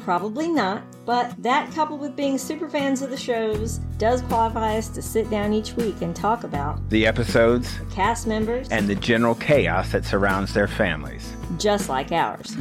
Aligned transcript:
Probably 0.00 0.48
not, 0.48 0.82
but 1.04 1.34
that 1.42 1.70
coupled 1.72 2.00
with 2.00 2.16
being 2.16 2.38
super 2.38 2.68
fans 2.68 3.02
of 3.02 3.10
the 3.10 3.16
shows 3.16 3.78
does 3.98 4.22
qualify 4.22 4.76
us 4.78 4.88
to 4.88 5.02
sit 5.02 5.28
down 5.30 5.52
each 5.52 5.74
week 5.74 6.00
and 6.00 6.16
talk 6.16 6.42
about 6.44 6.88
The 6.90 7.06
episodes 7.06 7.70
cast 7.92 8.26
members 8.26 8.68
and 8.70 8.88
the 8.88 8.94
general 8.94 9.34
chaos 9.34 9.92
that 9.92 10.04
surrounds 10.04 10.54
their 10.54 10.68
families. 10.68 11.32
just 11.58 11.88
like 11.88 12.12
ours. 12.12 12.56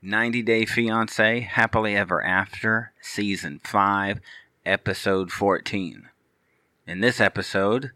Ninety 0.00 0.42
Day 0.42 0.64
Fiance 0.66 1.40
Happily 1.40 1.94
Ever 1.96 2.22
After, 2.24 2.92
Season 3.00 3.60
5, 3.62 4.20
Episode 4.66 5.30
14. 5.30 6.08
In 6.86 7.00
this 7.00 7.20
episode, 7.20 7.92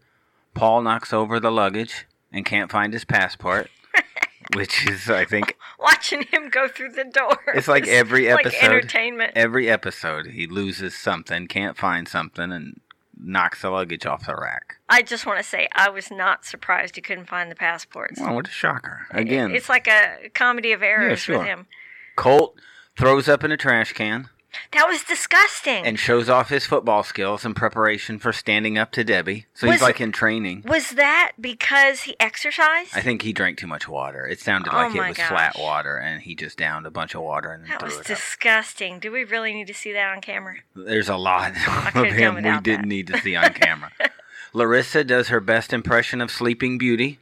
Paul 0.53 0.81
knocks 0.83 1.11
over 1.11 1.39
the 1.39 1.51
luggage 1.51 2.06
and 2.31 2.45
can't 2.45 2.71
find 2.71 2.93
his 2.93 3.05
passport, 3.05 3.69
which 4.55 4.87
is, 4.87 5.09
I 5.09 5.25
think, 5.25 5.55
watching 5.79 6.23
him 6.23 6.49
go 6.49 6.67
through 6.67 6.91
the 6.91 7.05
door. 7.05 7.37
It's 7.53 7.67
like 7.67 7.87
every 7.87 8.31
like 8.31 8.45
episode. 8.45 8.65
entertainment. 8.65 9.33
every 9.35 9.69
episode 9.69 10.27
he 10.27 10.47
loses 10.47 10.95
something, 10.95 11.47
can't 11.47 11.77
find 11.77 12.07
something, 12.07 12.51
and 12.51 12.79
knocks 13.19 13.61
the 13.61 13.69
luggage 13.69 14.05
off 14.05 14.25
the 14.25 14.35
rack. 14.35 14.77
I 14.89 15.01
just 15.01 15.25
want 15.25 15.39
to 15.39 15.43
say 15.43 15.67
I 15.73 15.89
was 15.89 16.11
not 16.11 16.45
surprised 16.45 16.95
he 16.95 17.01
couldn't 17.01 17.27
find 17.27 17.49
the 17.49 17.55
passports. 17.55 18.19
Well, 18.19 18.35
what 18.35 18.47
a 18.47 18.51
shocker. 18.51 19.07
Again, 19.11 19.51
it's 19.51 19.69
like 19.69 19.87
a 19.87 20.29
comedy 20.33 20.71
of 20.71 20.83
errors 20.83 21.19
sure. 21.19 21.39
with 21.39 21.47
him. 21.47 21.67
Colt 22.15 22.55
throws 22.97 23.27
up 23.27 23.43
in 23.43 23.51
a 23.51 23.57
trash 23.57 23.93
can 23.93 24.29
That 24.73 24.87
was 24.87 25.03
disgusting. 25.03 25.85
and 25.85 25.97
shows 25.99 26.29
off 26.29 26.49
his 26.49 26.65
football 26.65 27.03
skills 27.03 27.45
in 27.45 27.53
preparation 27.53 28.19
for 28.19 28.31
standing 28.33 28.77
up 28.77 28.91
to 28.93 29.03
Debbie. 29.03 29.45
So 29.53 29.69
he's 29.69 29.81
like 29.81 29.99
in 30.01 30.11
training. 30.11 30.63
was 30.67 30.91
that 30.91 31.33
because 31.39 32.01
he 32.01 32.15
exercised? 32.19 32.91
I 32.95 33.01
think 33.01 33.21
he 33.21 33.33
drank 33.33 33.57
too 33.57 33.67
much 33.67 33.87
water. 33.87 34.25
It 34.27 34.39
sounded 34.39 34.71
Oh 34.73 34.77
like 34.77 34.95
it 34.95 35.07
was 35.07 35.17
flat 35.17 35.57
water, 35.59 35.97
and 35.97 36.21
he 36.21 36.35
just 36.35 36.57
downed 36.57 36.85
a 36.85 36.91
bunch 36.91 37.15
of 37.15 37.21
water 37.21 37.51
and 37.51 37.65
that 37.67 37.79
threw 37.79 37.87
was 37.89 37.95
it 37.97 38.01
up. 38.01 38.05
disgusting. 38.07 38.99
Do 38.99 39.11
we 39.11 39.23
really 39.23 39.53
need 39.53 39.67
to 39.67 39.73
see 39.73 39.93
that 39.93 40.13
on 40.15 40.21
camera? 40.21 40.55
There's 40.75 41.09
a 41.09 41.17
lot 41.17 41.51
of 41.95 42.07
him 42.11 42.35
we 42.35 42.41
didn't 42.41 42.63
that. 42.65 42.85
need 42.85 43.07
to 43.07 43.17
see 43.19 43.35
on 43.35 43.53
camera. 43.53 43.91
Larissa 44.53 45.03
does 45.03 45.27
her 45.27 45.39
best 45.39 45.73
impression 45.73 46.21
of 46.21 46.31
Sleeping 46.31 46.77
Beauty. 46.77 47.19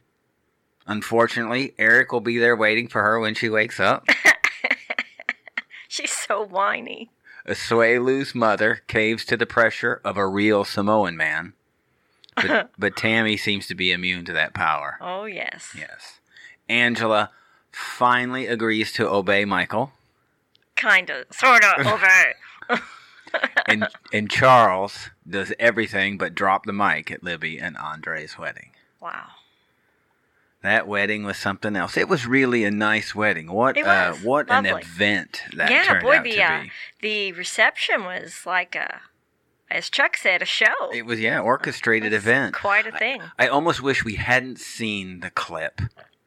Unfortunately, 0.86 1.74
Eric 1.78 2.12
will 2.12 2.20
be 2.20 2.38
there 2.38 2.54
waiting 2.56 2.86
for 2.88 3.02
her 3.02 3.18
when 3.18 3.34
she 3.34 3.48
wakes 3.48 3.80
up. 3.80 4.06
She's 5.88 6.12
so 6.12 6.44
whiny. 6.46 7.10
Asuelu's 7.48 8.34
mother 8.34 8.82
caves 8.88 9.24
to 9.26 9.36
the 9.36 9.46
pressure 9.46 10.00
of 10.04 10.16
a 10.16 10.26
real 10.26 10.64
Samoan 10.64 11.16
man. 11.16 11.52
But, 12.34 12.70
but 12.78 12.96
Tammy 12.96 13.36
seems 13.36 13.66
to 13.68 13.74
be 13.74 13.92
immune 13.92 14.24
to 14.26 14.32
that 14.32 14.54
power. 14.54 14.98
Oh 15.00 15.24
yes. 15.24 15.70
Yes. 15.76 16.20
Angela 16.68 17.30
finally 17.72 18.46
agrees 18.46 18.92
to 18.92 19.08
obey 19.08 19.44
Michael. 19.44 19.92
Kinda, 20.74 21.24
sorta, 21.30 21.74
over. 22.68 22.82
And, 23.68 23.86
and 24.12 24.30
Charles 24.30 25.10
does 25.28 25.52
everything 25.58 26.16
but 26.16 26.34
drop 26.34 26.64
the 26.64 26.72
mic 26.72 27.10
at 27.10 27.22
Libby 27.22 27.58
and 27.58 27.76
Andre's 27.76 28.38
wedding. 28.38 28.70
wow. 29.00 29.26
That 30.66 30.88
wedding 30.88 31.22
was 31.22 31.36
something 31.36 31.76
else. 31.76 31.96
It 31.96 32.08
was 32.08 32.26
really 32.26 32.64
a 32.64 32.72
nice 32.72 33.14
wedding. 33.14 33.52
What 33.52 33.78
uh, 33.78 34.10
was. 34.14 34.24
what 34.24 34.50
an 34.50 34.66
event 34.66 35.42
that 35.54 35.70
yeah, 35.70 35.84
turned 35.84 36.02
boy, 36.02 36.16
out 36.16 36.24
the 36.24 36.32
to 36.32 36.42
uh, 36.42 36.62
be. 36.62 36.70
the 37.30 37.32
reception 37.38 38.02
was 38.04 38.42
like 38.44 38.74
a, 38.74 39.00
as 39.70 39.88
Chuck 39.88 40.16
said, 40.16 40.42
a 40.42 40.44
show. 40.44 40.74
It 40.92 41.06
was 41.06 41.20
yeah, 41.20 41.38
orchestrated 41.38 42.12
It's 42.12 42.24
event. 42.24 42.54
Quite 42.56 42.84
a 42.84 42.90
thing. 42.98 43.22
I 43.38 43.46
almost 43.46 43.80
wish 43.80 44.04
we 44.04 44.16
hadn't 44.16 44.58
seen 44.58 45.20
the 45.20 45.30
clip, 45.30 45.80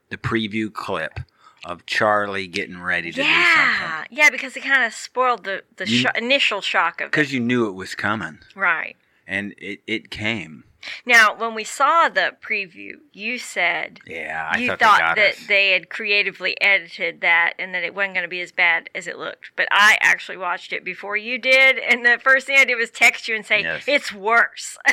the 0.09 0.17
preview 0.17 0.71
clip 0.71 1.19
of 1.65 1.85
Charlie 1.85 2.47
getting 2.47 2.81
ready 2.81 3.11
to 3.11 3.21
do 3.21 3.27
yeah, 3.27 3.97
something. 3.97 4.17
yeah, 4.17 4.29
because 4.29 4.55
it 4.55 4.63
kind 4.63 4.85
of 4.85 4.93
spoiled 4.93 5.43
the 5.43 5.63
the 5.75 5.85
You- 5.85 5.97
sho- 5.99 6.09
initial 6.15 6.61
shock 6.61 7.01
of 7.01 7.07
it. 7.07 7.11
Because 7.11 7.33
you 7.33 7.41
knew 7.41 7.67
it 7.67 7.73
was 7.73 7.93
coming, 7.93 8.39
Right 8.55 8.95
and 9.27 9.53
it, 9.57 9.81
it 9.85 10.09
came. 10.09 10.63
Now, 11.05 11.35
when 11.35 11.55
we 11.55 11.63
saw 11.63 12.07
the 12.09 12.35
preview, 12.41 12.93
you 13.11 13.37
said 13.37 13.99
Yeah, 14.07 14.49
I 14.53 14.57
you 14.59 14.67
thought, 14.69 14.79
thought 14.79 15.15
they 15.15 15.21
that 15.21 15.33
us. 15.33 15.47
they 15.47 15.71
had 15.71 15.89
creatively 15.89 16.55
edited 16.61 17.21
that 17.21 17.53
and 17.59 17.73
that 17.73 17.83
it 17.83 17.93
wasn't 17.93 18.13
going 18.15 18.23
to 18.23 18.29
be 18.29 18.41
as 18.41 18.51
bad 18.51 18.89
as 18.95 19.05
it 19.07 19.17
looked. 19.17 19.51
But 19.55 19.67
I 19.71 19.97
actually 20.01 20.37
watched 20.37 20.71
it 20.71 20.83
before 20.85 21.17
you 21.17 21.37
did, 21.37 21.77
and 21.79 22.05
the 22.05 22.17
first 22.23 22.47
thing 22.47 22.57
I 22.57 22.65
did 22.65 22.75
was 22.75 22.89
text 22.89 23.27
you 23.27 23.35
and 23.35 23.45
say 23.45 23.61
Yes. 23.61 23.83
it's 23.87 24.13
worse. 24.13 24.77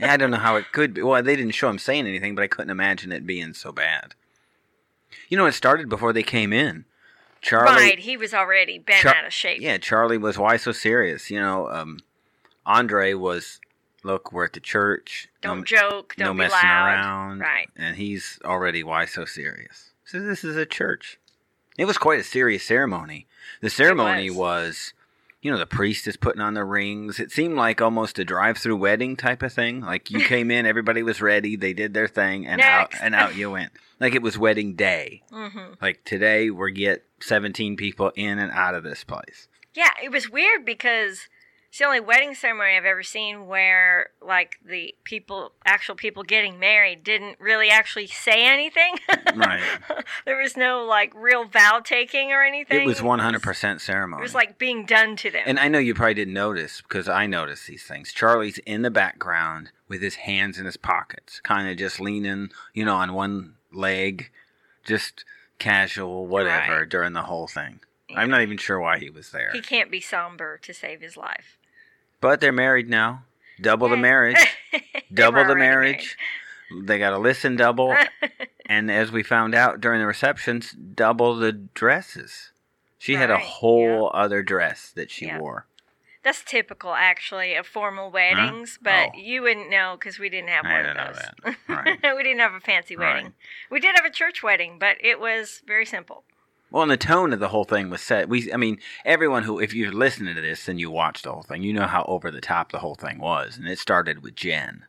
Yeah, 0.00 0.12
I 0.12 0.16
don't 0.16 0.30
know 0.30 0.36
how 0.38 0.54
it 0.56 0.70
could 0.72 0.94
be. 0.94 1.02
Well, 1.02 1.20
they 1.22 1.34
didn't 1.34 1.52
show 1.54 1.68
him 1.68 1.78
saying 1.78 2.06
anything, 2.06 2.36
but 2.36 2.42
I 2.42 2.46
couldn't 2.46 2.70
imagine 2.70 3.10
it 3.10 3.26
being 3.26 3.52
so 3.52 3.72
bad. 3.72 4.14
You 5.28 5.36
know, 5.36 5.46
it 5.46 5.52
started 5.52 5.88
before 5.88 6.12
they 6.12 6.22
came 6.22 6.52
in. 6.52 6.84
Charlie, 7.40 7.72
right, 7.72 7.98
he 7.98 8.16
was 8.16 8.32
already 8.34 8.78
bent 8.78 9.02
Char- 9.02 9.14
out 9.14 9.24
of 9.26 9.32
shape. 9.32 9.60
Yeah, 9.60 9.78
Charlie 9.78 10.18
was 10.18 10.38
why 10.38 10.56
so 10.56 10.72
serious. 10.72 11.30
You 11.30 11.40
know, 11.40 11.68
um, 11.68 11.98
Andre 12.66 13.12
was, 13.14 13.60
look, 14.04 14.32
we're 14.32 14.44
at 14.44 14.52
the 14.52 14.60
church. 14.60 15.27
Don't 15.40 15.58
no, 15.58 15.64
joke. 15.64 16.14
Don't 16.16 16.36
be 16.36 16.42
messing 16.44 16.58
loud. 16.68 16.86
around. 16.86 17.38
Right. 17.40 17.68
And 17.76 17.96
he's 17.96 18.38
already 18.44 18.82
why 18.82 19.04
so 19.06 19.24
serious. 19.24 19.90
So 20.04 20.20
this 20.20 20.42
is 20.44 20.56
a 20.56 20.66
church. 20.66 21.18
It 21.76 21.84
was 21.84 21.98
quite 21.98 22.18
a 22.20 22.24
serious 22.24 22.64
ceremony. 22.64 23.26
The 23.60 23.70
ceremony 23.70 24.30
was. 24.30 24.36
was, 24.38 24.94
you 25.40 25.50
know, 25.52 25.58
the 25.58 25.66
priest 25.66 26.08
is 26.08 26.16
putting 26.16 26.40
on 26.40 26.54
the 26.54 26.64
rings. 26.64 27.20
It 27.20 27.30
seemed 27.30 27.54
like 27.54 27.80
almost 27.80 28.18
a 28.18 28.24
drive-through 28.24 28.76
wedding 28.76 29.14
type 29.16 29.42
of 29.44 29.52
thing. 29.52 29.82
Like 29.82 30.10
you 30.10 30.20
came 30.24 30.50
in, 30.50 30.66
everybody 30.66 31.04
was 31.04 31.22
ready, 31.22 31.54
they 31.54 31.72
did 31.72 31.94
their 31.94 32.08
thing, 32.08 32.46
and 32.46 32.60
out 32.60 32.92
and 33.00 33.14
out 33.14 33.36
you 33.36 33.50
went. 33.52 33.70
Like 34.00 34.14
it 34.16 34.22
was 34.22 34.36
wedding 34.36 34.74
day. 34.74 35.22
hmm 35.30 35.74
Like 35.80 36.04
today, 36.04 36.50
we 36.50 36.72
get 36.72 37.04
17 37.20 37.76
people 37.76 38.10
in 38.16 38.38
and 38.40 38.50
out 38.50 38.74
of 38.74 38.82
this 38.82 39.04
place. 39.04 39.46
Yeah, 39.74 39.90
it 40.02 40.10
was 40.10 40.28
weird 40.28 40.64
because 40.64 41.28
it's 41.78 41.84
the 41.84 41.86
only 41.86 42.00
wedding 42.00 42.34
ceremony 42.34 42.76
I've 42.76 42.84
ever 42.84 43.04
seen 43.04 43.46
where 43.46 44.10
like 44.20 44.58
the 44.66 44.96
people, 45.04 45.52
actual 45.64 45.94
people 45.94 46.24
getting 46.24 46.58
married, 46.58 47.04
didn't 47.04 47.38
really 47.38 47.70
actually 47.70 48.08
say 48.08 48.44
anything. 48.44 48.96
Right. 49.36 49.62
there 50.24 50.36
was 50.42 50.56
no 50.56 50.84
like 50.84 51.12
real 51.14 51.44
vow 51.44 51.80
taking 51.84 52.32
or 52.32 52.42
anything. 52.42 52.80
It 52.80 52.86
was 52.86 52.98
100% 52.98 53.80
ceremony. 53.80 54.20
it 54.20 54.22
was 54.22 54.34
like 54.34 54.58
being 54.58 54.84
done 54.84 55.14
to 55.16 55.30
them. 55.30 55.42
and 55.46 55.60
I 55.60 55.68
know 55.68 55.78
you 55.78 55.94
probably 55.94 56.14
didn't 56.14 56.34
notice 56.34 56.80
because 56.80 57.08
I 57.08 57.26
noticed 57.26 57.68
these 57.68 57.84
things. 57.84 58.12
Charlie's 58.12 58.58
in 58.66 58.82
the 58.82 58.90
background 58.90 59.70
with 59.86 60.02
his 60.02 60.16
hands 60.16 60.58
in 60.58 60.64
his 60.64 60.76
pockets, 60.76 61.40
kind 61.44 61.70
of 61.70 61.76
just 61.76 62.00
leaning, 62.00 62.50
you 62.74 62.84
know, 62.84 62.96
on 62.96 63.12
one 63.12 63.54
leg, 63.72 64.30
just 64.84 65.24
casual, 65.60 66.26
whatever, 66.26 66.80
Right. 66.80 66.88
during 66.88 67.12
the 67.12 67.22
whole 67.22 67.46
thing. 67.46 67.78
I'm 68.16 68.30
not 68.30 68.40
even 68.40 68.56
sure 68.56 68.80
why 68.80 68.98
he 68.98 69.10
was 69.10 69.30
there. 69.30 69.50
he 69.52 69.60
can't 69.60 69.90
be 69.90 70.00
somber 70.00 70.58
to 70.62 70.74
save 70.74 71.00
his 71.00 71.16
life. 71.16 71.57
But 72.20 72.40
they're 72.40 72.52
married 72.52 72.88
now. 72.88 73.24
Double 73.60 73.88
the 73.88 73.96
eh. 73.96 74.00
marriage. 74.00 74.58
Double 75.12 75.44
the 75.46 75.54
marriage. 75.56 76.16
They 76.82 76.98
got 76.98 77.10
to 77.10 77.18
listen 77.18 77.56
double. 77.56 77.96
and 78.66 78.90
as 78.90 79.10
we 79.10 79.22
found 79.22 79.54
out 79.54 79.80
during 79.80 80.00
the 80.00 80.06
receptions, 80.06 80.72
double 80.72 81.34
the 81.36 81.52
dresses. 81.52 82.50
She 82.98 83.14
had 83.14 83.30
a 83.30 83.34
Right, 83.34 83.42
whole 83.42 84.10
other 84.12 84.42
dress 84.42 84.90
that 84.94 85.10
she 85.10 85.26
Yeah. 85.26 85.38
wore. 85.38 85.66
That's 86.24 86.42
typical, 86.42 86.92
actually, 86.94 87.54
of 87.54 87.66
formal 87.66 88.10
weddings, 88.10 88.78
but 88.82 89.10
Oh. 89.14 89.16
you 89.18 89.40
wouldn't 89.42 89.70
know 89.70 89.96
because 89.98 90.18
we 90.18 90.28
didn't 90.28 90.48
have 90.50 90.66
I 90.66 90.72
one 90.72 90.82
didn't 90.84 90.98
of 90.98 91.14
those. 91.14 91.24
that. 91.44 91.56
Right. 92.02 92.16
we 92.16 92.22
didn't 92.22 92.40
have 92.40 92.54
a 92.54 92.60
fancy 92.60 92.96
Right. 92.96 93.14
wedding. 93.14 93.34
We 93.70 93.80
did 93.80 93.94
have 93.96 94.04
a 94.04 94.10
church 94.10 94.42
wedding, 94.42 94.78
but 94.78 94.96
it 95.00 95.20
was 95.20 95.62
very 95.66 95.86
simple. 95.86 96.24
Well, 96.70 96.82
and 96.82 96.90
the 96.90 96.96
tone 96.98 97.32
of 97.32 97.40
the 97.40 97.48
whole 97.48 97.64
thing 97.64 97.88
was 97.88 98.02
set. 98.02 98.28
We, 98.28 98.52
I 98.52 98.56
mean, 98.56 98.78
everyone 99.04 99.44
who, 99.44 99.58
if 99.58 99.72
you're 99.72 99.92
listening 99.92 100.34
to 100.34 100.40
this 100.40 100.68
and 100.68 100.78
you 100.78 100.90
watched 100.90 101.24
the 101.24 101.32
whole 101.32 101.42
thing, 101.42 101.62
you 101.62 101.72
know 101.72 101.86
how 101.86 102.04
over 102.06 102.30
the 102.30 102.40
top 102.42 102.72
the 102.72 102.80
whole 102.80 102.94
thing 102.94 103.18
was. 103.18 103.56
And 103.56 103.66
it 103.66 103.78
started 103.78 104.22
with 104.22 104.34
Jen. 104.34 104.84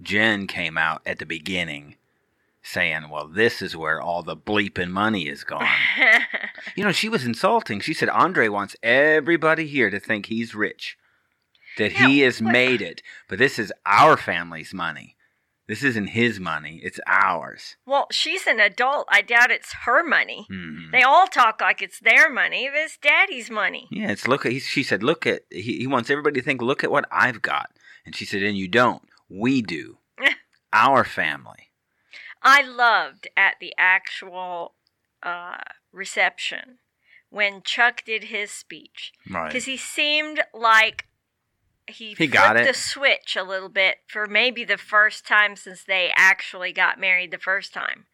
Jen 0.00 0.46
came 0.46 0.78
out 0.78 1.02
at 1.04 1.18
the 1.18 1.26
beginning 1.26 1.96
saying, 2.62 3.08
well, 3.10 3.26
this 3.26 3.60
is 3.62 3.76
where 3.76 4.00
all 4.00 4.22
the 4.22 4.36
bleeping 4.36 4.90
money 4.90 5.28
is 5.28 5.44
gone. 5.44 5.66
you 6.74 6.84
know, 6.84 6.92
she 6.92 7.08
was 7.08 7.24
insulting. 7.24 7.80
She 7.80 7.94
said, 7.94 8.08
Andre 8.08 8.48
wants 8.48 8.76
everybody 8.82 9.66
here 9.66 9.90
to 9.90 10.00
think 10.00 10.26
he's 10.26 10.54
rich, 10.54 10.96
that 11.78 11.92
he 11.92 12.20
has 12.20 12.40
what- 12.40 12.52
made 12.52 12.82
it. 12.82 13.02
But 13.28 13.38
this 13.38 13.58
is 13.58 13.72
our 13.84 14.16
family's 14.16 14.72
money. 14.74 15.16
This 15.70 15.82
isn't 15.84 16.08
his 16.08 16.40
money, 16.40 16.80
it's 16.82 16.98
ours. 17.06 17.76
well, 17.86 18.06
she's 18.10 18.46
an 18.46 18.58
adult. 18.60 19.06
I 19.08 19.20
doubt 19.22 19.50
it's 19.52 19.72
her 19.86 20.02
money. 20.02 20.46
Mhm. 20.50 20.90
They 20.90 21.02
all 21.02 21.26
talk 21.28 21.60
like 21.60 21.80
it's 21.80 22.00
their 22.00 22.28
money. 22.28 22.68
It's 22.72 22.96
daddy's 22.98 23.50
money. 23.50 23.86
Yeah, 23.90 24.10
it's 24.10 24.26
look. 24.26 24.44
He, 24.44 24.58
she 24.58 24.82
said, 24.82 25.02
"Look 25.02 25.26
at." 25.26 25.42
He, 25.50 25.78
he 25.78 25.86
wants 25.86 26.10
everybody 26.10 26.40
to 26.40 26.44
think, 26.44 26.60
"Look 26.60 26.82
at 26.84 26.90
what 26.90 27.06
I've 27.12 27.40
got." 27.40 27.70
And 28.04 28.16
she 28.16 28.24
said, 28.24 28.42
"And 28.42 28.58
you 28.58 28.66
don't. 28.68 29.02
we 29.28 29.62
do. 29.62 29.98
Our 30.72 31.04
family. 31.04 31.70
I 32.42 32.62
loved 32.62 33.28
at 33.36 33.54
the 33.60 33.72
actual 33.78 34.74
uh, 35.22 35.58
reception 35.92 36.78
when 37.28 37.62
Chuck 37.62 38.02
did 38.04 38.24
his 38.24 38.50
speech 38.50 39.12
Right. 39.30 39.46
because 39.48 39.66
he 39.66 39.76
seemed 39.76 40.40
like 40.52 41.06
he, 41.88 42.14
He 42.16 42.26
got 42.26 42.56
it. 42.56 42.66
the 42.66 42.74
switch 42.74 43.36
a 43.36 43.42
little 43.42 43.68
bit 43.68 43.96
for 44.06 44.26
maybe 44.26 44.64
the 44.64 44.78
first 44.78 45.26
time 45.26 45.56
since 45.56 45.84
they 45.84 46.12
actually 46.14 46.72
got 46.72 47.00
married 47.00 47.30
the 47.30 47.38
first 47.38 47.72
time, 47.72 48.06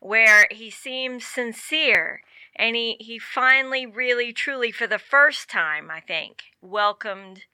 where 0.00 0.46
he 0.50 0.70
seemed 0.70 1.22
sincere 1.22 2.22
and 2.56 2.76
he 2.76 2.96
he 3.00 3.18
finally 3.18 3.86
really 3.86 4.32
truly 4.32 4.70
for 4.70 4.86
the 4.86 4.98
first 4.98 5.48
time 5.48 5.90
I 5.90 6.00
think 6.00 6.42
welcomed 6.60 7.44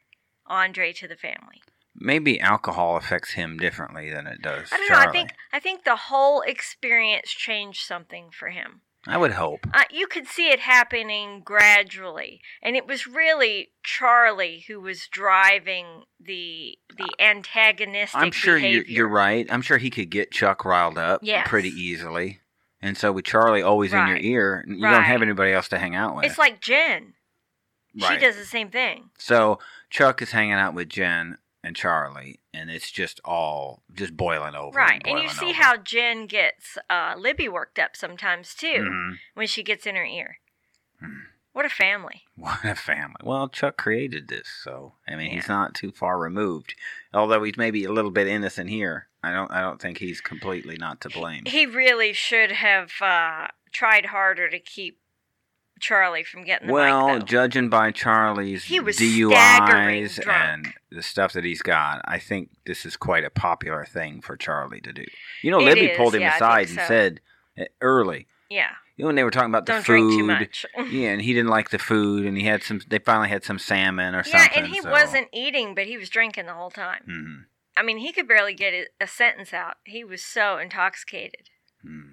Andre 0.46 0.92
to 0.94 1.08
the 1.08 1.16
family. 1.16 1.62
Maybe 1.94 2.40
alcohol 2.40 2.96
affects 2.96 3.32
him 3.32 3.58
differently 3.58 4.10
than 4.10 4.26
it 4.26 4.40
does 4.40 4.70
I 4.72 4.76
don't 4.78 4.90
know. 4.90 5.08
I 5.08 5.12
think 5.12 5.32
I 5.52 5.60
think 5.60 5.84
the 5.84 5.96
whole 5.96 6.40
experience 6.42 7.30
changed 7.30 7.84
something 7.84 8.30
for 8.32 8.48
him. 8.48 8.82
I 9.06 9.16
would 9.16 9.32
hope. 9.32 9.60
Uh, 9.72 9.84
you 9.90 10.06
could 10.06 10.26
see 10.26 10.48
it 10.50 10.60
happening 10.60 11.40
gradually, 11.44 12.40
and 12.62 12.76
it 12.76 12.86
was 12.86 13.06
really 13.06 13.70
Charlie 13.82 14.64
who 14.66 14.80
was 14.80 15.06
driving 15.08 16.04
the 16.20 16.76
the 16.96 17.08
antagonistic. 17.20 18.20
I'm 18.20 18.32
sure 18.32 18.58
you're, 18.58 18.84
you're 18.84 19.08
right. 19.08 19.46
I'm 19.50 19.62
sure 19.62 19.78
he 19.78 19.90
could 19.90 20.10
get 20.10 20.30
Chuck 20.32 20.64
riled 20.64 20.98
up 20.98 21.20
Yes. 21.22 21.46
pretty 21.48 21.70
easily. 21.70 22.40
And 22.80 22.96
so 22.96 23.10
with 23.12 23.24
Charlie 23.24 23.62
always 23.62 23.92
in 23.92 24.06
your 24.06 24.18
ear, 24.18 24.64
you 24.68 24.80
don't 24.80 25.02
have 25.02 25.22
anybody 25.22 25.52
else 25.52 25.68
to 25.68 25.78
hang 25.78 25.96
out 25.96 26.14
with. 26.14 26.24
It's 26.26 26.38
like 26.38 26.60
Jen. 26.60 27.14
She 27.96 28.16
does 28.18 28.36
the 28.36 28.44
same 28.44 28.70
thing. 28.70 29.10
So 29.18 29.58
Chuck 29.90 30.22
is 30.22 30.30
hanging 30.30 30.52
out 30.52 30.74
with 30.74 30.88
Jen 30.88 31.38
and 31.68 31.76
Charlie, 31.76 32.40
and 32.52 32.70
it's 32.70 32.90
just 32.90 33.20
all 33.24 33.82
just 33.94 34.16
boiling 34.16 34.54
over. 34.56 34.76
Right. 34.76 35.02
And 35.06 35.20
you 35.22 35.28
see 35.28 35.50
over. 35.50 35.54
how 35.54 35.76
Jen 35.76 36.26
gets 36.26 36.76
uh, 36.90 37.14
Libby 37.16 37.48
worked 37.48 37.78
up 37.78 37.94
sometimes 37.94 38.54
too 38.54 38.88
Mhm. 38.90 39.18
when 39.34 39.46
she 39.46 39.62
gets 39.62 39.86
in 39.86 39.94
her 39.94 40.04
ear. 40.04 40.38
Hmm. 41.00 41.20
What 41.52 41.64
a 41.66 41.68
family. 41.68 42.22
What 42.36 42.64
a 42.64 42.74
family. 42.74 43.16
Well, 43.22 43.48
Chuck 43.48 43.76
created 43.76 44.28
this, 44.28 44.48
so 44.64 44.94
I 45.06 45.14
mean 45.16 45.30
he's 45.30 45.48
not 45.48 45.74
too 45.74 45.92
far 45.92 46.18
removed. 46.18 46.74
Although 47.12 47.42
he's 47.44 47.56
maybe 47.56 47.84
a 47.84 47.92
little 47.92 48.10
bit 48.12 48.26
innocent 48.28 48.70
here. 48.70 49.08
I 49.22 49.32
don't 49.32 49.50
I 49.50 49.60
don't 49.60 49.80
think 49.80 49.98
he's 49.98 50.20
completely 50.20 50.76
not 50.78 51.00
to 51.02 51.10
blame. 51.10 51.42
He 51.46 51.66
really 51.66 52.12
should 52.12 52.52
have 52.52 52.92
uh, 53.02 53.48
tried 53.72 54.06
harder 54.06 54.48
to 54.48 54.58
keep 54.60 54.98
Charlie 55.80 56.24
from 56.24 56.44
getting 56.44 56.68
the 56.68 56.72
Well, 56.72 57.14
mic, 57.16 57.24
judging 57.26 57.68
by 57.68 57.90
Charlie's 57.90 58.64
He 58.64 58.80
was 58.80 58.96
DUIs 58.98 60.26
and 60.28 60.72
the 60.90 61.02
stuff 61.02 61.32
that 61.34 61.44
he's 61.44 61.62
got, 61.62 62.00
I 62.04 62.18
think 62.18 62.50
this 62.66 62.84
is 62.86 62.96
quite 62.96 63.24
a 63.24 63.30
popular 63.30 63.84
thing 63.84 64.20
for 64.20 64.36
Charlie 64.36 64.80
to 64.82 64.92
do. 64.92 65.04
You 65.42 65.50
know, 65.50 65.60
It 65.60 65.64
Libby 65.64 65.86
is, 65.86 65.96
pulled 65.96 66.14
him 66.14 66.22
yeah, 66.22 66.36
aside 66.36 66.68
think 66.68 66.78
and 66.80 66.88
said 66.88 67.20
uh, 67.60 67.64
early, 67.80 68.26
yeah. 68.50 68.70
you 68.96 69.02
know, 69.02 69.06
when 69.08 69.16
they 69.16 69.24
were 69.24 69.30
talking 69.30 69.50
about 69.50 69.66
the 69.66 69.72
Don't 69.74 69.84
food. 69.84 70.18
too 70.18 70.24
much. 70.24 70.64
Yeah, 70.90 71.10
and 71.10 71.22
he 71.22 71.32
didn't 71.34 71.50
like 71.50 71.70
the 71.70 71.78
food, 71.78 72.24
and 72.26 72.36
he 72.36 72.44
had 72.44 72.62
some. 72.62 72.80
They 72.88 72.98
finally 72.98 73.28
had 73.28 73.44
some 73.44 73.58
salmon 73.58 74.14
or 74.14 74.22
Yeah, 74.26 74.42
something. 74.44 74.62
and 74.64 74.66
he 74.72 74.80
so- 74.80 74.90
wasn't 74.90 75.28
eating, 75.32 75.74
but 75.74 75.86
he 75.86 75.96
was 75.98 76.08
drinking 76.08 76.46
the 76.46 76.54
whole 76.54 76.70
time. 76.70 77.02
Mhm, 77.08 77.44
I 77.76 77.82
mean, 77.82 77.98
he 77.98 78.12
could 78.12 78.26
barely 78.28 78.54
get 78.54 78.72
a- 79.00 79.06
sentence 79.06 79.52
out. 79.52 79.76
He 79.84 80.02
was 80.04 80.22
so 80.22 80.58
intoxicated. 80.58 81.50
mhm. 81.84 82.12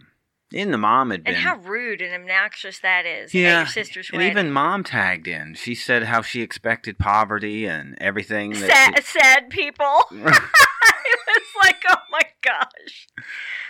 And 0.54 0.72
the 0.74 0.78
mom 0.78 1.10
had 1.12 1.24
been. 1.24 1.34
And 1.36 1.44
how 1.44 1.58
rude 1.58 2.02
and 2.02 2.14
obnoxious 2.14 2.80
that 2.80 3.06
is 3.06 3.34
yeah, 3.34 3.60
your 3.60 3.68
sister's 3.68 4.10
and 4.12 4.20
wedding. 4.20 4.32
even 4.32 4.52
mom 4.52 4.84
tagged 4.84 5.28
in. 5.28 5.56
She 5.56 5.74
said 5.76 6.04
how 6.04 6.22
she 6.22 6.42
expected 6.42 6.98
poverty 7.00 7.66
and 7.66 7.98
everything. 8.00 8.54
sad, 8.54 8.96
That 8.96 9.04
sad 9.06 9.50
people. 9.50 10.04
she- 10.10 10.16
it 10.18 11.20
was 11.28 11.64
like, 11.64 11.84
oh 11.90 11.98
my 12.12 12.22
gosh. 12.44 13.08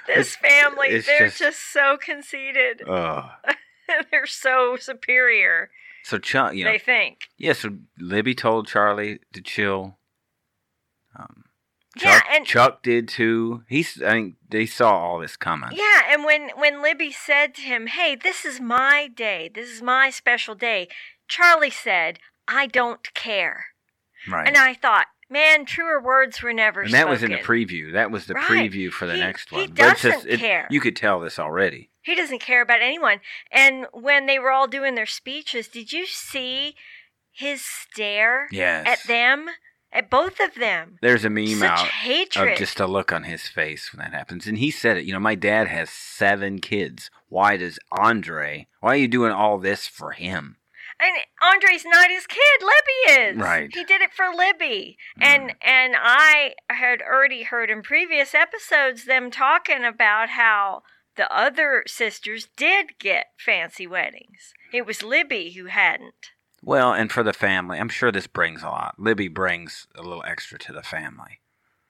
This 0.06 0.36
family, 0.36 0.90
it's 0.90 1.08
they're 1.08 1.28
just- 1.28 1.40
just, 1.40 1.72
so 1.74 1.98
conceited. 1.98 2.82
Ugh. 2.88 3.30
they're 4.12 4.26
so 4.28 4.76
superior, 4.78 5.70
So 6.04 6.18
Chuck, 6.18 6.54
you 6.56 6.66
know, 6.66 6.72
they 6.72 6.78
think. 6.78 7.20
Yeah, 7.38 7.54
so 7.54 7.70
Libby 7.98 8.36
told 8.36 8.68
Charlie 8.68 9.20
to 9.34 9.42
chill. 9.42 9.98
Um, 11.18 11.45
Yeah, 12.02 12.22
and- 12.30 12.46
Chuck 12.46 12.84
did 12.84 13.08
too. 13.08 13.64
He's, 13.70 14.02
I 14.02 14.12
think 14.12 14.36
they 14.50 14.66
saw 14.66 14.92
all 14.98 15.20
this 15.20 15.38
coming. 15.38 15.70
Yeah, 15.74 16.02
and 16.10 16.24
when 16.26 16.50
when 16.56 16.82
Libby 16.82 17.12
said 17.12 17.56
to 17.56 17.62
him, 17.62 17.88
"Hey, 17.88 18.16
this 18.16 18.44
is 18.46 18.60
my 18.60 19.08
day. 19.08 19.50
This 19.54 19.70
is 19.70 19.82
my 19.82 20.10
special 20.10 20.56
day," 20.56 20.88
Charlie 21.28 21.70
said, 21.70 22.20
"I 22.48 22.68
don't 22.68 23.14
care." 23.14 23.68
right. 24.28 24.48
And 24.48 24.58
I 24.58 24.74
thought, 24.74 25.06
man, 25.30 25.66
truer 25.66 26.02
words 26.02 26.42
were 26.42 26.52
never 26.54 26.82
And 26.82 26.94
that 26.94 27.08
was 27.08 27.22
in 27.24 27.32
the 27.32 27.38
preview. 27.38 27.94
That 27.94 28.10
was 28.12 28.26
the 28.26 28.34
Right. 28.34 28.46
preview 28.72 28.92
for 28.92 29.06
the 29.06 29.14
He- 29.14 29.20
next 29.20 29.50
he 29.50 29.56
one. 29.56 29.68
But 29.74 29.76
just- 29.98 30.02
doesn't 30.04 30.30
it- 30.32 30.40
care. 30.40 30.68
You 30.72 30.80
could 30.82 30.96
tell 30.96 31.20
this 31.20 31.38
already. 31.40 31.92
He 32.02 32.14
doesn't 32.16 32.40
care 32.40 32.62
about 32.62 32.82
anyone. 32.82 33.22
And 33.52 33.86
when 33.94 34.26
they 34.26 34.38
were 34.40 34.52
all 34.52 34.68
doing 34.68 34.96
their 34.96 35.06
speeches, 35.06 35.68
did 35.68 35.92
you 35.94 36.06
see 36.08 36.76
his 37.32 37.64
stare 37.64 38.48
Yes. 38.52 38.86
at 38.88 39.04
them? 39.08 39.48
At 39.96 40.10
both 40.10 40.42
of 40.42 40.56
them. 40.56 41.00
There's 41.02 41.24
a 41.24 41.30
meme 41.30 41.60
Such 41.60 41.70
out 41.70 41.88
hatred. 41.88 42.52
of 42.52 42.58
just 42.58 42.82
a 42.82 42.86
look 42.86 43.14
on 43.14 43.24
his 43.24 43.48
face 43.48 43.94
when 43.94 44.00
that 44.00 44.14
happens. 44.14 44.46
And 44.46 44.58
he 44.58 44.70
said 44.70 44.98
it. 44.98 45.06
You 45.06 45.14
know, 45.14 45.22
my 45.22 45.36
dad 45.36 45.70
has 45.70 45.90
seven 45.90 46.60
kids. 46.60 47.10
Why 47.30 47.56
does 47.56 47.80
Andre? 47.94 48.68
Why 48.82 48.92
are 48.92 48.98
you 48.98 49.08
doing 49.08 49.32
all 49.32 49.58
this 49.58 49.88
for 49.88 50.12
him? 50.12 50.58
And 51.00 51.16
Andre's 51.42 51.86
not 51.86 52.10
his 52.10 52.28
kid. 52.28 52.40
Libby 52.62 53.22
is. 53.22 53.38
Right. 53.38 53.70
He 53.74 53.86
did 53.86 54.02
it 54.02 54.14
for 54.14 54.26
Libby. 54.36 54.98
Mm-hmm. 55.18 55.24
And 55.24 55.56
and 55.62 55.96
I 55.98 56.56
had 56.70 57.02
already 57.02 57.44
heard 57.44 57.70
in 57.70 57.82
previous 57.82 58.36
episodes 58.36 59.06
them 59.06 59.32
talking 59.32 59.86
about 59.86 60.30
how 60.30 60.84
the 61.16 61.34
other 61.34 61.84
sisters 61.88 62.50
did 62.58 63.00
get 63.00 63.28
fancy 63.38 63.88
weddings. 63.88 64.54
It 64.74 64.86
was 64.86 65.04
Libby 65.04 65.52
who 65.52 65.68
hadn't. 65.68 66.32
Well, 66.66 66.94
and 66.94 67.12
for 67.12 67.22
the 67.22 67.32
family, 67.32 67.78
I'm 67.80 67.90
sure 67.90 68.12
this 68.12 68.26
brings 68.28 68.64
a 68.64 68.68
lot. 68.70 68.96
Libby 68.98 69.28
brings 69.28 69.88
a 69.96 70.02
little 70.02 70.24
extra 70.26 70.58
to 70.60 70.74
the 70.74 70.82
family. 70.82 71.40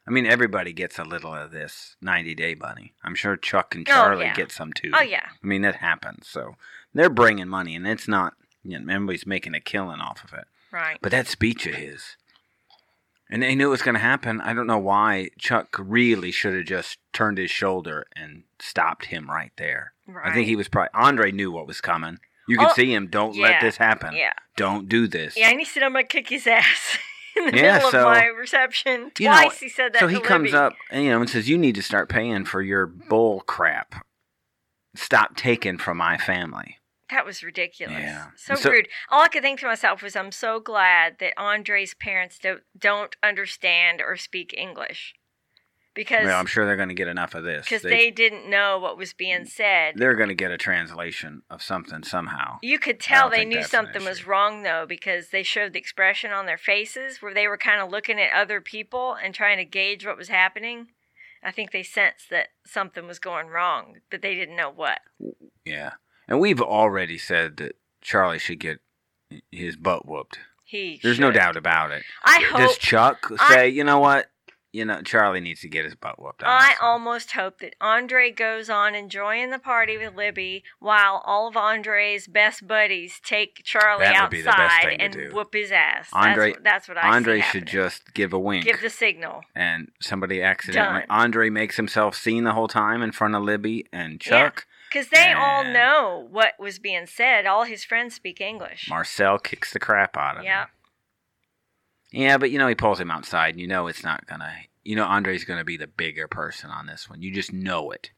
I 0.07 0.11
mean, 0.11 0.25
everybody 0.25 0.73
gets 0.73 0.99
a 0.99 1.03
little 1.05 1.33
of 1.33 1.51
this 1.51 1.95
90 2.01 2.35
Day 2.35 2.53
Bunny. 2.53 2.93
I'm 3.03 3.15
sure 3.15 3.37
Chuck 3.37 3.73
and 3.73 3.87
Oh, 3.89 3.91
Charlie 3.91 4.25
yeah. 4.25 4.33
get 4.35 4.51
some 4.51 4.73
too. 4.73 4.91
Oh 4.93 5.01
yeah. 5.01 5.29
I 5.43 5.47
mean, 5.47 5.63
it 5.63 5.75
happens. 5.75 6.27
So 6.27 6.55
they're 6.93 7.09
bringing 7.09 7.47
money, 7.47 7.75
and 7.75 7.87
it's 7.87 8.07
not, 8.07 8.33
you 8.63 8.77
know, 8.77 8.93
everybody's 8.93 9.25
making 9.25 9.55
a 9.55 9.61
killing 9.61 10.01
off 10.01 10.23
of 10.23 10.33
it. 10.37 10.45
Right. 10.71 10.99
But 11.01 11.11
that 11.13 11.27
speech 11.27 11.65
of 11.65 11.75
his, 11.75 12.17
and 13.29 13.41
they 13.41 13.55
knew 13.55 13.67
it 13.67 13.71
was 13.71 13.81
going 13.81 13.95
to 13.95 13.99
happen. 14.01 14.41
I 14.41 14.53
don't 14.53 14.67
know 14.67 14.77
why 14.77 15.29
Chuck 15.39 15.75
really 15.79 16.31
should 16.31 16.53
have 16.53 16.65
just 16.65 16.99
turned 17.13 17.37
his 17.37 17.49
shoulder 17.49 18.05
and 18.15 18.43
stopped 18.59 19.05
him 19.05 19.31
right 19.31 19.53
there. 19.55 19.93
Right. 20.05 20.29
I 20.29 20.33
think 20.33 20.47
he 20.47 20.55
was 20.57 20.67
probably, 20.67 20.89
Andre 20.93 21.31
knew 21.31 21.49
what 21.51 21.65
was 21.65 21.81
coming. 21.81 22.19
You 22.47 22.57
can 22.57 22.67
Oh, 22.69 22.73
see 22.73 22.93
him, 22.93 23.07
don't 23.07 23.35
yeah, 23.35 23.43
let 23.43 23.61
this 23.61 23.77
happen. 23.77 24.13
Yeah. 24.15 24.33
Don't 24.55 24.87
do 24.87 25.07
this. 25.07 25.35
Yeah, 25.37 25.49
and 25.49 25.59
he 25.59 25.65
said 25.65 25.83
I'm 25.83 25.93
gonna 25.93 26.03
kick 26.03 26.29
his 26.29 26.45
ass 26.47 26.97
in 27.35 27.45
the 27.51 27.57
Yeah, 27.57 27.73
middle 27.77 27.91
so- 27.91 27.99
of 28.09 28.15
my 28.17 28.25
reception. 28.25 29.11
You 29.19 29.29
know, 29.29 29.41
Twice 29.41 29.59
he 29.59 29.69
said 29.69 29.93
that. 29.93 29.99
so 29.99 30.07
he 30.07 30.19
comes 30.19 30.51
Libby. 30.51 30.57
up 30.57 30.73
and 30.91 31.03
you 31.03 31.09
know 31.11 31.21
and 31.21 31.29
says 31.29 31.49
you 31.49 31.57
need 31.57 31.75
to 31.75 31.81
start 31.83 32.07
paying 32.09 32.45
for 32.45 32.61
your 32.61 32.85
bull 32.85 33.41
crap 33.41 34.05
stop 34.95 35.35
taking 35.35 35.77
from 35.77 35.97
my 35.97 36.17
family 36.17 36.77
That 37.09 37.25
was 37.25 37.43
ridiculous. 37.43 37.97
Yeah. 37.99 38.27
So, 38.37 38.55
So- 38.55 38.71
rude. 38.71 38.87
All 39.09 39.21
I 39.23 39.27
could 39.27 39.41
think 39.43 39.59
to 39.59 39.65
myself 39.67 40.01
was, 40.01 40.15
I'm 40.15 40.31
so 40.31 40.59
glad 40.59 41.17
that 41.19 41.33
Andre's 41.37 41.93
parents 41.93 42.39
don't 42.39 42.61
don't 42.77 43.15
understand 43.21 44.01
or 44.01 44.15
speak 44.17 44.53
English, 44.57 45.13
because 45.95 46.25
well 46.25 46.39
i'm 46.39 46.45
sure 46.45 46.65
they're 46.65 46.75
going 46.75 46.89
to 46.89 46.95
get 46.95 47.07
enough 47.07 47.33
of 47.33 47.43
this 47.43 47.65
because 47.65 47.81
they, 47.81 48.11
didn't 48.11 48.49
know 48.49 48.77
what 48.77 48.97
was 48.97 49.13
being 49.13 49.41
mm. 49.41 49.47
said. 49.47 49.95
they're 49.97 50.15
going 50.15 50.29
to 50.29 50.35
get 50.35 50.51
a 50.51 50.57
translation 50.57 51.41
of 51.49 51.61
something 51.61 52.03
somehow 52.03 52.57
You 52.61 52.77
could 52.77 52.99
tell 52.99 53.29
they 53.29 53.45
knew 53.45 53.63
something 53.63 54.03
was 54.03 54.27
wrong 54.27 54.63
though, 54.63 54.85
because 54.87 55.29
they 55.29 55.43
showed 55.43 55.73
the 55.73 55.79
expression 55.79 56.31
on 56.31 56.45
their 56.45 56.57
faces 56.57 57.21
where 57.21 57.33
they 57.33 57.47
were 57.47 57.57
kind 57.57 57.81
of 57.81 57.89
looking 57.89 58.19
at 58.19 58.31
other 58.33 58.61
people 58.61 59.15
and 59.21 59.33
trying 59.33 59.57
to 59.57 59.65
gauge 59.65 60.05
what 60.05 60.17
was 60.17 60.27
happening. 60.27 60.87
I 61.43 61.51
think 61.51 61.71
they 61.71 61.83
sensed 61.83 62.29
that 62.31 62.49
something 62.65 63.05
was 63.05 63.19
going 63.19 63.47
wrong, 63.47 63.97
but 64.09 64.21
they 64.21 64.35
didn't 64.35 64.55
know 64.55 64.71
what. 64.71 64.99
yeah 65.63 65.91
and 66.27 66.39
we've 66.39 66.61
already 66.61 67.17
said 67.17 67.57
that 67.57 67.75
charlie 68.01 68.39
should 68.39 68.59
get 68.59 68.79
his 69.51 69.75
butt 69.75 70.07
whooped 70.07 70.39
He. 70.63 70.99
there's 71.03 71.19
no 71.19 71.31
doubt 71.31 71.57
about 71.57 71.91
it 71.91 72.03
I 72.23 72.41
does 72.41 72.71
hope. 72.71 72.79
chuck 72.79 73.31
I- 73.39 73.53
say 73.53 73.69
you 73.69 73.83
know 73.83 73.99
what 73.99 74.29
you 74.75 74.85
know 74.85 75.01
charlie 75.01 75.39
needs 75.39 75.61
to 75.61 75.67
get 75.69 75.85
his 75.85 75.95
butt 75.95 76.19
whooped 76.21 76.43
I 76.45 76.69
this 76.69 76.79
one." 76.81 76.89
almost 76.91 77.31
hope 77.31 77.59
that 77.59 77.75
Andre 77.81 78.29
goes 78.31 78.69
on 78.69 78.93
enjoying 78.95 79.49
the 79.49 79.59
party 79.59 79.97
with 79.97 80.15
Libby 80.15 80.63
while 80.79 81.21
all 81.25 81.47
of 81.47 81.55
Andre's 81.57 82.27
best 82.27 82.67
buddies 82.67 83.19
take 83.23 83.61
Charlie 83.63 84.03
That 84.05 84.21
would 84.21 84.29
be 84.31 84.41
the 84.41 84.45
best 84.49 84.59
outside 84.59 84.83
thing 84.89 84.97
to 84.99 85.03
and 85.05 85.13
do. 85.13 85.29
whoop 85.33 85.53
his 85.53 85.71
ass. 85.71 86.09
Andre- 86.13 86.51
that's, 86.51 86.57
what- 86.57 86.63
that's 86.63 86.87
what 86.89 86.97
I 86.97 87.15
andre 87.15 87.37
see 87.39 87.41
should 87.47 87.69
happening. 87.69 87.73
just 87.89 88.13
give 88.13 88.33
a 88.33 88.39
wink 88.39 88.65
give 88.65 88.81
the 88.81 88.89
signal. 88.89 89.41
and 89.55 89.91
somebody 90.01 90.41
accidentally 90.41 91.01
Done. 91.01 91.07
Andre 91.09 91.49
makes 91.49 91.77
himself 91.77 92.15
seen 92.15 92.43
the 92.43 92.53
whole 92.53 92.67
time 92.67 93.01
in 93.01 93.11
front 93.11 93.35
of 93.35 93.43
Libby 93.43 93.85
and 93.93 94.19
Chuck. 94.19 94.65
Because 94.91 95.09
they 95.09 95.31
all 95.33 95.61
And- 95.63 95.73
know 95.73 96.27
what 96.31 96.53
was 96.59 96.79
being 96.79 97.05
said. 97.05 97.45
All 97.45 97.63
his 97.63 97.83
friends 97.83 98.15
speak 98.15 98.39
English. 98.39 98.87
Marcel 98.89 99.37
kicks 99.39 99.73
the 99.73 99.79
crap 99.79 100.15
out 100.15 100.35
of 100.35 100.41
him. 100.41 100.45
Yeah, 100.45 100.65
but 102.37 102.51
you 102.51 102.57
know 102.57 102.67
he 102.67 102.75
pulls 102.75 102.99
him 102.99 103.11
outside, 103.11 103.55
and 103.55 103.59
you 103.61 103.67
know 103.67 103.87
it's 103.87 104.03
not 104.03 104.25
gonna 104.25 104.53
you 104.83 104.95
know 104.95 105.05
Andre's 105.05 105.43
going 105.43 105.59
to 105.59 105.65
be 105.65 105.77
the 105.77 105.87
bigger 105.87 106.27
person 106.27 106.69
on 106.69 106.85
this 106.85 107.09
one. 107.09 107.21
You 107.21 107.33
just 107.33 107.51
know 107.51 107.91
it. 107.91 108.11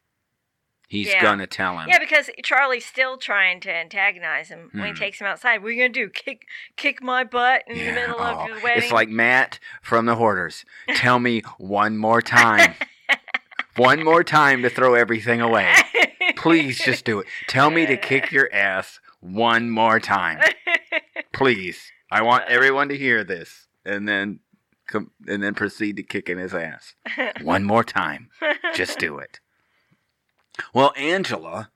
He's 0.86 1.08
Yeah. 1.08 1.34
to 1.36 1.46
tell 1.46 1.78
him. 1.78 1.88
Yeah, 1.88 1.98
because 1.98 2.30
Charlie's 2.42 2.86
still 2.86 3.18
trying 3.18 3.60
to 3.60 3.74
antagonize 3.74 4.48
him 4.48 4.70
when 4.72 4.84
Hmm. 4.84 4.94
he 4.94 4.98
takes 4.98 5.20
him 5.20 5.26
outside. 5.26 5.62
What 5.62 5.68
are 5.68 5.72
you 5.72 5.82
gonna 5.82 5.92
do? 5.92 6.08
Kick 6.08 6.46
kick 6.76 7.02
my 7.02 7.24
butt 7.24 7.64
in 7.66 7.76
the 7.76 7.92
middle 7.92 8.16
oh, 8.18 8.22
of 8.24 8.48
the 8.48 8.60
wedding? 8.62 8.82
It's 8.84 8.92
like 8.92 9.10
Matt 9.10 9.58
from 9.82 10.06
the 10.06 10.16
Hoarders. 10.16 10.64
Tell 10.94 11.18
me 11.18 11.42
one 11.58 11.98
more 11.98 12.22
time. 12.22 12.74
one 13.76 14.02
more 14.02 14.24
time 14.24 14.62
to 14.62 14.70
throw 14.70 14.94
everything 14.94 15.40
away. 15.42 15.74
Please 16.36 16.78
just 16.78 17.04
do 17.04 17.20
it. 17.20 17.26
Tell 17.48 17.70
me 17.70 17.84
to 17.86 17.96
kick 17.96 18.32
your 18.32 18.48
ass 18.52 19.00
one 19.20 19.68
more 19.70 20.00
time. 20.00 20.40
Please. 21.32 21.92
I 22.10 22.22
want 22.22 22.44
everyone 22.48 22.88
to 22.88 22.96
hear 22.96 23.24
this. 23.24 23.67
And 23.88 24.08
then 24.08 24.40
com- 24.86 25.12
and 25.26 25.42
then 25.42 25.54
proceed 25.54 25.96
to 25.96 26.02
kicking 26.02 26.38
his 26.38 26.54
ass. 26.54 26.94
One 27.42 27.64
more 27.64 27.84
time. 27.84 28.28
Just 28.74 28.98
do 28.98 29.18
it. 29.18 29.40
Well, 30.74 30.92
Angela, 30.96 31.70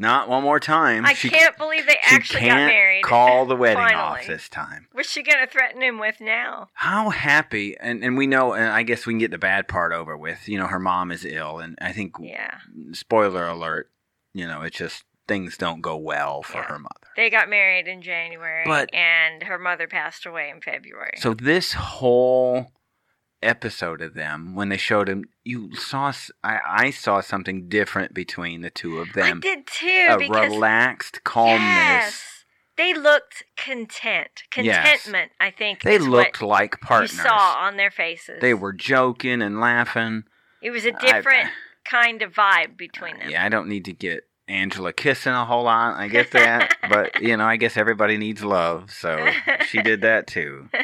not 0.00 0.28
one 0.28 0.44
more 0.44 0.60
time. 0.60 1.04
I 1.04 1.14
she, 1.14 1.28
can't 1.28 1.56
believe 1.58 1.86
they 1.86 1.96
actually 2.04 2.46
got 2.46 2.56
married. 2.56 3.02
call 3.02 3.46
the 3.46 3.56
wedding 3.56 3.96
off 3.96 4.26
this 4.26 4.48
time. 4.48 4.86
What's 4.92 5.10
she 5.10 5.22
gonna 5.22 5.46
threaten 5.46 5.82
him 5.82 5.98
with 5.98 6.20
now? 6.20 6.68
How 6.74 7.10
happy, 7.10 7.76
and, 7.80 8.04
and 8.04 8.16
we 8.16 8.28
know, 8.28 8.52
and 8.52 8.66
I 8.66 8.84
guess 8.84 9.06
we 9.06 9.14
can 9.14 9.18
get 9.18 9.32
the 9.32 9.38
bad 9.38 9.66
part 9.66 9.92
over 9.92 10.16
with. 10.16 10.48
You 10.48 10.58
know, 10.58 10.66
her 10.66 10.78
mom 10.78 11.10
is 11.10 11.24
ill, 11.24 11.58
and 11.58 11.76
I 11.80 11.92
think, 11.92 12.14
Yeah, 12.20 12.58
spoiler 12.92 13.46
alert, 13.48 13.90
you 14.34 14.46
know, 14.46 14.62
it's 14.62 14.76
just 14.76 15.04
things 15.28 15.56
don't 15.56 15.80
go 15.82 15.96
well 15.96 16.42
for 16.42 16.58
Yeah. 16.58 16.64
her 16.64 16.78
mother. 16.78 16.94
they 17.16 17.30
got 17.30 17.48
married 17.48 17.86
in 17.86 18.00
January, 18.02 18.64
But- 18.64 18.92
and 18.94 19.42
her 19.44 19.58
mother 19.58 19.86
passed 19.86 20.24
away 20.26 20.50
in 20.50 20.60
February. 20.60 21.12
So 21.18 21.34
this 21.34 21.72
whole 21.74 22.72
episode 23.42 24.00
of 24.02 24.14
them, 24.14 24.54
when 24.54 24.68
they 24.68 24.76
showed 24.76 25.08
him, 25.08 25.24
you 25.44 25.74
saw, 25.74 26.12
I, 26.42 26.58
I 26.66 26.90
saw 26.90 27.20
something 27.20 27.68
different 27.68 28.14
between 28.14 28.62
the 28.62 28.70
two 28.70 28.98
of 28.98 29.12
them. 29.12 29.38
I 29.38 29.40
did 29.40 29.66
too 29.66 30.06
A 30.10 30.16
because 30.18 30.50
relaxed 30.50 31.22
calmness. 31.24 31.60
yes, 31.60 32.44
they 32.76 32.94
looked 32.94 33.44
content, 33.56 34.42
Yes. 34.56 34.76
contentment. 35.02 35.32
I 35.40 35.50
think 35.50 35.82
They 35.82 35.96
is 35.96 36.06
looked 36.08 36.40
what 36.40 36.48
like 36.48 36.80
partners. 36.80 37.12
You 37.16 37.22
saw 37.22 37.56
on 37.58 37.76
their 37.76 37.90
faces. 37.90 38.40
They 38.40 38.54
were 38.54 38.72
joking 38.72 39.42
and 39.42 39.60
laughing. 39.60 40.24
It 40.62 40.70
was 40.70 40.84
a 40.84 40.92
different 40.92 41.50
kind 41.84 42.22
of 42.22 42.32
vibe 42.32 42.76
between 42.76 43.18
them. 43.18 43.30
Yeah, 43.30 43.44
I 43.44 43.48
don't 43.48 43.68
need 43.68 43.84
to 43.86 43.92
get 43.92 44.27
Angela 44.48 44.92
kissing 44.92 45.32
a 45.32 45.44
whole 45.44 45.64
lot. 45.64 45.96
I 45.96 46.08
get 46.08 46.30
that, 46.32 46.76
but 46.88 47.20
you 47.22 47.36
know, 47.36 47.44
I 47.44 47.56
guess 47.56 47.76
everybody 47.76 48.16
needs 48.16 48.42
love, 48.42 48.90
so 48.90 49.28
she 49.66 49.82
did 49.82 50.00
that 50.02 50.26
too. 50.26 50.68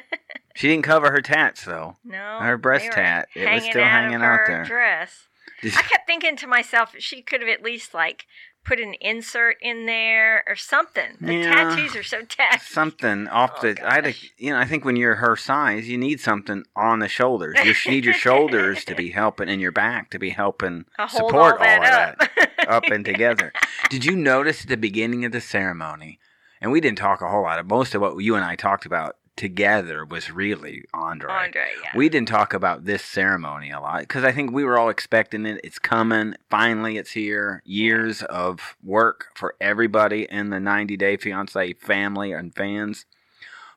She 0.56 0.68
didn't 0.68 0.84
cover 0.84 1.10
her 1.10 1.20
tats 1.20 1.64
though. 1.64 1.96
No, 2.04 2.38
Her 2.40 2.56
breast 2.56 2.92
tat, 2.92 3.26
it 3.34 3.52
was 3.52 3.64
still 3.64 3.82
out 3.82 3.90
hanging 3.90 4.14
of 4.18 4.22
out 4.22 4.40
there. 4.46 4.64
Dress. 4.64 5.26
I 5.64 5.68
kept 5.70 6.06
thinking 6.06 6.36
to 6.36 6.46
myself, 6.46 6.94
she 6.98 7.22
could 7.22 7.40
have 7.40 7.50
at 7.50 7.60
least 7.60 7.92
like 7.92 8.26
put 8.64 8.80
an 8.80 8.94
insert 9.00 9.56
in 9.60 9.86
there 9.86 10.42
or 10.48 10.56
something. 10.56 11.16
The 11.20 11.34
Yeah. 11.34 11.42
tattoos 11.54 11.94
are 11.96 12.02
so 12.02 12.22
tacky. 12.22 12.58
Something 12.64 13.28
off 13.28 13.52
Oh, 13.58 13.60
the. 13.72 13.86
I, 13.86 14.00
gosh. 14.00 14.30
you 14.38 14.50
know, 14.50 14.58
I 14.58 14.64
think 14.64 14.84
when 14.84 14.96
you're 14.96 15.16
her 15.16 15.36
size, 15.36 15.88
you 15.88 15.98
need 15.98 16.20
something 16.20 16.64
on 16.74 16.98
the 17.00 17.08
shoulders. 17.08 17.56
You 17.62 17.74
need 17.90 18.04
your 18.04 18.14
shoulders 18.14 18.84
to 18.86 18.94
be 18.94 19.10
helping, 19.12 19.48
and 19.48 19.60
your 19.60 19.72
back 19.72 20.10
to 20.10 20.18
be 20.18 20.30
helping 20.30 20.86
support 21.08 21.58
all 21.58 21.58
that 21.58 22.18
of 22.18 22.20
up. 22.22 22.30
that 22.36 22.50
up 22.68 22.84
and 22.84 23.04
together. 23.04 23.52
Did 23.90 24.04
you 24.04 24.16
notice 24.16 24.62
at 24.62 24.68
the 24.68 24.76
beginning 24.76 25.24
of 25.24 25.32
the 25.32 25.40
ceremony? 25.40 26.18
And 26.60 26.72
we 26.72 26.80
didn't 26.80 26.98
talk 26.98 27.20
a 27.20 27.28
whole 27.28 27.42
lot. 27.42 27.58
Of 27.58 27.66
most 27.66 27.94
of 27.94 28.00
what 28.00 28.16
you 28.18 28.34
and 28.36 28.44
I 28.44 28.56
talked 28.56 28.86
about 28.86 29.16
together 29.36 30.04
was 30.04 30.30
really 30.30 30.84
Andre. 30.92 31.30
Andre, 31.30 31.66
yeah. 31.82 31.90
We 31.94 32.08
didn't 32.08 32.28
talk 32.28 32.54
about 32.54 32.84
this 32.84 33.02
ceremony 33.02 33.70
a 33.70 33.80
lot 33.80 34.00
because 34.00 34.24
I 34.24 34.32
think 34.32 34.52
we 34.52 34.64
were 34.64 34.78
all 34.78 34.88
expecting 34.88 35.46
it. 35.46 35.60
It's 35.64 35.78
coming. 35.78 36.34
Finally, 36.50 36.98
it's 36.98 37.12
here. 37.12 37.62
Years 37.64 38.22
of 38.22 38.76
work 38.82 39.26
for 39.34 39.54
everybody 39.60 40.26
in 40.30 40.50
the 40.50 40.60
90 40.60 40.96
Day 40.96 41.16
Fiance 41.16 41.72
family 41.74 42.32
and 42.32 42.54
fans. 42.54 43.06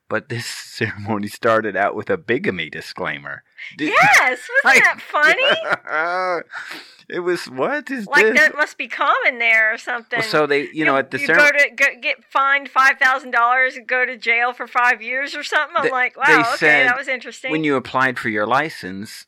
But 0.09 0.29
this 0.29 0.45
ceremony 0.77 1.27
started 1.27 1.75
out 1.75 1.95
with 1.95 2.09
a 2.09 2.17
bigamy 2.17 2.69
disclaimer. 2.69 3.43
Did- 3.77 3.89
yes, 3.89 4.39
wasn't 4.63 4.65
Like- 4.65 4.83
that 4.83 5.01
funny? 5.01 6.43
it 7.09 7.19
was 7.21 7.45
what 7.49 7.89
is 7.91 8.05
like 8.07 8.25
this? 8.25 8.35
that 8.35 8.55
must 8.55 8.77
be 8.77 8.87
common 8.87 9.39
there 9.39 9.73
or 9.73 9.77
something. 9.77 10.19
Well, 10.19 10.27
so 10.29 10.47
they, 10.47 10.69
you 10.71 10.85
know, 10.85 10.97
at 10.97 11.11
the 11.11 11.19
you 11.19 11.25
ceremony. 11.25 11.51
go 11.51 11.57
to 11.63 11.69
go, 11.75 11.85
get 12.01 12.23
fined 12.25 12.69
five 12.69 12.97
thousand 12.99 13.31
dollars 13.31 13.75
and 13.75 13.87
go 13.87 14.05
to 14.05 14.17
jail 14.17 14.53
for 14.53 14.67
five 14.67 15.01
years 15.01 15.35
or 15.35 15.43
something. 15.43 15.75
I'm 15.77 15.83
They- 15.85 15.91
like, 15.91 16.17
wow, 16.17 16.41
okay, 16.41 16.55
said 16.57 16.87
that 16.87 16.97
was 16.97 17.07
interesting. 17.07 17.51
when 17.51 17.63
you 17.63 17.75
applied 17.75 18.19
for 18.19 18.29
your 18.29 18.45
license, 18.45 19.25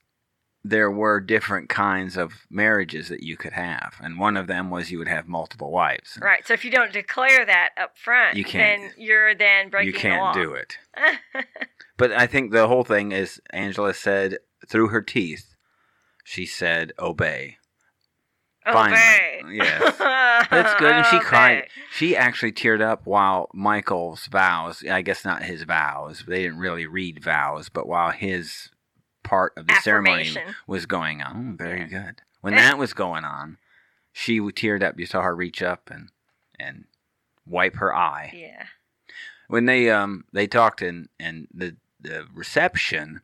there 0.63 0.91
were 0.91 1.19
different 1.21 1.69
kinds 1.69 2.17
of 2.17 2.45
marriages 2.49 3.07
that 3.07 3.23
you 3.23 3.37
could 3.37 3.53
have, 3.53 3.95
and 4.01 4.19
one 4.19 4.35
of 4.35 4.47
them 4.47 4.69
was 4.69 4.91
you 4.91 4.97
would 4.99 5.07
have 5.07 5.27
multiple 5.27 5.71
wives. 5.71 6.17
Right, 6.21 6.45
so 6.45 6.53
if 6.53 6.65
you 6.65 6.71
don't 6.71 6.91
declare 6.91 7.45
that 7.45 7.69
up 7.77 7.97
front, 7.97 8.35
You 8.37 8.43
can't- 8.43 8.81
then 8.81 8.91
you're 8.97 9.33
then 9.35 9.69
breaking 9.69 9.93
you 9.93 9.99
can't 9.99 10.33
do 10.33 10.53
it. 10.53 10.77
But 11.97 12.13
I 12.13 12.27
think 12.27 12.51
the 12.53 12.67
whole 12.69 12.85
thing 12.85 13.11
is 13.11 13.41
Angela 13.51 13.93
said 13.93 14.37
through 14.69 14.87
her 14.87 15.01
teeth, 15.01 15.53
she 16.23 16.45
said, 16.45 16.93
"Obey." 16.97 17.57
Obey. 18.65 19.41
Yes. 19.51 19.97
That's 20.49 20.79
good. 20.79 20.93
And 20.93 21.05
she 21.07 21.17
Obey. 21.17 21.25
cried. 21.25 21.63
She 21.91 22.15
actually 22.15 22.51
teared 22.51 22.81
up 22.81 23.05
while 23.05 23.49
Michael's 23.53 24.27
vows, 24.27 24.83
I 24.89 25.01
guess 25.01 25.25
not 25.25 25.43
his 25.43 25.63
vows, 25.63 26.23
they 26.27 26.43
didn't 26.43 26.59
really 26.59 26.85
read 26.85 27.23
vows, 27.23 27.67
but 27.69 27.87
while 27.87 28.11
his 28.11 28.69
part 29.23 29.53
of 29.57 29.67
the 29.67 29.75
ceremony 29.81 30.35
was 30.67 30.85
going 30.85 31.21
on. 31.21 31.51
Oh, 31.53 31.63
very 31.63 31.85
good. 31.85 32.21
When 32.41 32.55
that 32.55 32.77
was 32.77 32.93
going 32.93 33.25
on, 33.25 33.57
she 34.11 34.39
teared 34.39 34.83
up. 34.83 34.99
You 34.99 35.05
saw 35.05 35.21
her 35.21 35.35
reach 35.35 35.61
up 35.61 35.89
and 35.91 36.09
and 36.59 36.85
wipe 37.45 37.75
her 37.77 37.95
eye. 37.95 38.31
Yeah. 38.35 38.65
When 39.47 39.65
they 39.65 39.89
um 39.89 40.25
they 40.33 40.47
talked 40.47 40.81
and 40.81 41.09
and 41.19 41.47
the 41.53 41.75
the 41.99 42.25
reception 42.33 43.21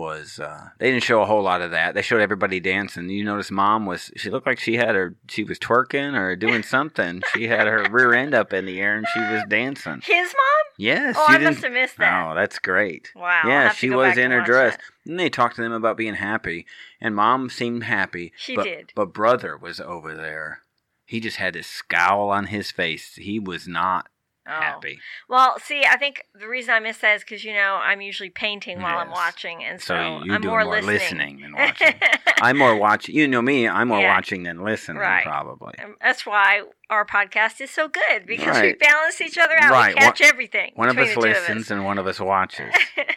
was 0.00 0.40
uh 0.40 0.70
they 0.78 0.90
didn't 0.90 1.04
show 1.04 1.20
a 1.22 1.26
whole 1.26 1.42
lot 1.42 1.60
of 1.62 1.70
that. 1.70 1.94
They 1.94 2.02
showed 2.02 2.20
everybody 2.20 2.58
dancing. 2.58 3.08
You 3.10 3.22
notice 3.24 3.50
mom 3.50 3.86
was 3.86 4.10
she 4.16 4.30
looked 4.30 4.46
like 4.46 4.58
she 4.58 4.76
had 4.76 4.94
her 4.94 5.14
she 5.28 5.44
was 5.44 5.58
twerking 5.58 6.18
or 6.18 6.34
doing 6.34 6.62
something. 6.62 7.22
she 7.34 7.46
had 7.46 7.66
her 7.66 7.86
rear 7.90 8.12
end 8.14 8.34
up 8.34 8.52
in 8.52 8.64
the 8.66 8.80
air 8.80 8.96
and 8.96 9.06
she 9.14 9.20
was 9.20 9.42
dancing. 9.48 10.00
His 10.02 10.28
mom? 10.28 10.64
Yes, 10.78 11.14
Oh, 11.18 11.26
I 11.28 11.32
didn't. 11.34 11.44
must 11.52 11.62
have 11.64 11.72
missed 11.72 11.98
that. 11.98 12.30
Oh, 12.30 12.34
that's 12.34 12.58
great. 12.58 13.12
Wow. 13.14 13.42
Yeah, 13.46 13.70
she 13.70 13.90
was 13.90 14.16
in 14.16 14.30
her 14.30 14.40
dress. 14.42 14.76
that. 14.76 14.82
And 15.10 15.20
they 15.20 15.28
talked 15.28 15.56
to 15.56 15.62
them 15.62 15.72
about 15.72 15.96
being 15.98 16.14
happy, 16.14 16.64
and 17.00 17.14
mom 17.14 17.50
seemed 17.50 17.84
happy. 17.84 18.32
She 18.36 18.56
but, 18.56 18.64
did. 18.64 18.92
But 18.94 19.12
brother 19.12 19.56
was 19.58 19.78
over 19.80 20.14
there. 20.14 20.60
He 21.04 21.20
just 21.20 21.36
had 21.38 21.54
this 21.54 21.66
scowl 21.66 22.30
on 22.30 22.46
his 22.46 22.70
face. 22.70 23.16
He 23.16 23.38
was 23.38 23.66
not 23.68 24.08
Oh. 24.50 24.60
happy. 24.60 24.98
Well, 25.28 25.58
see, 25.60 25.84
I 25.88 25.96
think 25.96 26.24
the 26.34 26.48
reason 26.48 26.74
I 26.74 26.80
miss 26.80 26.98
that 26.98 27.14
is 27.16 27.22
because 27.22 27.44
you 27.44 27.52
know 27.54 27.78
I'm 27.82 28.00
usually 28.00 28.30
painting 28.30 28.82
while 28.82 28.98
I'm 28.98 29.10
watching, 29.10 29.62
and 29.62 29.80
so, 29.80 29.86
So 29.94 29.94
I'm 29.94 30.28
more, 30.42 30.64
more 30.64 30.64
listening. 30.64 30.86
listening 30.86 31.40
than 31.42 31.52
watching. 31.56 31.94
I'm 32.42 32.58
more 32.58 32.76
watching. 32.76 33.14
You 33.14 33.28
know 33.28 33.42
me. 33.42 33.68
I'm 33.68 33.88
more 33.88 34.00
Yeah. 34.00 34.14
watching 34.14 34.42
than 34.42 34.62
listening, 34.64 34.98
Right. 34.98 35.24
probably. 35.24 35.74
That's 36.00 36.26
why 36.26 36.62
our 36.88 37.04
podcast 37.06 37.60
is 37.60 37.70
so 37.70 37.88
good 37.88 38.26
because 38.26 38.60
we 38.60 38.72
balance 38.74 39.20
each 39.20 39.38
other 39.38 39.54
out. 39.60 39.70
Right. 39.70 39.94
We 39.94 40.00
catch 40.00 40.20
everything. 40.20 40.72
One 40.74 40.88
of 40.88 40.98
us 40.98 41.08
the 41.10 41.14
two 41.14 41.20
listens 41.20 41.70
and 41.70 41.84
one 41.84 41.98
of 41.98 42.06
us 42.06 42.18
watches. 42.20 42.74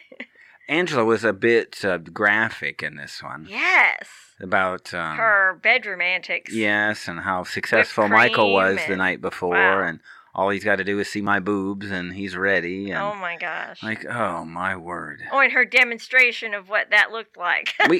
Angela 0.69 1.03
was 1.03 1.25
a 1.25 1.33
bit 1.33 1.83
uh, 1.83 1.97
graphic 1.97 2.81
in 2.81 2.95
this 2.95 3.21
one 3.21 3.45
yes, 3.49 4.07
about 4.39 4.93
um, 4.93 5.17
her 5.17 5.59
bedroom 5.61 5.99
antics. 6.01 6.53
Yes, 6.53 7.09
and 7.09 7.19
how 7.19 7.43
successful 7.43 8.07
Michael 8.07 8.53
was 8.53 8.79
the 8.87 8.95
night 8.95 9.19
before, 9.19 9.49
Wow. 9.55 9.81
and 9.83 9.99
all 10.35 10.49
he's 10.49 10.63
got 10.63 10.77
to 10.77 10.83
do 10.83 10.99
is 10.99 11.07
see 11.07 11.21
my 11.21 11.39
boobs, 11.39 11.91
and 11.91 12.13
he's 12.13 12.35
ready. 12.35 12.91
And 12.91 12.99
Oh 13.01 13.15
my 13.15 13.37
gosh. 13.37 13.81
like, 13.83 14.05
oh 14.05 14.43
my 14.45 14.75
word, 14.75 15.21
oh, 15.31 15.39
and 15.39 15.51
her 15.53 15.65
demonstration 15.65 16.53
of 16.53 16.69
what 16.69 16.89
that 16.91 17.11
looked 17.11 17.37
like. 17.37 17.73
we 17.89 17.99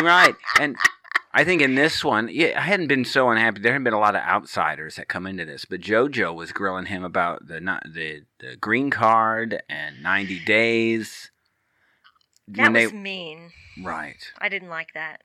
right. 0.00 0.34
And 0.58 0.76
I 1.32 1.44
think 1.44 1.62
in 1.62 1.76
this 1.76 2.04
one, 2.04 2.28
yeah, 2.30 2.54
I 2.56 2.62
hadn't 2.62 2.88
been 2.88 3.04
so 3.04 3.30
unhappy. 3.30 3.60
There 3.60 3.72
had 3.72 3.84
been 3.84 3.92
a 3.92 4.00
lot 4.00 4.16
of 4.16 4.22
outsiders 4.22 4.96
that 4.96 5.08
come 5.08 5.26
into 5.26 5.44
this, 5.44 5.64
but 5.64 5.80
JoJo 5.80 6.34
was 6.34 6.50
grilling 6.52 6.86
him 6.86 7.04
about 7.04 7.46
the 7.46 7.60
not 7.60 7.82
the 7.90 8.22
the 8.40 8.56
green 8.56 8.90
card 8.90 9.62
and 9.68 10.02
ninety 10.02 10.38
days. 10.44 11.30
that 12.48 12.72
was 12.72 12.92
mean. 12.92 13.52
right, 13.82 14.32
I 14.38 14.48
didn't 14.48 14.68
like 14.70 14.92
that. 14.94 15.20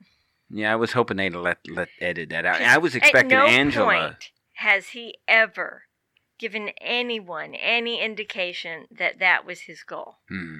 yeah, 0.52 0.72
I 0.72 0.76
was 0.76 0.92
hoping 0.94 1.18
they'd 1.18 1.34
let 1.36 1.58
let 1.68 1.90
edit 2.00 2.30
that 2.30 2.46
out. 2.46 2.62
I 2.62 2.78
was 2.78 2.96
expecting 2.96 3.34
At 3.34 3.38
no 3.40 3.46
Angela. 3.48 3.86
point 3.86 4.32
has 4.58 4.90
he 4.90 5.16
ever 5.28 5.84
given 6.38 6.70
anyone 6.82 7.56
any 7.56 8.02
indication 8.02 8.86
that 8.92 9.20
that 9.20 9.46
was 9.46 9.62
his 9.62 9.84
goal. 9.84 10.18
Hmm. 10.30 10.60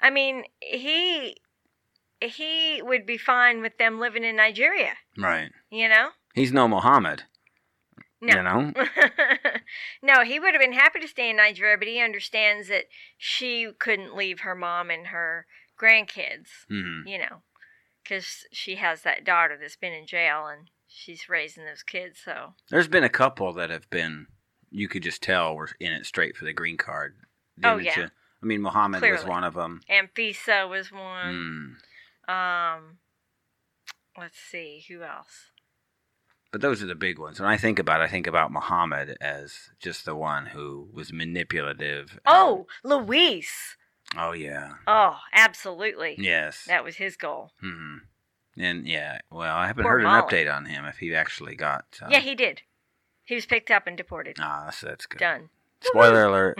I 0.00 0.10
mean, 0.10 0.44
he 0.60 1.36
he 2.20 2.80
would 2.82 3.06
be 3.06 3.18
fine 3.18 3.60
with 3.60 3.78
them 3.78 4.00
living 4.00 4.24
in 4.24 4.36
Nigeria, 4.36 4.94
right. 5.18 5.50
you 5.70 5.88
know? 5.88 6.10
He's 6.34 6.52
no 6.52 6.66
Muhammad. 6.66 7.24
No. 8.20 8.36
You 8.36 8.42
know. 8.42 8.72
no, 10.02 10.24
he 10.24 10.40
would 10.40 10.54
have 10.54 10.60
been 10.60 10.72
happy 10.72 11.00
to 11.00 11.08
stay 11.08 11.28
in 11.28 11.36
Nigeria, 11.36 11.76
but 11.76 11.88
he 11.88 12.00
understands 12.00 12.68
that 12.68 12.84
she 13.18 13.68
couldn't 13.78 14.16
leave 14.16 14.40
her 14.40 14.54
mom 14.54 14.90
and 14.90 15.08
her 15.08 15.46
grandkids, 15.78 16.48
hmm 16.68 17.06
you 17.06 17.18
know, 17.18 17.42
because 18.02 18.46
she 18.52 18.76
has 18.76 19.02
that 19.02 19.24
daughter 19.24 19.58
that's 19.60 19.76
been 19.76 19.92
in 19.92 20.06
jail 20.06 20.46
and 20.46 20.70
she's 20.88 21.28
raising 21.28 21.64
those 21.64 21.82
kids. 21.82 22.20
So 22.24 22.54
There's 22.70 22.88
been 22.88 23.04
a 23.04 23.10
couple 23.10 23.52
that 23.54 23.70
have 23.70 23.88
been, 23.90 24.26
you 24.76 24.88
could 24.88 25.02
just 25.02 25.22
tell 25.22 25.56
were 25.56 25.70
in 25.80 25.92
it 25.92 26.04
straight 26.04 26.36
for 26.36 26.44
the 26.44 26.52
green 26.52 26.76
card. 26.76 27.16
Oh, 27.64 27.78
didn't 27.78 27.84
yeah. 27.86 28.00
you? 28.00 28.08
I 28.42 28.46
mean, 28.46 28.60
Muhammad 28.60 29.02
was 29.02 29.24
one 29.24 29.42
of 29.42 29.54
them. 29.54 29.80
Anfisa 29.90 30.68
was 30.68 30.92
one. 30.92 31.78
Mm. 32.28 32.76
Um, 32.76 32.98
let's 34.18 34.38
see 34.38 34.84
who 34.86 35.02
else. 35.02 35.52
But 36.52 36.60
those 36.60 36.82
are 36.82 36.86
the 36.86 36.94
big 36.94 37.18
ones. 37.18 37.40
When 37.40 37.48
I 37.48 37.56
think 37.56 37.78
about 37.78 38.00
it, 38.00 38.04
I 38.04 38.08
think 38.08 38.26
about 38.26 38.52
Muhammad 38.52 39.16
as 39.20 39.70
just 39.80 40.04
the 40.04 40.14
one 40.14 40.46
who 40.46 40.88
was 40.92 41.12
manipulative. 41.12 42.18
Oh, 42.26 42.66
Luis. 42.84 43.76
Oh, 44.16 44.32
yeah. 44.32 44.74
Oh, 44.86 45.16
absolutely. 45.32 46.16
Yes. 46.18 46.64
That 46.66 46.84
was 46.84 46.96
his 46.96 47.16
goal. 47.16 47.52
hmm 47.60 47.96
And 48.58 48.86
yeah, 48.86 49.20
well, 49.30 49.56
I 49.56 49.66
haven't 49.66 49.84
Poor 49.84 49.98
heard 49.98 50.06
an 50.06 50.22
update 50.22 50.54
on 50.54 50.66
him 50.66 50.84
if 50.84 50.98
he 50.98 51.14
actually 51.14 51.56
got. 51.56 51.84
Uh, 52.00 52.08
Yeah, 52.10 52.20
he 52.20 52.34
did. 52.34 52.62
He 53.26 53.34
was 53.34 53.44
picked 53.44 53.70
up 53.70 53.86
and 53.86 53.96
deported. 53.96 54.36
Ah, 54.40 54.62
that's, 54.64 54.80
that's 54.80 55.04
good. 55.06 55.18
Done. 55.18 55.50
Spoiler 55.82 56.24
alert. 56.24 56.58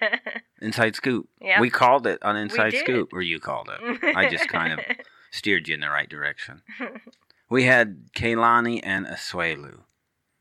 Inside 0.60 0.94
Scoop. 0.94 1.28
Yeah. 1.40 1.60
We 1.60 1.70
called 1.70 2.06
it 2.06 2.22
on 2.22 2.36
Inside. 2.36 2.74
Scoop, 2.74 3.12
or 3.12 3.20
you 3.22 3.40
called 3.40 3.68
it. 3.68 4.16
I 4.16 4.28
just 4.28 4.48
kind 4.48 4.74
of 4.74 4.80
steered 5.32 5.66
you 5.66 5.74
in 5.74 5.80
the 5.80 5.90
right 5.90 6.08
direction. 6.08 6.62
We 7.50 7.64
had 7.64 8.10
Kalani 8.16 8.80
and 8.82 9.06
Asuelu. 9.06 9.80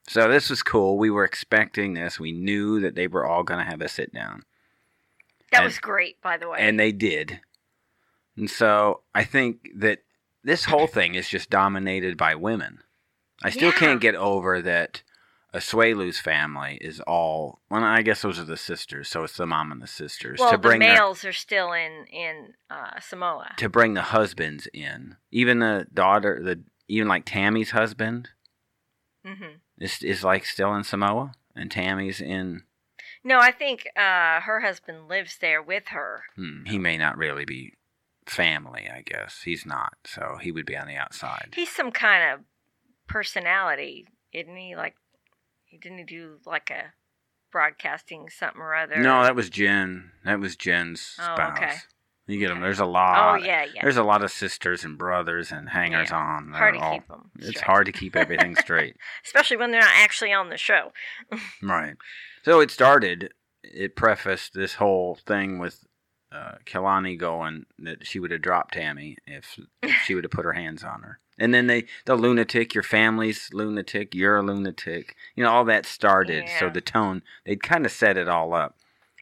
So 0.08 0.29
this 0.29 0.50
was 0.50 0.63
cool. 0.63 0.98
We 0.98 1.12
were 1.12 1.25
expecting 1.25 1.93
this. 1.93 2.17
We 2.17 2.32
knew 2.32 2.79
that 2.79 2.96
they 2.96 3.08
were 3.08 3.25
all 3.25 3.43
going 3.43 3.60
to 3.63 3.70
have 3.70 3.82
a 3.82 3.89
sit 3.89 4.13
down. 4.13 4.43
that 5.51 5.58
And- 5.60 5.65
was 5.65 5.79
great, 5.79 6.20
by 6.22 6.38
the 6.38 6.48
way. 6.50 6.58
And 6.60 6.79
they 6.79 6.93
did. 6.93 7.41
And 8.38 8.50
so 8.50 9.01
I 9.13 9.25
think 9.25 9.70
that 9.75 10.00
this 10.43 10.65
whole 10.65 10.88
thing 10.88 11.13
is 11.13 11.27
just 11.27 11.50
dominated 11.50 12.17
by 12.17 12.36
women. 12.36 12.79
I 13.43 13.50
still 13.50 13.70
Yeah. 13.74 13.77
can't 13.79 14.01
get 14.01 14.15
over 14.15 14.62
that 14.62 15.03
Asuelu's 15.53 16.19
family 16.19 16.77
is 16.81 17.00
all. 17.01 17.60
Well, 17.69 17.83
I 17.83 18.01
guess 18.01 18.22
those 18.24 18.39
are 18.39 18.43
the 18.45 18.57
sisters, 18.57 19.07
so 19.07 19.24
it's 19.24 19.38
the 19.38 19.45
mom 19.45 19.72
and 19.72 19.81
the 19.81 19.88
sisters 19.88 20.39
well, 20.39 20.51
to 20.51 20.57
bring 20.57 20.79
the 20.79 20.86
their- 20.88 20.95
males 20.95 21.24
are 21.24 21.33
still 21.33 21.72
in 21.74 22.05
in 22.12 22.53
uh, 22.69 23.00
Samoa. 23.00 23.51
to 23.57 23.69
bring 23.69 23.93
the 23.93 24.01
husbands 24.01 24.67
in. 24.74 25.15
Even 25.31 25.60
the 25.60 25.88
daughter, 25.93 26.39
the 26.43 26.63
even 26.88 27.07
like 27.07 27.25
Tammy's 27.25 27.72
husband 27.72 28.29
hmm 29.25 29.57
is 29.79 30.01
is 30.01 30.24
like 30.24 30.45
still 30.45 30.74
in 30.75 30.83
Samoa, 30.83 31.33
and 31.55 31.69
Tammy's 31.69 32.19
in. 32.19 32.63
No, 33.24 33.39
I 33.39 33.51
think 33.51 33.88
uh, 33.95 34.41
her 34.41 34.62
husband 34.62 35.07
lives 35.07 35.38
there 35.39 35.62
with 35.62 35.89
her. 35.89 36.24
Hmm, 36.36 36.65
he 36.65 36.77
may 36.77 36.98
not 36.98 37.17
really 37.17 37.45
be 37.45 37.74
family. 38.25 38.89
I 38.93 39.01
guess 39.01 39.41
he's 39.45 39.65
not, 39.65 39.93
so 40.05 40.38
he 40.41 40.51
would 40.51 40.65
be 40.65 40.75
on 40.75 40.88
the 40.88 40.95
outside. 40.95 41.53
He's 41.55 41.69
some 41.69 41.91
kind 41.91 42.33
of 42.33 42.39
personality, 43.07 44.07
isn't 44.33 44.55
he? 44.55 44.75
Like, 44.75 44.95
he 45.73 45.79
didn't 45.79 45.97
he 45.97 46.03
do 46.05 46.37
like 46.45 46.69
a 46.69 46.93
broadcasting 47.51 48.29
something 48.29 48.61
or 48.61 48.75
other. 48.75 48.97
No, 48.97 49.23
that 49.23 49.35
was 49.35 49.49
Jen. 49.49 50.11
That 50.25 50.39
was 50.39 50.55
Jen's 50.55 51.15
Oh, 51.19 51.23
spouse. 51.35 51.57
okay. 51.57 51.73
You 52.25 52.39
get 52.39 52.47
them. 52.49 52.61
There's 52.61 52.79
a 52.79 52.83
Oh 52.85 52.89
lot. 52.89 53.43
yeah, 53.43 53.65
yeah. 53.65 53.81
There's 53.81 53.97
a 53.97 54.03
lot 54.03 54.23
of 54.23 54.31
sisters 54.31 54.83
and 54.85 54.97
brothers 54.97 55.51
and 55.51 55.69
hangers 55.69 56.09
Yeah. 56.09 56.17
on. 56.17 56.51
They're 56.51 56.59
hard 56.59 56.73
to 56.75 56.79
all- 56.79 56.93
keep 56.93 57.07
them. 57.07 57.31
It's 57.39 57.61
hard 57.61 57.85
to 57.87 57.91
keep 57.91 58.15
everything 58.15 58.55
straight. 58.55 58.95
especially 59.25 59.57
when 59.57 59.71
they're 59.71 59.81
not 59.81 59.91
actually 59.95 60.31
on 60.33 60.49
the 60.49 60.57
show. 60.57 60.93
Right. 61.61 61.95
So 62.43 62.59
it 62.61 62.71
started. 62.71 63.33
It 63.63 63.95
prefaced 63.95 64.53
this 64.53 64.75
whole 64.75 65.15
thing 65.15 65.57
with 65.59 65.83
uh, 66.33 66.55
Kalani 66.65 67.17
going 67.17 67.65
that 67.79 68.05
she 68.05 68.19
would 68.19 68.31
have 68.31 68.41
dropped 68.41 68.73
Tammy 68.73 69.17
if, 69.25 69.59
if 69.81 69.91
she 70.05 70.15
would 70.15 70.23
have 70.23 70.31
put 70.31 70.45
her 70.45 70.53
hands 70.53 70.83
on 70.83 71.01
her. 71.01 71.19
And 71.37 71.53
then 71.53 71.67
they, 71.67 71.85
the 72.05 72.15
lunatic, 72.15 72.73
your 72.73 72.83
family's 72.83 73.49
lunatic, 73.53 74.13
you're 74.13 74.37
a 74.37 74.43
lunatic. 74.43 75.15
You 75.36 75.43
know, 75.43 75.51
all 75.51 75.65
that 75.65 75.86
started. 75.86 76.47
So 76.60 76.69
the 76.69 76.81
tone, 76.81 77.23
they'd 77.45 77.63
kind 77.63 77.86
of 77.86 77.91
set 77.91 78.17
it 78.17 78.27
all 78.27 78.53
up. 78.53 78.77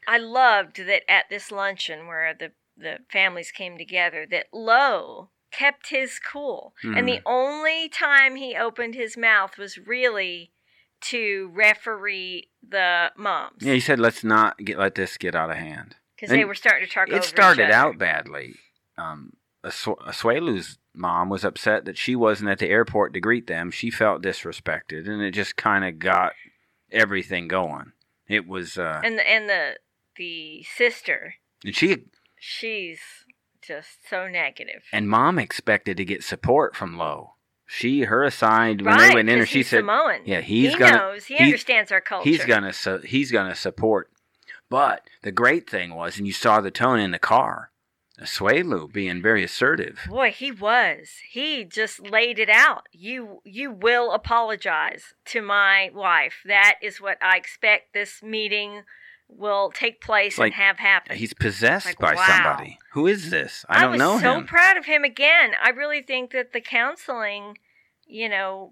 I 0.08 0.18
loved 0.18 0.78
that 0.78 1.10
at 1.10 1.26
this 1.30 1.52
luncheon 1.52 2.08
where 2.08 2.34
the 2.34 2.52
the 2.78 2.98
families 3.12 3.52
came 3.52 3.78
together 3.78 4.26
that 4.30 4.48
Lowe 4.52 5.30
kept 5.52 5.90
his 5.90 6.20
cool. 6.20 6.74
And 6.84 7.08
the 7.08 7.22
only 7.26 7.90
time 7.90 8.36
he 8.36 8.56
opened 8.56 8.96
his 8.96 9.16
mouth 9.16 9.58
was 9.58 9.78
really 9.78 10.52
to 11.02 11.52
referee 11.54 12.50
the 12.68 13.12
moms 13.18 13.62
Yeah, 13.62 13.74
he 13.74 13.80
said, 13.80 14.00
let's 14.00 14.24
not 14.24 14.58
get 14.64 14.78
let 14.78 14.96
this 14.96 15.18
get 15.18 15.36
out 15.36 15.50
of 15.50 15.58
hand. 15.58 15.96
Because 16.22 16.36
they 16.36 16.46
were 16.46 16.56
starting 16.56 16.88
to 16.88 16.94
talk 16.94 17.10
over 17.10 17.18
It 17.18 17.24
started 17.24 17.72
out 17.72 17.98
badly. 17.98 18.54
Um, 18.98 19.34
Asuelu's 19.66 20.78
mom 20.94 21.30
was 21.30 21.44
upset 21.44 21.86
that 21.86 21.98
she 21.98 22.16
wasn't 22.16 22.50
at 22.50 22.60
the 22.60 22.68
airport 22.70 23.14
to 23.14 23.20
greet 23.20 23.48
them. 23.48 23.72
She 23.72 23.90
felt 23.90 24.22
disrespected, 24.22 25.08
and 25.08 25.22
it 25.22 25.32
just 25.32 25.56
kind 25.56 25.86
of 25.86 26.00
got 26.00 26.34
everything 26.92 27.48
going. 27.48 27.94
It 28.28 28.48
was, 28.48 28.78
uh, 28.78 29.02
and 29.04 29.18
the, 29.18 29.30
and 29.30 29.50
the 29.50 29.78
the 30.18 30.64
sister 30.76 31.36
and 31.64 31.76
she 31.76 31.98
she's 32.40 33.00
just 33.62 34.08
so 34.10 34.28
negative. 34.28 34.84
and 34.92 35.08
mom 35.10 35.40
expected 35.40 35.98
to 35.98 36.06
get 36.06 36.24
support 36.24 36.76
from 36.76 36.98
Lowe. 36.98 37.36
She, 37.68 38.02
her 38.02 38.24
aside 38.26 38.82
when 38.82 38.98
they 38.98 39.14
went 39.16 39.30
in, 39.30 39.46
she 39.46 39.64
said, 39.64 39.80
Samoan. 39.80 40.22
"Yeah, 40.26 40.42
he's 40.42 40.74
he 40.74 40.78
gonna, 40.78 40.98
knows 40.98 41.26
he, 41.26 41.36
he- 41.36 41.44
understands 41.46 41.90
our 41.92 42.02
culture 42.02 42.30
he's 42.30 42.44
gonna, 42.44 42.74
su- 42.74 43.02
he's 43.06 43.32
gonna 43.32 43.56
support." 43.56 44.12
But 44.72 45.10
the 45.22 45.34
great 45.34 45.70
thing 45.70 45.94
was, 45.94 46.18
and 46.18 46.26
you 46.26 46.32
saw 46.32 46.62
the 46.62 46.72
tone 46.72 46.98
in 46.98 47.12
the 47.12 47.20
car, 47.20 47.72
Asuelu 48.22 48.92
being 48.92 49.22
very 49.22 49.44
assertive. 49.44 50.00
Boy, 50.08 50.32
he 50.32 50.50
was. 50.50 51.10
He 51.30 51.66
just 51.66 52.00
laid 52.00 52.40
it 52.40 52.50
out. 52.50 52.88
You 52.94 53.42
you 53.44 53.70
will 53.70 54.14
apologize 54.14 55.14
to 55.26 55.42
my 55.42 55.92
wife. 55.94 56.36
That 56.46 56.76
is 56.82 57.02
what 57.02 57.18
I 57.22 57.36
expect 57.36 57.94
this 57.94 58.24
meeting 58.24 58.84
will 59.28 59.72
take 59.72 60.00
place 60.00 60.38
Like, 60.38 60.54
and 60.54 60.62
have 60.62 60.80
happen. 60.80 61.18
He's 61.18 61.34
possessed 61.34 61.88
Like, 61.88 62.00
by 62.00 62.14
wow. 62.16 62.26
somebody. 62.26 62.78
Who 62.94 63.08
is 63.08 63.30
this? 63.30 63.66
I 63.68 63.82
don't 63.82 63.92
was 63.92 64.00
know 64.00 64.20
so 64.20 64.36
him. 64.36 64.46
proud 64.46 64.78
of 64.78 64.86
him 64.86 65.04
again. 65.04 65.52
I 65.62 65.70
really 65.72 66.02
think 66.02 66.32
that 66.32 66.54
the 66.54 66.62
counseling, 66.62 67.58
you 68.06 68.30
know, 68.30 68.72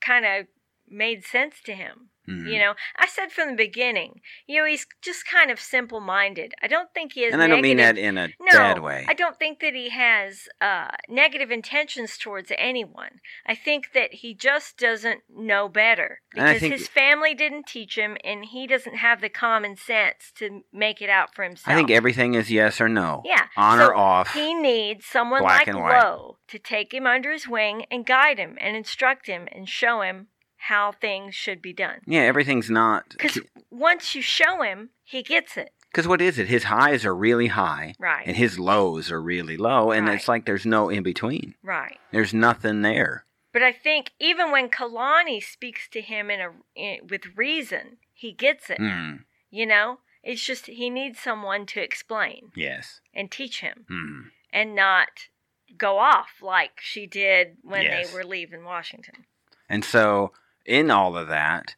kind 0.00 0.24
of 0.24 0.46
made 0.88 1.24
sense 1.24 1.56
to 1.64 1.74
him. 1.74 2.10
Mhm. 2.32 2.52
You 2.52 2.58
know, 2.58 2.74
I 2.96 3.06
said 3.06 3.32
from 3.32 3.50
the 3.50 3.56
beginning, 3.56 4.20
you 4.46 4.58
know, 4.58 4.64
he's 4.64 4.86
just 5.02 5.26
kind 5.26 5.50
of 5.50 5.60
simple 5.60 6.00
minded. 6.00 6.54
I 6.62 6.66
don't 6.66 6.92
think 6.94 7.12
he 7.12 7.24
has 7.24 7.32
and 7.32 7.42
I 7.42 7.46
don't 7.46 7.60
mean 7.60 7.76
that 7.76 7.98
in 7.98 8.18
a 8.18 8.28
no, 8.40 8.52
bad 8.52 8.80
way. 8.80 9.04
I 9.08 9.14
don't 9.14 9.38
think 9.38 9.60
that 9.60 9.74
he 9.74 9.90
has 9.90 10.48
uh, 10.60 10.88
negative 11.08 11.50
intentions 11.50 12.16
towards 12.18 12.52
anyone. 12.56 13.20
I 13.46 13.54
think 13.54 13.92
that 13.94 14.14
he 14.14 14.34
just 14.34 14.78
doesn't 14.78 15.20
know 15.28 15.68
better 15.68 16.20
because 16.34 16.60
his 16.60 16.88
family 16.88 17.34
didn't 17.34 17.66
teach 17.66 17.96
him, 17.96 18.16
and 18.24 18.44
he 18.44 18.66
doesn't 18.66 18.96
have 18.96 19.20
the 19.20 19.28
common 19.28 19.76
sense 19.76 20.32
to 20.36 20.62
make 20.72 21.02
it 21.02 21.10
out 21.10 21.34
for 21.34 21.42
himself. 21.44 21.72
I 21.72 21.76
think 21.76 21.90
everything 21.90 22.34
is 22.34 22.50
yes 22.50 22.80
or 22.80 22.88
no. 22.88 23.22
Yeah, 23.24 23.46
On 23.56 23.78
so 23.78 23.86
or 23.86 23.94
off. 23.94 24.32
He 24.32 24.54
needs 24.54 25.06
someone 25.06 25.42
like. 25.42 25.72
Lowe 25.72 26.38
to 26.48 26.58
take 26.58 26.92
him 26.92 27.06
under 27.06 27.32
his 27.32 27.48
wing 27.48 27.86
and 27.90 28.04
guide 28.04 28.38
him 28.38 28.56
and 28.60 28.76
instruct 28.76 29.26
him 29.26 29.48
and 29.52 29.68
show 29.68 30.02
him 30.02 30.28
how 30.68 30.92
things 30.92 31.34
should 31.34 31.60
be 31.60 31.72
done. 31.72 32.00
yeah, 32.06 32.20
everything's 32.22 32.70
not. 32.70 33.08
Because 33.10 33.38
once 33.70 34.14
you 34.14 34.22
show 34.22 34.62
him, 34.62 34.90
he 35.02 35.22
gets 35.22 35.56
it. 35.56 35.72
Because 35.90 36.06
what 36.08 36.20
is 36.22 36.38
it? 36.38 36.48
His 36.48 36.64
highs 36.64 37.04
are 37.04 37.14
really 37.14 37.48
high, 37.48 37.94
Right. 37.98 38.26
and 38.26 38.36
his 38.36 38.58
lows 38.58 39.10
are 39.10 39.20
really 39.20 39.56
low, 39.56 39.90
and 39.90 40.06
Right. 40.06 40.14
it's 40.14 40.28
like 40.28 40.46
there's 40.46 40.64
no 40.64 40.88
in 40.88 41.02
between. 41.02 41.54
Right. 41.62 41.98
There's 42.12 42.32
nothing 42.32 42.82
there. 42.82 43.24
But 43.52 43.62
I 43.62 43.72
think 43.72 44.12
even 44.18 44.50
when 44.50 44.70
Kalani 44.70 45.42
speaks 45.42 45.88
to 45.90 46.00
him 46.00 46.30
in 46.30 46.40
a 46.40 46.52
in, 46.74 47.06
with 47.08 47.36
reason, 47.36 47.98
he 48.14 48.32
gets 48.32 48.70
it. 48.70 48.78
Mm, 48.78 49.24
You 49.50 49.66
know, 49.66 49.98
it's 50.22 50.42
just 50.42 50.66
he 50.66 50.88
needs 50.88 51.18
someone 51.20 51.66
to 51.66 51.82
explain 51.82 52.52
yes. 52.54 53.00
and 53.12 53.30
teach 53.30 53.60
him, 53.60 53.84
Mm. 53.90 54.30
and 54.52 54.74
not 54.74 55.28
go 55.76 55.98
off 55.98 56.40
like 56.40 56.80
she 56.80 57.06
did 57.06 57.56
when 57.62 57.82
Yes. 57.82 58.08
they 58.08 58.14
were 58.14 58.24
leaving 58.24 58.64
Washington. 58.64 59.26
And 59.68 59.84
so, 59.84 60.32
in 60.64 60.90
all 60.90 61.16
of 61.16 61.28
that, 61.28 61.74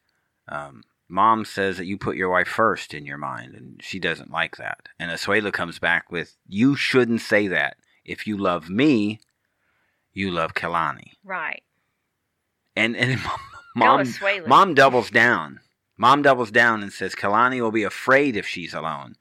um, 0.48 0.82
mom 1.08 1.44
says 1.44 1.76
that 1.76 1.86
you 1.86 1.98
put 1.98 2.16
your 2.16 2.30
wife 2.30 2.48
first 2.48 2.94
in 2.94 3.04
your 3.04 3.18
mind, 3.18 3.54
and 3.54 3.80
she 3.82 3.98
doesn't 3.98 4.30
like 4.30 4.56
that. 4.56 4.88
And 4.98 5.10
Asuelu 5.10 5.52
comes 5.52 5.78
back 5.78 6.10
with, 6.10 6.36
"You 6.46 6.76
shouldn't 6.76 7.20
say 7.20 7.48
that. 7.48 7.76
If 8.04 8.26
you 8.26 8.36
love 8.36 8.68
me, 8.68 9.20
you 10.12 10.30
love 10.30 10.54
Kalani." 10.54 11.12
Right. 11.22 11.62
And 12.76 12.96
and 12.96 13.20
mom, 13.74 14.04
mom 14.46 14.74
doubles 14.74 15.10
down. 15.10 15.60
Mom 15.96 16.22
doubles 16.22 16.50
down 16.50 16.82
and 16.82 16.92
says 16.92 17.14
Kalani 17.14 17.60
will 17.60 17.70
be 17.70 17.84
afraid 17.84 18.36
if 18.36 18.46
she's 18.46 18.74
alone, 18.74 19.14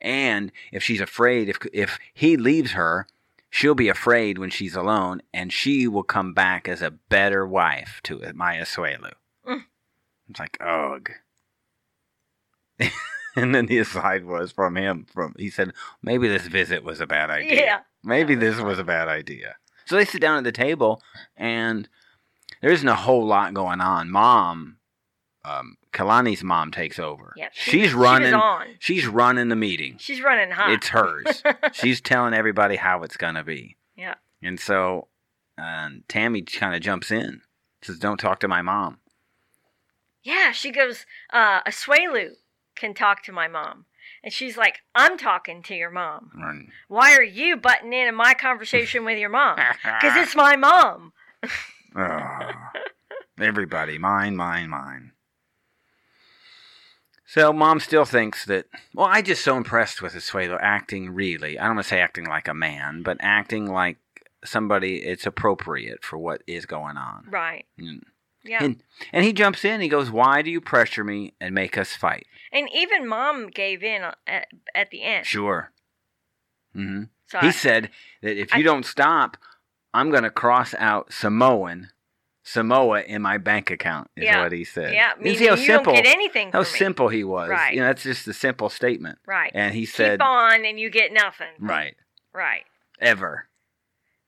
and 0.00 0.52
if 0.72 0.82
she's 0.82 1.00
afraid, 1.00 1.48
if 1.48 1.58
if 1.72 1.98
he 2.12 2.36
leaves 2.36 2.72
her, 2.72 3.06
she'll 3.50 3.74
be 3.74 3.88
afraid 3.88 4.38
when 4.38 4.50
she's 4.50 4.74
alone, 4.74 5.22
and 5.32 5.52
she 5.52 5.88
will 5.88 6.02
come 6.02 6.34
back 6.34 6.68
as 6.68 6.82
a 6.82 6.90
better 6.90 7.46
wife 7.46 8.00
to 8.04 8.20
my 8.34 8.56
Asuelu. 8.56 9.12
Mm. 9.46 9.64
It's 10.28 10.40
like 10.40 10.58
ugh. 10.60 11.10
and 13.36 13.54
then 13.54 13.66
the 13.66 13.78
aside 13.78 14.24
was 14.24 14.52
from 14.52 14.76
him. 14.76 15.06
From 15.12 15.34
he 15.38 15.50
said 15.50 15.72
maybe 16.02 16.28
this 16.28 16.46
visit 16.46 16.84
was 16.84 17.00
a 17.00 17.06
bad 17.06 17.30
idea. 17.30 17.64
Yeah. 17.64 17.78
Maybe 18.04 18.34
was 18.34 18.44
this 18.44 18.60
was 18.60 18.78
a 18.78 18.84
bad 18.84 19.08
idea. 19.08 19.56
So 19.86 19.96
they 19.96 20.04
sit 20.04 20.20
down 20.20 20.38
at 20.38 20.44
the 20.44 20.52
table, 20.52 21.02
and 21.36 21.88
there 22.60 22.70
isn't 22.70 22.86
a 22.86 22.94
whole 22.94 23.26
lot 23.26 23.54
going 23.54 23.80
on. 23.80 24.10
Mom, 24.10 24.76
um, 25.44 25.77
Kalani's 25.92 26.42
mom 26.44 26.70
takes 26.70 26.98
over. 26.98 27.32
Yep. 27.36 27.52
she 27.54 27.70
she's 27.70 27.94
running. 27.94 28.30
She 28.30 28.34
on. 28.34 28.66
She's 28.78 29.06
running 29.06 29.48
the 29.48 29.56
meeting. 29.56 29.96
She's 29.98 30.20
running 30.22 30.50
hot. 30.50 30.70
It's 30.70 30.88
hers. 30.88 31.42
she's 31.72 32.00
telling 32.00 32.34
everybody 32.34 32.76
how 32.76 33.02
it's 33.02 33.16
gonna 33.16 33.44
be. 33.44 33.76
Yeah. 33.96 34.14
And 34.42 34.58
so, 34.60 35.08
um, 35.56 36.04
Tammy 36.08 36.42
kind 36.42 36.74
of 36.74 36.80
jumps 36.80 37.10
in, 37.10 37.42
says, 37.82 37.98
"Don't 37.98 38.18
talk 38.18 38.40
to 38.40 38.48
my 38.48 38.62
mom." 38.62 38.98
Yeah, 40.22 40.52
she 40.52 40.70
goes, 40.70 41.06
uh, 41.32 41.62
Asuelu 41.62 42.32
can 42.74 42.92
talk 42.92 43.22
to 43.22 43.32
my 43.32 43.48
mom. 43.48 43.86
And 44.22 44.32
she's 44.32 44.56
like, 44.58 44.80
I'm 44.94 45.16
talking 45.16 45.62
to 45.62 45.74
your 45.74 45.90
mom. 45.90 46.30
And- 46.34 46.70
Why 46.88 47.14
are 47.14 47.22
you 47.22 47.56
butting 47.56 47.92
in 47.92 48.08
in 48.08 48.14
my 48.14 48.34
conversation 48.34 49.04
with 49.04 49.18
your 49.18 49.30
mom? 49.30 49.58
Because 49.82 50.16
it's 50.16 50.34
my 50.36 50.56
mom. 50.56 51.12
Oh, 51.96 52.50
everybody, 53.40 53.96
mine, 53.98 54.36
mine, 54.36 54.68
mine. 54.68 55.12
So 57.30 57.52
mom 57.52 57.78
still 57.78 58.06
thinks 58.06 58.46
that. 58.46 58.66
Well, 58.94 59.06
I 59.06 59.20
just 59.20 59.44
so 59.44 59.56
impressed 59.58 60.00
with 60.00 60.14
Asuelu 60.14 60.58
acting. 60.62 61.10
Really, 61.10 61.58
I 61.58 61.66
don't 61.66 61.76
want 61.76 61.84
to 61.84 61.88
say 61.90 62.00
acting 62.00 62.24
like 62.24 62.48
a 62.48 62.54
man, 62.54 63.02
but 63.02 63.18
acting 63.20 63.66
like 63.66 63.98
somebody. 64.44 64.96
It's 65.02 65.26
appropriate 65.26 66.02
for 66.02 66.16
what 66.16 66.42
is 66.46 66.64
going 66.64 66.96
on. 66.96 67.26
Right. 67.30 67.66
Mm. 67.78 68.00
Yeah. 68.44 68.64
And, 68.64 68.82
and 69.12 69.24
he 69.26 69.34
jumps 69.34 69.62
in. 69.64 69.82
He 69.82 69.88
goes, 69.88 70.10
"Why 70.10 70.40
do 70.40 70.50
you 70.50 70.60
pressure 70.62 71.04
me 71.04 71.34
and 71.38 71.54
make 71.54 71.76
us 71.76 71.92
fight?" 71.94 72.26
And 72.50 72.66
even 72.74 73.06
mom 73.06 73.48
gave 73.48 73.82
in 73.82 74.02
at, 74.26 74.46
at 74.74 74.90
the 74.90 75.02
end. 75.02 75.26
Sure. 75.26 75.70
hmm 76.74 77.02
So 77.26 77.40
He 77.40 77.48
I- 77.48 77.50
said 77.50 77.90
that 78.22 78.40
if 78.40 78.54
I- 78.54 78.58
you 78.58 78.64
don't 78.64 78.86
stop, 78.86 79.36
I'm 79.92 80.10
going 80.10 80.22
to 80.22 80.30
cross 80.30 80.72
out 80.78 81.12
Samoan, 81.12 81.90
Samoa 82.52 83.02
in 83.02 83.20
my 83.22 83.36
bank 83.38 83.70
account. 83.70 84.10
Is 84.16 84.24
Yeah. 84.24 84.42
what 84.42 84.52
he 84.52 84.64
said. 84.64 84.94
yeah, 84.94 85.12
You 85.18 85.22
meaning 85.24 85.38
see 85.38 85.46
how 85.46 85.54
you 85.54 85.66
simple, 85.66 85.92
don't 85.92 86.02
get 86.02 86.14
anything 86.14 86.50
how 86.52 86.60
me. 86.60 86.64
simple 86.64 87.08
he 87.08 87.24
was. 87.24 87.48
Right. 87.50 87.74
You 87.74 87.80
know, 87.80 87.86
that's 87.88 88.02
just 88.02 88.26
a 88.26 88.32
simple 88.32 88.68
statement. 88.70 89.18
Right. 89.26 89.50
And 89.54 89.74
he 89.74 89.84
said, 89.84 90.20
Keep 90.20 90.26
on 90.26 90.64
and 90.64 90.80
you 90.80 90.88
get 90.90 91.12
nothing. 91.12 91.48
right, 91.58 91.94
Right. 92.32 92.64
ever. 93.00 93.48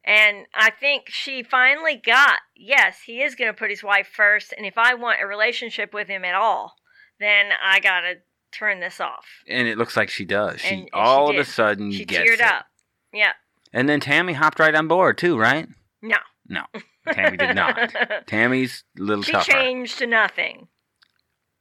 And 0.04 0.46
I 0.54 0.70
think 0.70 1.09
she 1.09 1.42
finally 1.42 1.96
got, 1.96 2.38
yes, 2.56 3.02
he 3.06 3.22
is 3.22 3.35
going 3.35 3.48
to 3.52 3.56
put 3.59 3.70
his 3.70 3.83
wife 3.83 4.09
first. 4.12 4.52
And 4.56 4.64
if 4.66 4.78
I 4.78 4.94
want 4.94 5.20
a 5.22 5.26
relationship 5.26 5.92
with 5.92 6.09
him 6.09 6.24
at 6.24 6.35
all, 6.35 6.74
then 7.18 7.50
I 7.62 7.80
got 7.80 8.00
to 8.00 8.14
turn 8.50 8.80
this 8.80 8.98
off. 9.00 9.26
And 9.46 9.68
it 9.68 9.76
looks 9.78 9.96
like 9.96 10.09
she 10.11 10.24
does. 10.24 10.61
She 10.62 10.68
And- 10.68 10.78
and 10.80 10.87
she 10.88 10.92
all 10.92 11.30
of 11.30 11.37
a 11.37 11.44
sudden 11.44 11.92
She 11.92 12.04
gets 12.04 12.28
teared 12.28 12.35
it. 12.35 12.40
up. 12.40 12.66
Yeah. 13.12 13.33
And 13.72 13.88
then 13.88 14.00
Tammy 14.00 14.33
hopped 14.33 14.59
right 14.59 14.74
on 14.74 14.88
board 14.88 15.16
too, 15.18 15.38
right? 15.38 15.68
No. 16.02 16.16
No, 16.48 16.64
Tammy 17.12 17.36
did 17.36 17.54
not. 17.56 17.94
Tammy's 18.26 18.84
a 18.98 19.02
little 19.02 19.22
she 19.24 19.32
tougher. 19.32 19.50
changed 19.52 19.98
to 19.98 20.06
nothing. 20.06 20.68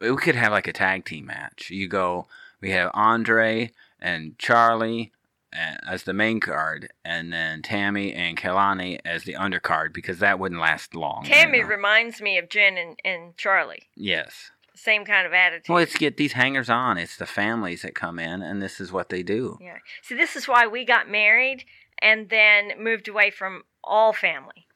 we 0.01 0.15
could 0.17 0.35
have 0.35 0.51
like 0.51 0.67
a 0.67 0.73
tag 0.73 1.05
team 1.05 1.25
match. 1.27 1.69
You 1.69 1.87
go, 1.87 2.27
we 2.61 2.71
have 2.71 2.91
Andre 2.93 3.71
and 3.99 4.37
Charlie 4.37 5.11
uh, 5.53 5.75
as 5.87 6.03
the 6.03 6.13
main 6.13 6.39
card, 6.39 6.89
and 7.03 7.33
then 7.33 7.61
Tammy 7.61 8.13
and 8.13 8.37
Kalani 8.37 8.99
as 9.03 9.23
the 9.23 9.33
undercard 9.33 9.93
because 9.93 10.19
that 10.19 10.39
wouldn't 10.39 10.61
last 10.61 10.93
long. 10.95 11.23
you 11.25 11.31
Tammy 11.33 11.61
know? 11.61 11.67
reminds 11.67 12.21
me 12.21 12.37
of 12.37 12.49
Jen 12.49 12.77
and, 12.77 12.99
and 13.03 13.35
Charlie. 13.37 13.89
yes. 13.95 14.51
Same 14.75 15.03
kind 15.03 15.27
of 15.27 15.33
attitude. 15.33 15.67
Well, 15.67 15.79
it's 15.83 15.97
get 15.97 16.15
these 16.15 16.31
hangers 16.31 16.69
on. 16.69 16.97
It's 16.97 17.17
the 17.17 17.25
families 17.25 17.81
that 17.81 17.95
come 17.95 18.17
in, 18.17 18.41
and 18.41 18.61
this 18.61 18.79
is 18.79 18.93
what 18.93 19.09
they 19.09 19.23
do. 19.23 19.57
yeah. 19.59 19.79
See, 20.01 20.15
this 20.15 20.37
is 20.37 20.47
why 20.47 20.67
we 20.67 20.85
got 20.85 21.09
married 21.09 21.65
and 22.01 22.29
then 22.29 22.71
moved 22.81 23.09
away 23.09 23.29
from 23.29 23.63
all 23.83 24.13
family. 24.13 24.67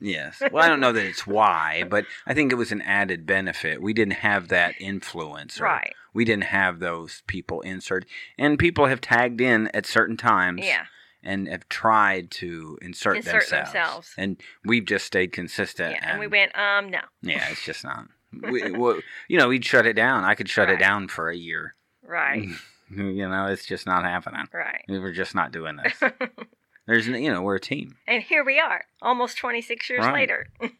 Yes. 0.00 0.40
Well, 0.52 0.62
I 0.64 0.68
don't 0.68 0.80
know 0.80 0.92
that 0.92 1.04
it's 1.06 1.26
why, 1.26 1.84
but 1.88 2.04
I 2.26 2.34
think 2.34 2.52
it 2.52 2.56
was 2.56 2.70
an 2.72 2.82
added 2.82 3.26
benefit. 3.26 3.82
We 3.82 3.92
didn't 3.92 4.14
have 4.14 4.48
that 4.48 4.74
influence. 4.80 5.60
Right. 5.60 5.94
We 6.14 6.24
didn't 6.24 6.44
have 6.44 6.78
those 6.78 7.22
people 7.26 7.60
insert, 7.62 8.06
and 8.38 8.58
people 8.58 8.86
have 8.86 9.00
tagged 9.00 9.40
in 9.40 9.68
at 9.74 9.86
certain 9.86 10.16
times. 10.16 10.62
Yeah. 10.64 10.84
and 11.24 11.48
have 11.48 11.68
tried 11.68 12.30
to 12.30 12.78
insert, 12.80 13.16
Insert 13.16 13.32
themselves. 13.42 13.72
themselves. 13.72 14.14
And 14.16 14.36
we've 14.64 14.84
just 14.84 15.04
stayed 15.04 15.32
consistent. 15.32 15.96
Yeah. 16.00 16.10
And 16.12 16.20
we 16.20 16.28
went, 16.28 16.56
um, 16.56 16.90
no. 16.90 17.00
Yeah, 17.22 17.44
it's 17.50 17.64
just 17.64 17.82
not. 17.82 18.06
we, 18.50 18.70
well, 18.70 19.00
you 19.26 19.36
know, 19.36 19.48
we'd 19.48 19.64
shut 19.64 19.84
it 19.84 19.94
down. 19.94 20.22
I 20.24 20.36
could 20.36 20.48
shut 20.48 20.68
Right. 20.68 20.74
it 20.76 20.80
down 20.80 21.08
for 21.08 21.28
a 21.28 21.36
year. 21.36 21.74
Right. 22.02 22.48
You 22.90 23.28
know, 23.28 23.48
it's 23.48 23.66
just 23.66 23.84
not 23.84 24.04
happening. 24.04 24.46
Right. 24.50 24.82
We 24.88 24.98
We're 24.98 25.12
just 25.12 25.34
not 25.34 25.52
doing 25.52 25.76
this. 25.76 26.00
There's, 26.88 27.06
you 27.06 27.30
know, 27.30 27.42
we're 27.42 27.56
a 27.56 27.60
team. 27.60 27.96
and 28.08 28.22
here 28.22 28.42
we 28.44 28.58
are, 28.58 28.86
almost 29.00 29.36
26 29.38 29.88
years 29.90 30.04
Right. 30.04 30.14
later. 30.14 30.46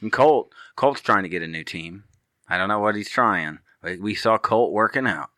And 0.00 0.10
Colt, 0.10 0.52
Colt's 0.74 1.00
trying 1.00 1.22
to 1.22 1.28
get 1.28 1.42
a 1.42 1.46
new 1.46 1.62
team. 1.62 2.02
I 2.48 2.58
don't 2.58 2.66
know 2.68 2.80
what 2.80 2.96
he's 2.96 3.08
trying, 3.08 3.60
but 3.80 4.00
we 4.00 4.16
saw 4.16 4.36
Colt 4.36 4.72
working 4.72 5.06
out. 5.06 5.30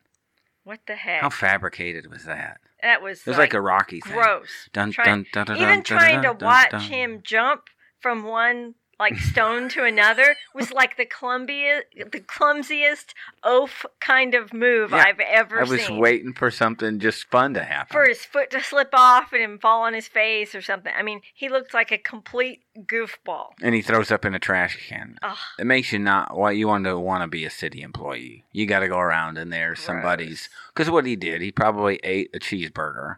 what 0.62 0.80
the 0.86 0.94
heck? 0.94 1.20
How 1.20 1.28
fabricated 1.28 2.10
was 2.10 2.24
that? 2.24 2.60
that 2.82 3.02
was, 3.02 3.20
It 3.20 3.26
was 3.26 3.36
like, 3.36 3.52
a 3.52 3.60
Rocky 3.60 4.00
thing. 4.00 4.14
gross. 4.14 4.70
Dun, 4.72 4.90
Trying- 4.90 5.24
dun, 5.34 5.44
dun, 5.44 5.56
dun, 5.56 5.56
Even 5.58 5.82
trying 5.82 6.22
to 6.22 6.32
watch 6.32 6.84
him 6.88 7.20
jump 7.22 7.64
from 8.00 8.24
one 8.24 8.74
like 8.98 9.16
stone 9.18 9.68
to 9.70 9.84
another 9.84 10.36
was 10.54 10.72
like 10.80 10.96
the 10.96 11.06
clumsiest, 11.06 11.84
the 12.12 12.20
clumsiest 12.20 13.14
oaf 13.42 13.84
kind 14.00 14.34
of 14.34 14.52
move 14.52 14.90
Yeah, 14.90 15.04
I've 15.06 15.20
ever 15.20 15.56
seen. 15.64 15.66
I 15.66 15.70
was 15.70 15.86
seen. 15.86 15.98
waiting 15.98 16.32
for 16.32 16.50
something 16.50 16.98
just 16.98 17.24
fun 17.30 17.54
to 17.54 17.64
happen. 17.64 17.92
for 17.94 18.06
his 18.06 18.24
foot 18.24 18.50
to 18.50 18.62
slip 18.62 18.90
off 18.92 19.32
and 19.32 19.42
him 19.42 19.58
fall 19.58 19.82
on 19.82 19.94
his 19.94 20.08
face 20.08 20.54
or 20.54 20.62
something. 20.62 20.92
I 20.96 21.02
mean, 21.02 21.20
he 21.34 21.48
looked 21.48 21.72
like 21.74 21.92
a 21.92 21.98
complete 21.98 22.62
goofball. 22.78 23.50
and 23.62 23.74
he 23.74 23.82
throws 23.82 24.10
up 24.10 24.24
in 24.24 24.34
a 24.34 24.38
trash 24.38 24.88
can. 24.88 25.16
Ugh. 25.22 25.36
It 25.58 25.66
makes 25.66 25.92
you 25.92 25.98
not 25.98 26.36
what 26.36 26.56
you 26.56 26.66
want 26.68 26.84
to 26.84 26.98
want 26.98 27.22
to 27.22 27.28
be 27.28 27.44
a 27.44 27.50
city 27.50 27.82
employee. 27.82 28.44
You 28.52 28.66
got 28.66 28.80
to 28.80 28.88
go 28.88 28.98
around 28.98 29.38
and 29.38 29.52
there's 29.52 29.80
somebody's 29.80 30.48
because 30.74 30.90
what 30.90 31.06
he 31.06 31.16
did, 31.16 31.40
he 31.40 31.52
probably 31.52 32.00
ate 32.02 32.30
a 32.34 32.38
cheeseburger, 32.38 33.16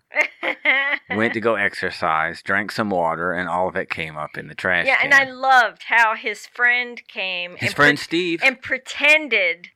went 1.11 1.35
to 1.35 1.41
go 1.41 1.55
exercise, 1.55 2.43
drank 2.43 2.71
some 2.73 2.91
water, 2.91 3.33
and 3.33 3.49
all 3.49 3.69
of 3.69 3.77
it 3.77 3.89
came 3.91 4.17
up 4.17 4.37
in 4.37 4.49
the 4.49 4.55
trash 4.55 4.85
can 4.85 4.87
yeah, 4.87 4.97
can. 4.97 5.13
and 5.13 5.15
I 5.15 5.33
loved 5.33 5.85
how 5.85 6.15
his 6.15 6.47
friend 6.47 7.01
came 7.09 7.57
His 7.57 7.73
friend 7.73 7.97
pre- 7.97 8.03
Steve. 8.05 8.41
and 8.45 8.61
pretended 8.61 9.69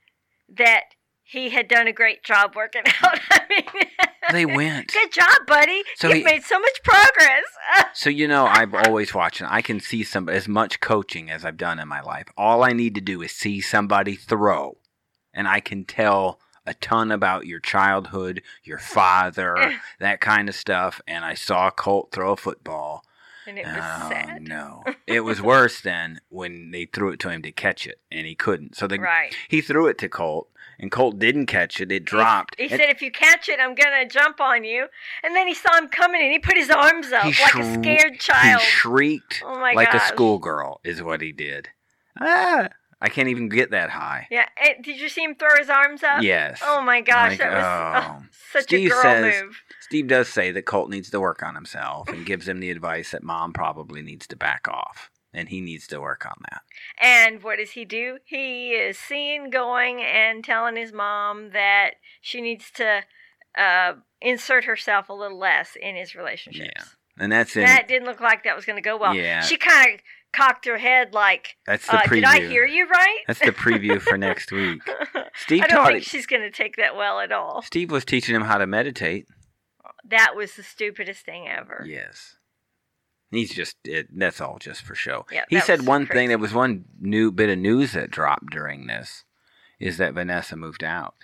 that 0.48 0.82
he 1.30 1.50
had 1.50 1.68
done 1.68 1.86
a 1.86 1.92
great 1.92 2.22
job 2.24 2.54
working 2.56 2.82
out. 3.02 3.18
I 3.30 3.40
mean, 3.48 3.84
They 4.32 4.46
went. 4.46 4.92
Good 4.92 5.12
job, 5.12 5.46
buddy. 5.46 5.82
So 5.96 6.08
You've 6.08 6.18
he- 6.18 6.24
made 6.24 6.42
so 6.42 6.58
much 6.58 6.82
progress. 6.82 7.44
So 7.92 8.08
you 8.10 8.26
know, 8.28 8.46
I've 8.46 8.74
always 8.74 9.14
watched, 9.14 9.40
and 9.40 9.50
I 9.50 9.62
can 9.62 9.78
see 9.80 10.02
some 10.04 10.28
as 10.28 10.46
much 10.48 10.80
coaching 10.80 11.30
as 11.30 11.44
I've 11.44 11.56
done 11.56 11.78
in 11.78 11.86
my 11.88 12.00
life. 12.00 12.26
All 12.36 12.62
I 12.64 12.72
need 12.72 12.94
to 12.94 13.00
do 13.00 13.20
is 13.22 13.32
see 13.32 13.60
somebody 13.60 14.14
throw, 14.16 14.78
and 15.34 15.46
I 15.48 15.60
can 15.60 15.84
tell 15.84 16.40
a 16.66 16.74
ton 16.74 17.10
about 17.10 17.46
your 17.46 17.58
childhood, 17.60 18.42
your 18.62 18.78
father, 18.78 19.74
that 19.98 20.20
kind 20.20 20.48
of 20.48 20.54
stuff. 20.54 21.00
And 21.06 21.24
I 21.24 21.34
saw 21.34 21.70
Colt 21.70 22.10
throw 22.12 22.32
a 22.32 22.36
football. 22.36 23.04
and 23.46 23.58
it 23.58 23.66
was 23.66 23.74
oh 23.76 24.08
sad. 24.08 24.42
no! 24.48 24.84
It 25.06 25.20
was 25.20 25.42
worse 25.42 25.80
than 25.80 26.20
when 26.28 26.70
they 26.70 26.84
threw 26.86 27.10
it 27.10 27.20
to 27.20 27.30
him 27.30 27.42
to 27.42 27.52
catch 27.52 27.86
it, 27.86 28.00
and 28.10 28.26
he 28.26 28.34
couldn't. 28.34 28.76
So 28.76 28.86
the, 28.86 28.98
Right. 28.98 29.34
he 29.48 29.60
threw 29.60 29.86
it 29.88 29.98
to 29.98 30.08
Colt, 30.08 30.48
and 30.80 30.90
Colt 30.90 31.18
didn't 31.20 31.46
catch 31.46 31.80
it. 31.80 31.92
It 31.92 32.04
dropped. 32.04 32.56
He 32.58 32.64
And 32.64 32.72
said, 32.80 32.88
if 32.90 33.02
you 33.02 33.12
catch 33.12 33.48
it, 33.48 33.60
I'm 33.60 33.74
going 33.76 33.92
to 34.02 34.06
jump 34.12 34.40
on 34.40 34.64
you. 34.64 34.86
And 35.22 35.36
then 35.36 35.46
he 35.46 35.54
saw 35.54 35.76
him 35.76 35.88
coming 35.88 36.20
and 36.22 36.32
he 36.32 36.38
put 36.38 36.56
his 36.56 36.70
arms 36.70 37.12
up 37.12 37.24
He 37.24 37.42
like 37.42 37.54
a 37.54 37.74
scared 37.74 38.18
child. 38.18 38.60
He 38.62 38.66
shrieked 38.66 39.42
Oh 39.46 39.58
my 39.60 39.72
like 39.74 39.94
a 39.94 40.00
schoolgirl, 40.00 40.80
is 40.82 41.02
what 41.02 41.20
he 41.20 41.30
did. 41.32 41.68
Ah, 42.18 42.70
I 43.00 43.08
can't 43.08 43.28
even 43.28 43.48
get 43.48 43.70
that 43.70 43.90
high. 43.90 44.26
yeah. 44.30 44.46
eh, 44.62 44.74
did 44.82 45.00
you 45.00 45.08
see 45.08 45.22
him 45.22 45.34
throw 45.34 45.56
his 45.58 45.70
arms 45.70 46.02
up? 46.02 46.22
Yes. 46.22 46.60
Oh 46.64 46.82
my 46.82 47.00
gosh. 47.00 47.30
Like, 47.30 47.38
that 47.38 47.52
was 47.52 48.04
oh. 48.04 48.16
oh, 48.20 48.26
such 48.52 48.62
Steve 48.64 48.90
a 48.90 48.94
girl 48.94 49.02
says- 49.02 49.42
move. 49.42 49.62
Steve 49.80 50.06
does 50.08 50.28
say 50.28 50.52
that 50.52 50.66
Colt 50.66 50.88
needs 50.90 51.10
to 51.10 51.20
work 51.20 51.42
on 51.42 51.54
himself 51.54 52.08
and 52.08 52.24
gives 52.24 52.46
him 52.48 52.60
the 52.60 52.70
advice 52.70 53.10
that 53.10 53.22
mom 53.22 53.52
probably 53.52 54.02
needs 54.02 54.26
to 54.28 54.36
back 54.36 54.68
off. 54.68 55.10
And 55.32 55.48
he 55.48 55.60
needs 55.60 55.86
to 55.88 56.00
work 56.00 56.26
on 56.26 56.34
that. 56.50 56.62
And 57.00 57.42
what 57.42 57.58
does 57.58 57.70
he 57.72 57.84
do? 57.84 58.18
He 58.24 58.70
is 58.72 58.98
seen 58.98 59.48
going 59.50 60.00
and 60.02 60.42
telling 60.42 60.76
his 60.76 60.92
mom 60.92 61.50
that 61.52 61.90
she 62.20 62.40
needs 62.40 62.70
to 62.72 63.02
uh, 63.56 63.92
insert 64.20 64.64
herself 64.64 65.08
a 65.08 65.12
little 65.12 65.38
less 65.38 65.76
in 65.80 65.94
his 65.94 66.14
relationships. 66.14 66.70
Yeah. 66.74 66.84
And 67.18 67.30
that's 67.30 67.54
in 67.54 67.62
That 67.62 67.86
didn't 67.86 68.06
look 68.06 68.20
like 68.20 68.44
that 68.44 68.56
was 68.56 68.64
going 68.64 68.76
to 68.76 68.82
go 68.82 68.96
well. 68.96 69.14
Yeah. 69.14 69.42
She 69.42 69.56
kind 69.56 69.94
of 69.94 70.00
cocked 70.32 70.64
her 70.66 70.78
head 70.78 71.12
like, 71.12 71.56
that's 71.66 71.86
the 71.86 71.96
uh, 71.96 72.02
preview. 72.02 72.14
"Did 72.14 72.24
I 72.24 72.48
hear 72.48 72.64
you 72.64 72.88
right?" 72.88 73.18
That's 73.26 73.40
the 73.40 73.52
preview 73.52 74.00
for 74.00 74.16
next 74.16 74.50
week. 74.52 74.80
Steve 75.34 75.64
I 75.64 75.66
don't 75.66 75.86
think 75.86 75.98
it. 75.98 76.04
she's 76.04 76.26
going 76.26 76.42
to 76.42 76.50
take 76.50 76.76
that 76.76 76.96
well 76.96 77.20
at 77.20 77.30
all. 77.32 77.62
Steve 77.62 77.90
was 77.90 78.04
teaching 78.04 78.34
him 78.34 78.42
how 78.42 78.58
to 78.58 78.66
meditate. 78.66 79.26
That 80.08 80.34
was 80.34 80.54
the 80.54 80.62
stupidest 80.62 81.24
thing 81.24 81.46
ever. 81.48 81.84
Yes. 81.86 82.36
He's 83.30 83.54
just 83.54 83.76
it, 83.84 84.08
that's 84.16 84.40
all 84.40 84.58
just 84.58 84.82
for 84.82 84.94
show. 84.94 85.24
Yeah, 85.30 85.44
he 85.48 85.60
said 85.60 85.86
one 85.86 86.06
crazy. 86.06 86.18
thing. 86.18 86.28
There 86.28 86.38
was 86.38 86.52
one 86.54 86.84
new 87.00 87.30
bit 87.30 87.48
of 87.48 87.58
news 87.58 87.92
that 87.92 88.10
dropped 88.10 88.50
during 88.50 88.86
this, 88.88 89.24
is 89.78 89.98
that 89.98 90.14
Vanessa 90.14 90.56
moved 90.56 90.82
out. 90.82 91.14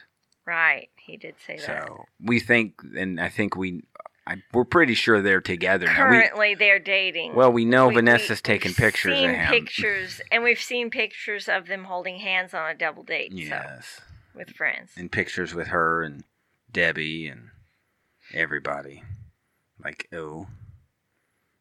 Right. 0.46 0.88
He 0.96 1.16
did 1.16 1.34
say 1.44 1.56
that. 1.56 1.64
So 1.86 2.04
we 2.22 2.38
think, 2.40 2.74
and 2.96 3.20
I 3.20 3.28
think 3.28 3.56
we 3.56 3.82
I, 4.28 4.42
we're 4.52 4.64
pretty 4.64 4.94
sure 4.94 5.20
they're 5.22 5.40
together 5.40 5.86
now. 5.86 5.92
We, 6.10 6.16
Currently, 6.16 6.54
they're 6.56 6.78
dating. 6.80 7.34
well, 7.34 7.52
we 7.52 7.64
know 7.64 7.88
We- 7.88 7.94
Vanessa's 7.96 8.38
we- 8.38 8.42
taking 8.42 8.74
pictures 8.74 9.16
seen 9.16 9.30
of 9.30 9.36
him. 9.36 9.50
pictures, 9.52 10.20
and 10.32 10.42
we've 10.44 10.60
seen 10.60 10.90
pictures 10.90 11.48
of 11.48 11.66
them 11.68 11.84
holding 11.84 12.18
hands 12.18 12.52
on 12.54 12.68
a 12.70 12.74
double 12.74 13.02
date. 13.04 13.30
So, 13.32 13.38
Yes, 13.38 14.00
with 14.34 14.50
friends. 14.50 14.92
and 14.96 15.10
pictures 15.12 15.54
with 15.54 15.68
her 15.68 16.02
and 16.02 16.24
Debbie 16.72 17.28
and 17.28 17.50
everybody. 18.34 19.02
Like, 19.82 20.08
oh, 20.12 20.48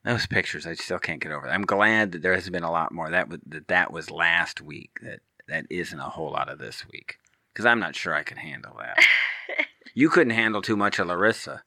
those 0.06 0.26
pictures, 0.28 0.66
I 0.66 0.74
still 0.76 1.00
can't 1.00 1.20
get 1.22 1.32
over. 1.32 1.48
I'm 1.48 1.66
glad 1.66 2.12
that 2.14 2.22
there 2.22 2.34
has 2.36 2.50
been 2.50 2.64
a 2.64 2.72
lot 2.72 2.92
more. 2.92 3.10
That 3.10 3.30
was 3.30 3.40
that 3.48 3.68
that 3.68 3.92
was 3.92 4.10
last 4.12 4.62
week. 4.62 5.00
That 5.02 5.20
that 5.48 5.66
isn't 5.70 6.00
a 6.00 6.04
whole 6.10 6.32
lot 6.32 6.50
of 6.50 6.60
this 6.60 6.86
week 6.92 7.18
because 7.54 7.66
I'm 7.66 7.80
not 7.80 7.96
sure 7.96 8.14
I 8.14 8.24
can 8.24 8.38
handle 8.38 8.76
that. 8.80 8.98
you 9.94 10.10
couldn't 10.10 10.34
handle 10.34 10.62
too 10.62 10.76
much 10.78 11.00
of 11.00 11.08
Larissa. 11.08 11.64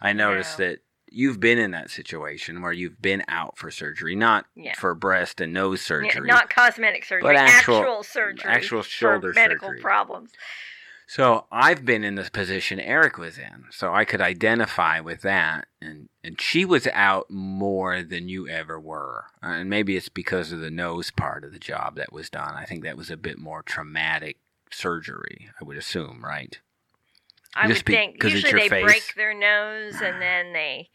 I 0.00 0.12
noticed 0.12 0.58
No. 0.58 0.66
that 0.66 0.78
you've 1.14 1.40
been 1.40 1.58
in 1.58 1.72
that 1.72 1.90
situation 1.90 2.62
where 2.62 2.72
you've 2.72 3.00
been 3.02 3.22
out 3.28 3.56
for 3.58 3.70
surgery, 3.70 4.16
not 4.16 4.46
Yeah. 4.54 4.74
for 4.78 4.94
breast 4.94 5.40
and 5.40 5.52
nose 5.52 5.80
Yeah, 5.82 5.86
surgery, 5.86 6.26
not 6.26 6.48
cosmetic 6.50 7.04
surgery, 7.04 7.22
But 7.28 7.36
actual- 7.36 7.78
actual, 7.80 8.02
surgery, 8.02 8.50
actual 8.50 8.82
shoulder 8.82 9.32
medical 9.34 9.68
surgery. 9.68 9.80
problems. 9.82 10.32
So 11.14 11.44
I've 11.52 11.84
been 11.84 12.04
in 12.04 12.14
the 12.14 12.30
position 12.32 12.80
Eric 12.80 13.18
was 13.18 13.36
in, 13.36 13.64
so 13.70 13.92
I 13.92 14.06
could 14.06 14.22
identify 14.22 14.98
with 15.00 15.20
that. 15.20 15.66
And 15.78 16.08
and 16.24 16.40
she 16.40 16.64
was 16.64 16.86
out 16.86 17.30
more 17.30 18.02
than 18.02 18.28
you 18.30 18.48
ever 18.48 18.80
were, 18.80 19.26
Uh, 19.42 19.48
and 19.60 19.68
maybe 19.68 19.94
it's 19.94 20.08
because 20.08 20.52
of 20.52 20.60
the 20.60 20.70
nose 20.70 21.10
part 21.10 21.44
of 21.44 21.52
the 21.52 21.58
job 21.58 21.96
that 21.96 22.14
was 22.14 22.30
done. 22.30 22.54
I 22.54 22.64
think 22.64 22.82
that 22.84 22.96
was 22.96 23.10
a 23.10 23.18
bit 23.18 23.38
more 23.38 23.62
traumatic 23.62 24.38
surgery. 24.70 25.50
I 25.60 25.64
would 25.64 25.76
assume, 25.76 26.24
right? 26.24 26.58
I 27.54 27.68
Just 27.68 27.80
would 27.80 27.84
be- 27.84 27.92
think 27.92 28.22
usually 28.24 28.52
they 28.62 28.68
face. 28.70 28.82
break 28.82 29.14
their 29.14 29.34
nose 29.34 30.00
and 30.00 30.22
then 30.22 30.54
they 30.54 30.88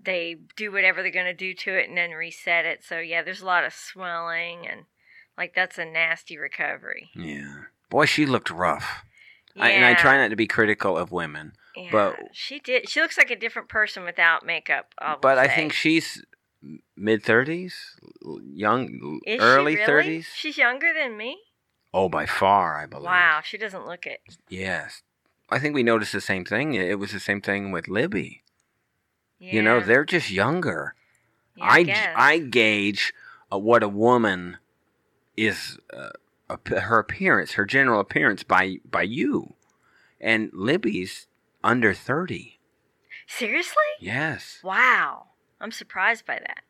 they 0.00 0.36
do 0.54 0.70
whatever 0.70 1.02
they're 1.02 1.10
going 1.10 1.26
to 1.26 1.34
do 1.34 1.52
to 1.54 1.74
it 1.76 1.88
and 1.88 1.98
then 1.98 2.12
reset 2.12 2.64
it. 2.66 2.84
So 2.84 3.00
yeah, 3.00 3.22
there's 3.22 3.42
a 3.42 3.46
lot 3.46 3.64
of 3.64 3.74
swelling 3.74 4.68
and 4.68 4.84
like 5.36 5.56
that's 5.56 5.76
a 5.76 5.84
nasty 5.84 6.38
recovery. 6.38 7.10
Yeah. 7.16 7.64
Boy, 7.90 8.06
she 8.06 8.26
looked 8.26 8.50
rough. 8.50 9.02
I, 9.58 9.70
and 9.70 9.84
I 9.84 9.94
try 9.94 10.16
not 10.18 10.28
to 10.28 10.36
be 10.36 10.46
critical 10.46 10.96
of 10.98 11.12
women, 11.12 11.52
Yeah, 11.76 11.88
but- 11.90 12.16
she 12.32 12.58
did. 12.60 12.88
She 12.88 13.00
looks 13.00 13.16
like 13.18 13.30
a 13.30 13.36
different 13.36 13.68
person 13.68 14.04
without 14.04 14.44
makeup. 14.44 14.94
I 14.98 15.16
but 15.20 15.38
I 15.38 15.48
think 15.48 15.72
she's 15.72 16.24
mid 16.96 17.22
thirties, 17.22 17.96
young, 18.44 19.20
Is 19.26 19.40
early 19.40 19.72
she 19.72 19.76
really? 19.80 19.86
thirties. 19.86 20.28
She's 20.34 20.58
younger 20.58 20.92
than 20.94 21.16
me. 21.16 21.38
Oh, 21.94 22.08
by 22.08 22.26
far, 22.26 22.76
I 22.78 22.86
believe. 22.86 23.06
Wow, 23.06 23.40
she 23.42 23.56
doesn't 23.56 23.86
look 23.86 24.06
it. 24.06 24.20
Yes. 24.48 25.02
I 25.48 25.58
think 25.58 25.74
we 25.74 25.82
noticed 25.82 26.12
the 26.12 26.20
same 26.20 26.44
thing. 26.44 26.74
It 26.74 26.98
was 26.98 27.12
the 27.12 27.20
same 27.20 27.40
thing 27.40 27.70
with 27.70 27.88
Libby. 27.88 28.42
Yeah. 29.38 29.52
You 29.54 29.62
know, 29.62 29.80
they're 29.80 30.04
just 30.04 30.30
younger. 30.30 30.94
Yeah, 31.56 31.64
I, 31.64 32.12
I. 32.16 32.32
I 32.32 32.38
gauge 32.38 33.14
uh, 33.52 33.58
what 33.58 33.82
a 33.82 33.88
woman 33.88 34.58
is, 35.36 35.78
uh, 35.96 36.10
her 36.48 36.98
appearance, 36.98 37.52
her 37.52 37.64
general 37.64 38.00
appearance 38.00 38.42
by 38.42 38.76
by 38.88 39.02
you. 39.02 39.54
And 40.20 40.50
Libby's 40.52 41.26
under 41.62 41.92
30. 41.92 42.58
seriously. 43.26 43.82
Yes. 44.00 44.60
Wow, 44.62 45.26
I'm 45.60 45.72
surprised 45.72 46.24
by 46.26 46.38
that. 46.38 46.62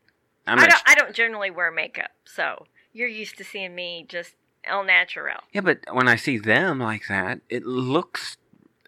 I'm 0.47 0.59
I 0.59 0.67
don't. 0.67 0.83
I 0.87 0.95
don't 0.95 1.15
generally 1.15 1.51
wear 1.51 1.71
makeup, 1.71 2.11
so 2.25 2.67
you're 2.93 3.09
used 3.09 3.37
to 3.39 3.45
seeing 3.45 3.75
me 3.75 4.05
just 4.09 4.35
el 4.65 4.85
natural. 4.85 5.41
Yeah, 5.53 5.61
but 5.61 5.81
when 5.93 6.09
I 6.09 6.17
see 6.17 6.39
them 6.39 6.79
like 6.81 7.09
that, 7.09 7.41
it 7.49 7.65
looks 7.67 8.37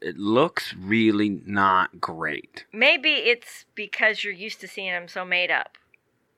it 0.00 0.16
looks 0.16 0.74
really 0.74 1.40
not 1.44 2.00
great. 2.00 2.64
Maybe 2.72 3.10
it's 3.10 3.64
because 3.74 4.22
you're 4.22 4.32
used 4.32 4.60
to 4.60 4.68
seeing 4.68 4.92
them 4.92 5.08
so 5.08 5.24
made 5.24 5.50
up 5.50 5.76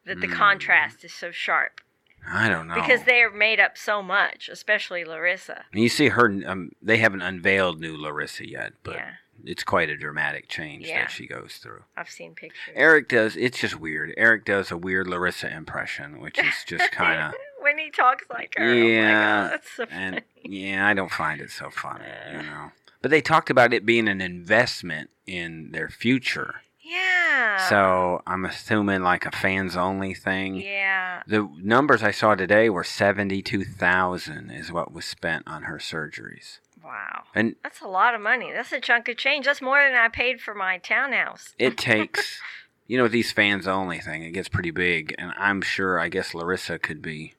that 0.06 0.20
the 0.22 0.26
Mm. 0.26 0.34
contrast 0.36 1.04
is 1.04 1.12
so 1.12 1.30
sharp. 1.30 1.80
I 2.28 2.48
don't 2.48 2.68
know. 2.68 2.74
Because 2.74 3.02
they 3.04 3.22
are 3.22 3.30
made 3.30 3.60
up 3.60 3.76
so 3.78 4.02
much, 4.02 4.48
especially 4.48 5.04
Larissa. 5.04 5.64
And 5.72 5.82
you 5.82 5.88
see 5.88 6.08
her 6.08 6.26
um, 6.46 6.70
they 6.82 6.98
haven't 6.98 7.22
unveiled 7.22 7.80
new 7.80 7.96
Larissa 7.96 8.48
yet, 8.48 8.72
but 8.82 8.96
yeah, 8.96 9.10
it's 9.44 9.64
quite 9.64 9.88
a 9.90 9.96
dramatic 9.96 10.48
change 10.48 10.86
Yeah. 10.86 11.02
that 11.02 11.10
she 11.10 11.26
goes 11.26 11.58
through. 11.62 11.82
I've 11.96 12.10
seen 12.10 12.34
pictures. 12.34 12.74
Eric 12.74 13.08
does 13.08 13.36
it's 13.36 13.58
just 13.58 13.80
weird. 13.80 14.12
Eric 14.16 14.44
does 14.44 14.70
a 14.70 14.76
weird 14.76 15.06
Larissa 15.06 15.52
impression, 15.54 16.20
which 16.20 16.38
is 16.38 16.54
just 16.66 16.90
kind 16.92 17.20
of 17.20 17.34
when 17.60 17.78
he 17.78 17.90
talks 17.90 18.24
like 18.30 18.54
her. 18.56 18.72
Yeah, 18.74 19.08
Oh 19.08 19.48
God, 19.48 19.52
that's 19.52 19.70
so 19.76 19.84
and 19.90 20.14
funny. 20.42 20.56
yeah, 20.56 20.86
I 20.86 20.94
don't 20.94 21.10
find 21.12 21.40
it 21.40 21.50
so 21.50 21.70
funny, 21.70 22.04
you 22.32 22.42
know. 22.42 22.72
But 23.02 23.10
they 23.10 23.22
talked 23.22 23.48
about 23.50 23.72
it 23.72 23.86
being 23.86 24.08
an 24.08 24.20
investment 24.20 25.08
in 25.26 25.70
their 25.72 25.88
future. 25.88 26.56
Yeah. 26.90 27.68
So 27.68 28.22
I'm 28.26 28.44
assuming 28.44 29.02
like 29.02 29.24
a 29.26 29.30
fans 29.30 29.76
only 29.76 30.12
thing. 30.14 30.56
Yeah. 30.56 31.22
The 31.26 31.48
numbers 31.62 32.02
I 32.02 32.10
saw 32.10 32.34
today 32.34 32.68
were 32.68 32.84
seventy-two 32.84 33.64
thousand 33.64 34.50
is 34.50 34.72
what 34.72 34.92
was 34.92 35.04
spent 35.04 35.44
on 35.46 35.62
her 35.64 35.78
surgeries, 35.78 36.58
Wow. 36.84 37.22
and 37.34 37.54
That's 37.62 37.80
a 37.80 37.86
lot 37.88 38.14
of 38.14 38.20
money. 38.20 38.50
That's 38.52 38.72
a 38.72 38.80
chunk 38.80 39.08
of 39.08 39.16
change. 39.16 39.46
That's 39.46 39.62
more 39.62 39.80
than 39.82 39.94
I 39.94 40.08
paid 40.08 40.40
for 40.40 40.54
my 40.54 40.78
townhouse. 40.78 41.54
it 41.58 41.76
takes, 41.90 42.40
you 42.88 42.98
know, 42.98 43.06
these 43.08 43.30
fans 43.32 43.68
only 43.68 44.00
thing. 44.00 44.22
It 44.24 44.32
gets 44.32 44.48
pretty 44.48 44.70
big, 44.72 45.14
and 45.18 45.32
I'm 45.38 45.62
sure. 45.62 46.00
I 46.00 46.08
guess 46.08 46.34
Larissa 46.34 46.78
could 46.78 47.00
be, 47.02 47.34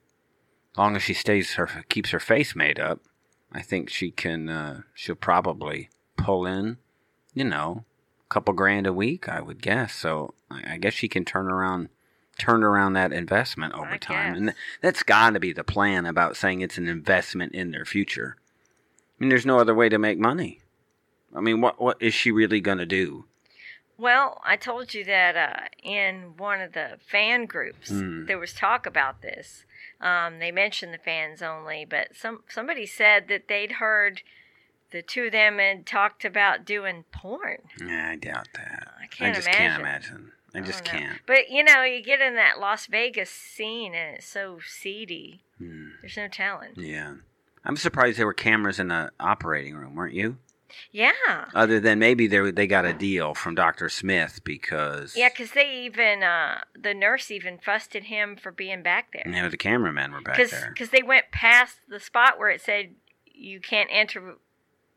long 0.78 0.96
as 0.96 1.02
she 1.02 1.14
stays 1.14 1.54
her 1.54 1.84
keeps 1.90 2.10
her 2.10 2.20
face 2.20 2.56
made 2.56 2.80
up. 2.80 3.00
I 3.52 3.60
think 3.60 3.90
she 3.90 4.10
can. 4.10 4.48
Uh, 4.48 4.80
she'll 4.94 5.14
probably 5.14 5.90
pull 6.16 6.46
in, 6.46 6.78
you 7.34 7.44
know, 7.44 7.84
couple 8.32 8.54
grand 8.54 8.86
a 8.86 8.92
week. 8.92 9.28
I 9.28 9.40
would 9.40 9.60
guess. 9.62 9.94
So 9.94 10.34
I, 10.50 10.78
guess 10.78 10.94
she 10.94 11.08
can 11.08 11.24
turn 11.24 11.50
around. 11.50 11.88
Turn 12.38 12.64
around 12.64 12.94
that 12.94 13.12
investment 13.12 13.74
over 13.74 13.90
I 13.92 13.98
time, 13.98 14.34
and 14.34 14.54
that's 14.80 15.02
got 15.02 15.34
to 15.34 15.38
be 15.40 15.52
the 15.52 15.62
plan 15.62 16.06
about 16.06 16.34
saying 16.34 16.62
it's 16.62 16.78
an 16.78 16.88
investment 16.88 17.52
in 17.54 17.72
their 17.72 17.84
future. 17.84 18.36
I 18.38 19.14
mean, 19.18 19.28
there's 19.28 19.44
no 19.44 19.58
other 19.58 19.74
way 19.74 19.90
to 19.90 19.98
make 19.98 20.18
money. 20.18 20.60
I 21.36 21.40
mean, 21.40 21.60
what 21.60 21.78
what 21.78 21.98
is 22.00 22.14
she 22.14 22.32
really 22.32 22.60
going 22.60 22.78
to 22.78 22.86
do? 22.86 23.26
Well, 23.98 24.40
I 24.44 24.56
told 24.56 24.94
you 24.94 25.04
that 25.04 25.36
uh, 25.36 25.66
in 25.82 26.34
one 26.38 26.62
of 26.62 26.72
the 26.72 26.96
fan 27.06 27.44
groups 27.44 27.90
Hmm. 27.90 28.24
there 28.24 28.38
was 28.38 28.54
talk 28.54 28.86
about 28.86 29.20
this. 29.20 29.66
Um, 30.00 30.38
they 30.40 30.50
mentioned 30.50 30.92
the 30.94 30.98
fans 30.98 31.42
only, 31.42 31.84
but 31.84 32.16
some 32.16 32.42
somebody 32.48 32.86
said 32.86 33.28
that 33.28 33.46
they'd 33.46 33.72
heard 33.72 34.22
the 34.92 35.02
two 35.02 35.24
of 35.24 35.32
them 35.32 35.58
had 35.58 35.86
talked 35.86 36.24
about 36.24 36.64
doing 36.64 37.04
porn. 37.12 37.58
Yeah, 37.84 38.10
I 38.12 38.16
doubt 38.16 38.48
that. 38.54 38.88
I 39.00 39.06
can't 39.06 39.34
just 39.34 39.48
imagine. 39.48 39.66
can't 39.66 39.80
imagine. 39.80 40.32
I 40.54 40.60
just 40.60 40.84
don't 40.84 40.98
can't. 40.98 41.18
But 41.26 41.50
you 41.50 41.64
know, 41.64 41.82
you 41.82 42.02
get 42.02 42.20
in 42.20 42.34
that 42.36 42.60
Las 42.60 42.86
Vegas 42.86 43.30
scene 43.30 43.94
and 43.94 44.16
it's 44.16 44.26
so 44.26 44.58
seedy. 44.66 45.42
Hmm. 45.58 45.88
There's 46.02 46.16
no 46.16 46.28
talent. 46.28 46.76
Yeah. 46.76 47.14
I'm 47.64 47.76
surprised 47.76 48.18
there 48.18 48.26
were 48.26 48.34
cameras 48.34 48.78
in 48.78 48.88
the 48.88 49.12
operating 49.20 49.74
room, 49.76 49.94
weren't 49.94 50.14
you? 50.14 50.36
Yeah. 50.90 51.12
Other 51.54 51.80
than 51.80 51.98
maybe 51.98 52.26
they 52.26 52.50
they 52.50 52.66
got 52.66 52.84
a 52.84 52.92
deal 52.92 53.34
from 53.34 53.54
Dr. 53.54 53.88
Smith 53.88 54.40
because 54.44 55.14
Yeah, 55.16 55.28
cuz 55.28 55.52
they 55.52 55.70
even, 55.84 56.22
uh, 56.22 56.62
the 56.74 56.94
nurse 56.94 57.30
even 57.30 57.58
fussed 57.58 57.94
at 57.94 58.04
him 58.04 58.36
for 58.36 58.50
being 58.50 58.82
back 58.82 59.12
there. 59.12 59.30
know, 59.30 59.48
the 59.48 59.56
cameramen 59.56 60.12
were 60.12 60.20
back 60.22 60.36
Because 60.36 60.50
there. 60.50 60.74
they 60.90 61.02
went 61.02 61.30
past 61.30 61.80
the 61.88 62.00
spot 62.00 62.38
where 62.38 62.50
it 62.50 62.60
said 62.60 62.94
you 63.26 63.60
can't 63.60 63.88
enter 63.92 64.36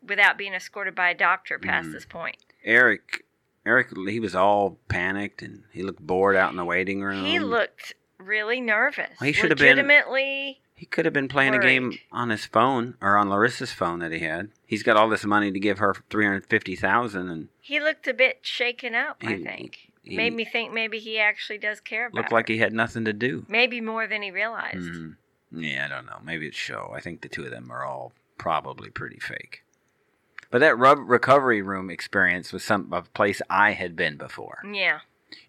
without 0.08 0.38
being 0.38 0.54
escorted 0.54 0.96
by 0.96 1.10
a 1.10 1.15
doctor 1.15 1.58
past 1.60 1.89
Mhm. 1.89 1.94
this 1.94 2.06
point. 2.06 2.38
Eric, 2.63 3.24
Eric, 3.65 3.89
he 4.08 4.20
was 4.20 4.36
all 4.36 4.80
panicked 4.88 5.41
and 5.41 5.63
he 5.72 5.82
looked 5.84 6.00
bored 6.00 6.36
out 6.36 6.52
in 6.52 6.58
the 6.58 6.65
waiting 6.65 7.02
room. 7.02 7.26
He 7.26 7.39
looked 7.39 7.94
really 8.18 8.62
nervous. 8.62 9.20
He 9.20 9.32
should 9.34 9.52
have 9.52 9.58
been- 9.60 9.78
legitimately. 9.78 10.62
He 10.78 10.86
could 10.86 11.06
have 11.06 11.13
been 11.13 11.30
playing 11.30 11.56
a 11.56 11.60
game 11.60 11.98
on 12.12 12.30
his 12.32 12.46
phone 12.46 12.98
or 13.00 13.15
on 13.15 13.30
Larissa's 13.30 13.72
phone 13.72 14.00
that 14.00 14.12
he 14.12 14.20
had. 14.20 14.52
He's 14.65 14.84
got 14.84 14.98
all 14.98 15.08
this 15.08 15.24
money 15.24 15.50
to 15.52 15.60
give 15.60 15.78
her 15.80 15.96
three 16.10 16.26
hundred 16.26 16.46
fifty 16.48 16.76
thousand, 16.76 17.30
and 17.30 17.48
He 17.62 17.80
looked 17.80 18.08
a 18.08 18.13
bit 18.13 18.39
shaken 18.46 18.94
up. 18.94 19.18
I 19.24 19.41
think 19.41 19.91
he 20.04 20.18
made 20.18 20.34
me 20.34 20.44
think 20.44 20.74
maybe 20.74 21.00
he 21.00 21.18
actually 21.18 21.60
does 21.60 21.80
care 21.80 22.08
about. 22.08 22.15
looked 22.15 22.30
her. 22.32 22.36
like 22.36 22.50
he 22.50 22.58
had 22.58 22.74
nothing 22.74 23.06
to 23.06 23.13
do. 23.13 23.46
maybe 23.48 23.80
more 23.80 24.06
than 24.06 24.22
he 24.22 24.32
realized. 24.32 24.91
Mhm. 24.91 25.15
Yeah, 25.52 25.86
I 25.86 25.88
don't 25.88 26.06
know. 26.08 26.20
Maybe 26.24 26.46
it's 26.48 26.58
show. 26.58 26.91
I 26.94 27.00
think 27.00 27.22
the 27.22 27.30
two 27.30 27.46
of 27.46 27.52
them 27.52 27.72
are 27.72 27.86
all 27.86 28.12
probably 28.38 28.89
pretty 28.89 29.20
fake. 29.20 29.63
But 30.51 30.60
that 30.60 30.77
rub- 30.77 31.10
recovery 31.10 31.62
room 31.62 31.89
experience 31.89 32.53
was 32.53 32.63
some 32.63 32.91
a 32.93 33.01
place 33.01 33.41
I 33.49 33.71
had 33.71 33.95
been 33.95 34.17
before. 34.17 34.60
Yeah. 34.71 34.99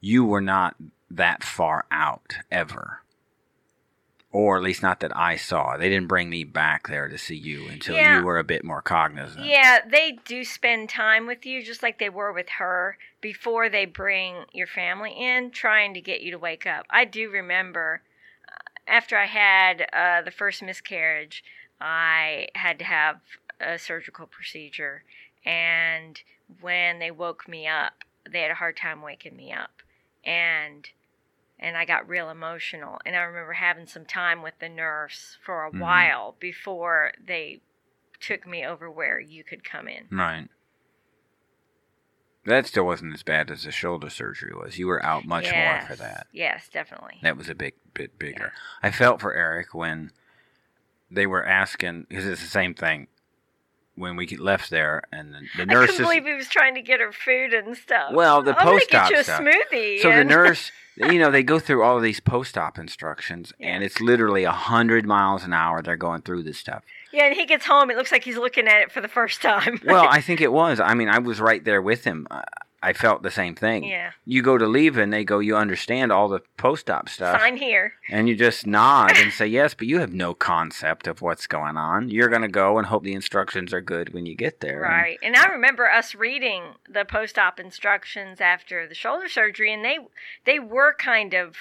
You 0.00 0.24
were 0.24 0.40
not 0.40 0.76
that 1.10 1.44
far 1.44 1.84
out 1.92 2.36
ever, 2.50 3.02
or 4.32 4.56
at 4.56 4.62
least 4.62 4.82
not 4.82 5.00
that 5.00 5.16
I 5.16 5.36
saw. 5.36 5.76
They 5.76 5.88
didn't 5.88 6.08
bring 6.08 6.28
me 6.28 6.42
back 6.44 6.88
there 6.88 7.08
to 7.08 7.16
see 7.18 7.36
you 7.36 7.68
until 7.68 7.94
Yeah. 7.94 8.18
you 8.18 8.24
were 8.24 8.38
a 8.38 8.44
bit 8.44 8.64
more 8.64 8.82
cognizant. 8.82 9.46
Yeah, 9.46 9.78
they 9.86 10.18
do 10.24 10.44
spend 10.44 10.88
time 10.88 11.26
with 11.26 11.46
you 11.46 11.62
just 11.62 11.82
like 11.82 11.98
they 11.98 12.08
were 12.08 12.32
with 12.32 12.48
her 12.58 12.98
before 13.20 13.68
they 13.68 13.84
bring 13.84 14.44
your 14.52 14.66
family 14.66 15.12
in, 15.12 15.50
trying 15.52 15.94
to 15.94 16.00
get 16.00 16.20
you 16.22 16.32
to 16.32 16.38
wake 16.38 16.66
up. 16.66 16.86
I 16.90 17.04
do 17.04 17.30
remember 17.30 18.02
uh, 18.48 18.56
after 18.88 19.16
I 19.16 19.26
had 19.26 19.86
uh, 19.92 20.22
the 20.22 20.30
first 20.32 20.62
miscarriage, 20.62 21.44
I 21.80 22.48
had 22.54 22.78
to 22.80 22.84
have 22.84 23.20
a 23.60 23.78
surgical 23.78 24.26
procedure. 24.26 25.04
And 25.44 26.20
when 26.60 26.98
they 26.98 27.10
woke 27.10 27.48
me 27.48 27.66
up, 27.66 28.04
they 28.28 28.42
had 28.42 28.50
a 28.50 28.54
hard 28.56 28.76
time 28.76 29.02
waking 29.02 29.36
me 29.36 29.52
up, 29.52 29.82
and 30.24 30.88
and 31.58 31.76
I 31.76 31.86
got 31.86 32.06
real 32.08 32.28
emotional. 32.28 33.00
And 33.06 33.16
I 33.16 33.20
remember 33.20 33.54
having 33.54 33.86
some 33.86 34.04
time 34.04 34.42
with 34.42 34.58
the 34.58 34.68
nurse 34.68 35.38
for 35.42 35.64
a 35.64 35.70
Mhm. 35.70 35.80
while 35.80 36.36
before 36.38 37.12
they 37.18 37.62
took 38.20 38.46
me 38.46 38.64
over 38.64 38.90
where 38.90 39.18
you 39.18 39.42
could 39.42 39.64
come 39.64 39.88
in. 39.88 40.06
Right. 40.10 40.48
That 42.44 42.66
still 42.66 42.84
wasn't 42.84 43.14
as 43.14 43.22
bad 43.22 43.50
as 43.50 43.64
the 43.64 43.72
shoulder 43.72 44.10
surgery 44.10 44.54
was. 44.54 44.78
You 44.78 44.86
were 44.86 45.04
out 45.04 45.24
much 45.24 45.52
more 45.52 45.80
for 45.80 45.96
that. 45.96 46.26
Yes, 46.30 46.68
definitely. 46.68 47.18
That 47.22 47.36
was 47.36 47.48
a 47.48 47.54
big 47.54 47.74
bit 47.94 48.18
bigger. 48.18 48.52
I 48.82 48.90
felt 48.90 49.20
for 49.20 49.32
Eric 49.34 49.74
when 49.74 50.12
they 51.10 51.26
were 51.26 51.44
asking 51.44 52.04
because 52.08 52.26
it's 52.26 52.42
the 52.42 52.48
same 52.48 52.74
thing. 52.74 53.08
When 53.96 54.16
we 54.16 54.26
left 54.36 54.70
there, 54.70 55.02
and 55.10 55.32
the, 55.34 55.40
the 55.56 55.62
I 55.62 55.64
nurses. 55.74 55.96
couldn't 55.96 56.04
believe 56.10 56.24
he 56.26 56.34
was 56.34 56.48
trying 56.48 56.74
to 56.74 56.82
get 56.82 57.00
her 57.00 57.12
food 57.12 57.52
and 57.54 57.76
stuff. 57.76 58.12
Well, 58.12 58.42
the 58.42 58.52
I'm 58.58 58.64
gonna 58.64 58.78
post-op 58.78 59.08
get 59.08 59.10
you 59.10 59.18
a 59.20 59.24
stuff. 59.24 59.40
smoothie. 59.40 60.00
So 60.00 60.10
the 60.10 60.22
nurse, 60.24 60.70
you 60.96 61.18
know, 61.18 61.30
they 61.30 61.42
go 61.42 61.58
through 61.58 61.82
all 61.82 61.96
of 61.96 62.02
these 62.02 62.20
post-op 62.20 62.78
instructions, 62.78 63.52
and 63.58 63.82
it's 63.82 64.00
literally 64.00 64.44
a 64.44 64.52
hundred 64.52 65.06
miles 65.06 65.44
an 65.44 65.52
hour. 65.54 65.80
They're 65.82 65.96
going 65.96 66.22
through 66.22 66.42
this 66.42 66.58
stuff. 66.58 66.82
yeah, 67.12 67.24
and 67.24 67.34
he 67.34 67.46
gets 67.46 67.64
home. 67.64 67.90
It 67.90 67.96
looks 67.96 68.12
like 68.12 68.22
he's 68.24 68.36
looking 68.36 68.68
at 68.68 68.82
it 68.82 68.92
for 68.92 69.00
the 69.00 69.08
first 69.08 69.40
time. 69.40 69.80
Well, 69.84 70.06
I 70.10 70.20
think 70.20 70.40
it 70.42 70.52
was. 70.52 70.78
I 70.78 70.92
mean, 70.94 71.08
I 71.08 71.18
was 71.18 71.40
right 71.40 71.64
there 71.64 71.80
with 71.80 72.04
him. 72.04 72.26
I, 72.88 72.92
felt 72.92 73.22
the 73.22 73.30
same 73.30 73.54
thing. 73.54 73.84
yeah. 73.84 74.12
You 74.24 74.42
go 74.42 74.56
to 74.58 74.66
leave, 74.66 74.96
and 74.96 75.12
they 75.12 75.24
go, 75.24 75.38
"You 75.38 75.56
understand 75.56 76.12
all 76.12 76.28
the 76.28 76.40
post-op 76.56 77.08
stuff," 77.08 77.40
Sign 77.40 77.56
here. 77.56 77.94
and 78.10 78.28
you 78.28 78.34
just 78.36 78.66
nod 78.66 79.12
and 79.16 79.32
say 79.32 79.46
yes, 79.46 79.74
but 79.74 79.86
you 79.86 79.98
have 80.00 80.12
no 80.12 80.34
concept 80.34 81.06
of 81.06 81.22
what's 81.22 81.46
going 81.46 81.76
on. 81.76 82.08
You're 82.08 82.28
going 82.28 82.42
to 82.42 82.48
go 82.48 82.78
and 82.78 82.86
hope 82.86 83.02
the 83.04 83.12
instructions 83.14 83.72
are 83.72 83.80
good 83.80 84.12
when 84.14 84.26
you 84.26 84.34
get 84.34 84.60
there. 84.60 84.80
Right. 84.80 85.18
And 85.22 85.36
I 85.36 85.46
remember 85.46 85.90
us 85.90 86.14
reading 86.14 86.62
the 86.88 87.04
post-op 87.04 87.58
instructions 87.60 88.40
after 88.40 88.86
the 88.86 88.94
shoulder 88.94 89.28
surgery 89.28 89.72
and 89.72 89.84
they 89.84 89.98
they 90.44 90.58
were 90.58 90.94
kind 90.94 91.34
of 91.34 91.56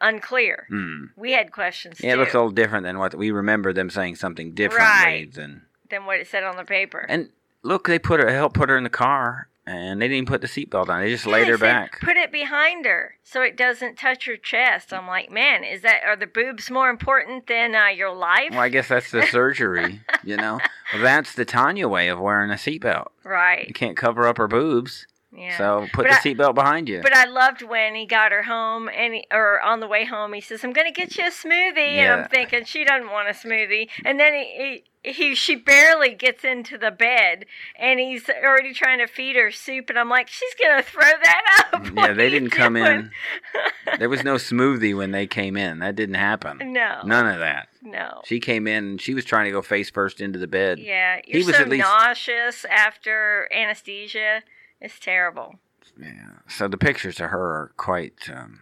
unclear. 0.00 0.66
Hmm. 0.68 1.04
We 1.16 1.32
had 1.32 1.52
questions 1.52 2.00
Yeah, 2.00 2.10
it 2.10 2.14
too 2.14 2.20
looks 2.20 2.34
a 2.34 2.38
little 2.38 2.50
different 2.50 2.84
than 2.84 2.98
what 2.98 3.14
we 3.14 3.30
remember 3.30 3.72
them 3.72 3.90
saying 3.90 4.16
something 4.16 4.52
differently 4.52 4.86
Right. 5.04 5.32
than. 5.32 5.62
than 5.90 6.06
what 6.06 6.20
it 6.20 6.26
said 6.26 6.44
on 6.44 6.56
the 6.56 6.64
paper. 6.64 7.04
And 7.08 7.30
look, 7.62 7.86
they 7.88 7.98
put 7.98 8.20
her, 8.20 8.30
helped 8.30 8.54
put 8.56 8.68
her 8.68 8.76
in 8.78 8.84
the 8.84 8.90
car, 8.90 9.48
and 9.72 10.00
they 10.00 10.06
didn't 10.06 10.16
even 10.16 10.26
put 10.26 10.40
the 10.40 10.46
seatbelt 10.46 10.88
on. 10.88 11.00
They 11.00 11.10
just 11.10 11.26
Yeah, 11.26 11.32
laid 11.32 11.48
her 11.48 11.56
said, 11.58 11.60
back. 11.64 12.00
Put 12.00 12.16
it 12.16 12.32
behind 12.32 12.84
her 12.86 13.16
so 13.22 13.42
it 13.42 13.56
doesn't 13.56 13.96
touch 13.96 14.26
her 14.26 14.36
chest. 14.36 14.92
I'm 14.92 15.06
like, 15.06 15.30
man, 15.30 15.64
is 15.64 15.82
that 15.82 16.00
are 16.06 16.16
the 16.16 16.26
boobs 16.26 16.70
more 16.70 16.90
important 16.90 17.46
than 17.46 17.74
uh, 17.74 17.86
your 17.86 18.12
life? 18.14 18.50
Well, 18.50 18.60
I 18.60 18.68
guess 18.68 18.88
that's 18.88 19.10
the 19.10 19.22
surgery, 19.26 20.00
you 20.24 20.36
know. 20.36 20.58
Well, 20.92 21.02
that's 21.02 21.34
the 21.34 21.44
Tania 21.44 21.88
way 21.88 22.08
of 22.08 22.18
wearing 22.18 22.50
a 22.50 22.54
seatbelt. 22.54 23.08
Right. 23.24 23.66
You 23.68 23.74
can't 23.74 23.96
cover 23.96 24.26
up 24.26 24.38
her 24.38 24.48
boobs, 24.48 25.06
Yeah. 25.32 25.56
so 25.56 25.86
put 25.92 26.06
But 26.08 26.20
the 26.22 26.34
seatbelt 26.34 26.54
behind 26.54 26.88
you. 26.88 27.00
But 27.02 27.14
I 27.14 27.26
loved 27.26 27.62
when 27.62 27.94
he 27.94 28.06
got 28.06 28.32
her 28.32 28.42
home 28.42 28.88
and 28.88 29.14
he, 29.14 29.26
or 29.30 29.60
on 29.60 29.80
the 29.80 29.86
way 29.86 30.04
home 30.04 30.32
he 30.32 30.40
says, 30.40 30.64
"I'm 30.64 30.72
going 30.72 30.92
to 30.92 31.00
get 31.00 31.16
you 31.16 31.24
a 31.26 31.30
smoothie." 31.30 31.78
And 31.98 32.22
I'm 32.22 32.28
thinking 32.28 32.64
she 32.64 32.84
doesn't 32.84 33.10
want 33.10 33.28
a 33.28 33.32
smoothie. 33.32 33.88
And 34.04 34.18
then 34.18 34.34
he, 34.34 34.44
he 34.56 34.84
he 35.02 35.34
she 35.34 35.56
barely 35.56 36.14
gets 36.14 36.44
into 36.44 36.76
the 36.76 36.90
bed 36.90 37.46
and 37.78 37.98
he's 37.98 38.28
already 38.28 38.74
trying 38.74 38.98
to 38.98 39.06
feed 39.06 39.34
her 39.36 39.50
soup 39.50 39.88
and 39.90 39.98
I'm 39.98 40.08
like, 40.10 40.28
"She's 40.28 40.52
going 40.62 40.76
to 40.82 40.88
throw 40.88 41.00
that 41.02 41.70
up." 41.72 41.86
yeah, 41.96 42.12
they 42.12 42.28
didn't 42.30 42.50
come 42.50 42.74
doing?" 42.74 42.86
in. 42.86 43.10
There 43.98 44.08
was 44.08 44.22
no 44.22 44.36
smoothie 44.36 44.96
when 44.96 45.10
they 45.10 45.26
came 45.26 45.56
in. 45.56 45.80
That 45.80 45.96
didn't 45.96 46.14
happen. 46.14 46.72
no. 46.72 47.00
None 47.04 47.26
of 47.26 47.40
that. 47.40 47.68
No. 47.82 48.20
She 48.24 48.38
came 48.40 48.66
in 48.66 48.84
and 48.84 49.00
she 49.00 49.14
was 49.14 49.24
trying 49.24 49.46
to 49.46 49.50
go 49.50 49.62
face 49.62 49.90
first 49.90 50.20
into 50.20 50.38
the 50.38 50.46
bed. 50.46 50.78
Yeah, 50.78 51.20
He 51.24 51.38
you're 51.38 51.46
was 51.46 51.56
so 51.56 51.62
at 51.62 51.68
least- 51.68 51.82
nauseous 51.86 52.64
after 52.66 53.48
anesthesia. 53.52 54.42
It's 54.80 54.98
terrible. 55.00 55.56
Yeah. 56.00 56.30
So 56.48 56.68
the 56.68 56.78
pictures 56.78 57.20
of 57.20 57.30
her 57.30 57.40
are 57.40 57.72
quite. 57.76 58.14
Um, 58.32 58.60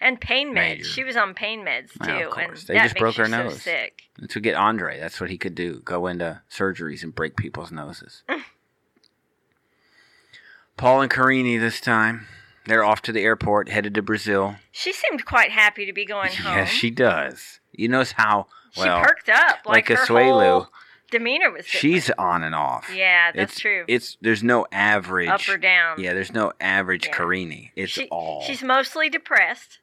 And 0.00 0.18
pain 0.20 0.48
meds. 0.50 0.54
Major. 0.54 0.84
She 0.84 1.04
was 1.04 1.16
on 1.16 1.34
pain 1.34 1.60
meds 1.64 1.90
too, 1.92 1.98
Well, 2.00 2.16
of 2.32 2.38
and 2.38 2.46
course. 2.48 2.64
They 2.64 2.74
that 2.74 2.84
just 2.84 2.96
broke 2.96 3.16
her 3.16 3.24
you 3.24 3.30
so 3.30 3.42
nose. 3.44 3.62
sick. 3.62 4.02
to 4.28 4.40
get 4.40 4.54
Andre, 4.54 4.98
that's 4.98 5.20
what 5.20 5.28
he 5.30 5.36
could 5.36 5.54
do. 5.54 5.80
Go 5.84 6.06
into 6.06 6.40
surgeries 6.50 7.02
and 7.02 7.14
break 7.14 7.36
people's 7.36 7.70
noses. 7.70 8.22
Paul 10.76 11.02
and 11.02 11.10
Carini 11.10 11.58
this 11.58 11.80
time. 11.80 12.26
They're 12.66 12.84
off 12.84 13.02
to 13.02 13.12
the 13.12 13.22
airport, 13.22 13.68
headed 13.68 13.94
to 13.94 14.02
Brazil. 14.02 14.56
She 14.70 14.92
seemed 14.92 15.24
quite 15.24 15.50
happy 15.50 15.86
to 15.86 15.92
be 15.92 16.04
going 16.04 16.32
home. 16.34 16.56
Yes, 16.58 16.70
she 16.70 16.90
does. 16.90 17.60
You 17.72 17.88
notice 17.88 18.12
how 18.12 18.46
She 18.72 18.80
well 18.82 19.02
perked 19.02 19.28
up 19.28 19.60
like, 19.66 19.88
like 19.90 19.98
Asuelu, 19.98 20.68
demeanor 21.10 21.50
was 21.50 21.64
different. 21.64 21.80
she's 21.80 22.10
on 22.18 22.42
and 22.42 22.54
off. 22.54 22.90
yeah, 22.94 23.32
that's 23.32 23.52
it's, 23.52 23.60
true. 23.60 23.84
It's 23.88 24.16
there's 24.20 24.42
no 24.42 24.66
average. 24.72 25.28
Up 25.28 25.40
or 25.48 25.56
down. 25.56 26.00
Yeah, 26.00 26.12
there's 26.14 26.32
no 26.32 26.52
average 26.60 27.06
Yeah. 27.06 27.12
Carini. 27.12 27.72
It's 27.76 27.92
She- 27.92 28.08
all. 28.08 28.42
She's 28.42 28.62
mostly 28.62 29.08
depressed. 29.08 29.78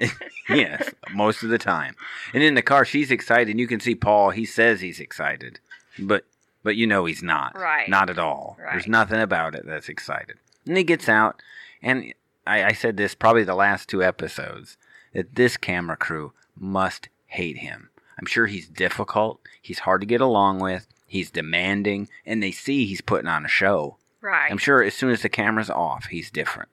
yes, 0.48 0.90
most 1.12 1.42
of 1.42 1.48
the 1.50 1.58
time. 1.58 1.94
And 2.32 2.42
in 2.42 2.54
the 2.54 2.62
car, 2.62 2.84
she's 2.84 3.10
excited. 3.10 3.48
And 3.48 3.60
you 3.60 3.66
can 3.66 3.80
see 3.80 3.94
Paul. 3.94 4.30
He 4.30 4.44
says 4.44 4.80
he's 4.80 5.00
excited, 5.00 5.60
but 5.98 6.24
but 6.62 6.76
you 6.76 6.86
know 6.86 7.04
he's 7.04 7.22
not. 7.22 7.56
Right. 7.56 7.88
Not 7.88 8.10
at 8.10 8.18
all. 8.18 8.56
There's 8.58 8.88
nothing 8.88 9.20
about 9.20 9.54
it 9.54 9.66
that's 9.66 9.88
excited. 9.88 10.36
And 10.66 10.76
he 10.76 10.84
gets 10.84 11.08
out, 11.08 11.42
and 11.82 12.14
I, 12.46 12.64
I 12.64 12.72
said 12.72 12.96
this 12.96 13.14
probably 13.14 13.44
the 13.44 13.54
last 13.54 13.88
two 13.88 14.02
episodes 14.02 14.76
that 15.12 15.34
this 15.34 15.56
camera 15.56 15.96
crew 15.96 16.32
must 16.56 17.08
hate 17.26 17.58
him. 17.58 17.90
I'm 18.18 18.26
sure 18.26 18.46
he's 18.46 18.68
difficult. 18.68 19.40
He's 19.60 19.80
hard 19.80 20.00
to 20.00 20.06
get 20.06 20.20
along 20.20 20.60
with. 20.60 20.86
He's 21.06 21.30
demanding, 21.30 22.08
and 22.24 22.42
they 22.42 22.50
see 22.50 22.86
he's 22.86 23.00
putting 23.00 23.28
on 23.28 23.44
a 23.44 23.48
show. 23.48 23.98
Right. 24.20 24.50
I'm 24.50 24.58
sure 24.58 24.82
as 24.82 24.94
soon 24.94 25.10
as 25.10 25.22
the 25.22 25.28
camera's 25.28 25.70
off, 25.70 26.06
he's 26.06 26.30
different. 26.30 26.70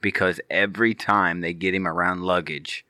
Because 0.00 0.40
every 0.50 0.94
time 0.94 1.40
they 1.40 1.52
get 1.52 1.74
him 1.74 1.86
around 1.86 2.22
luggage 2.22 2.84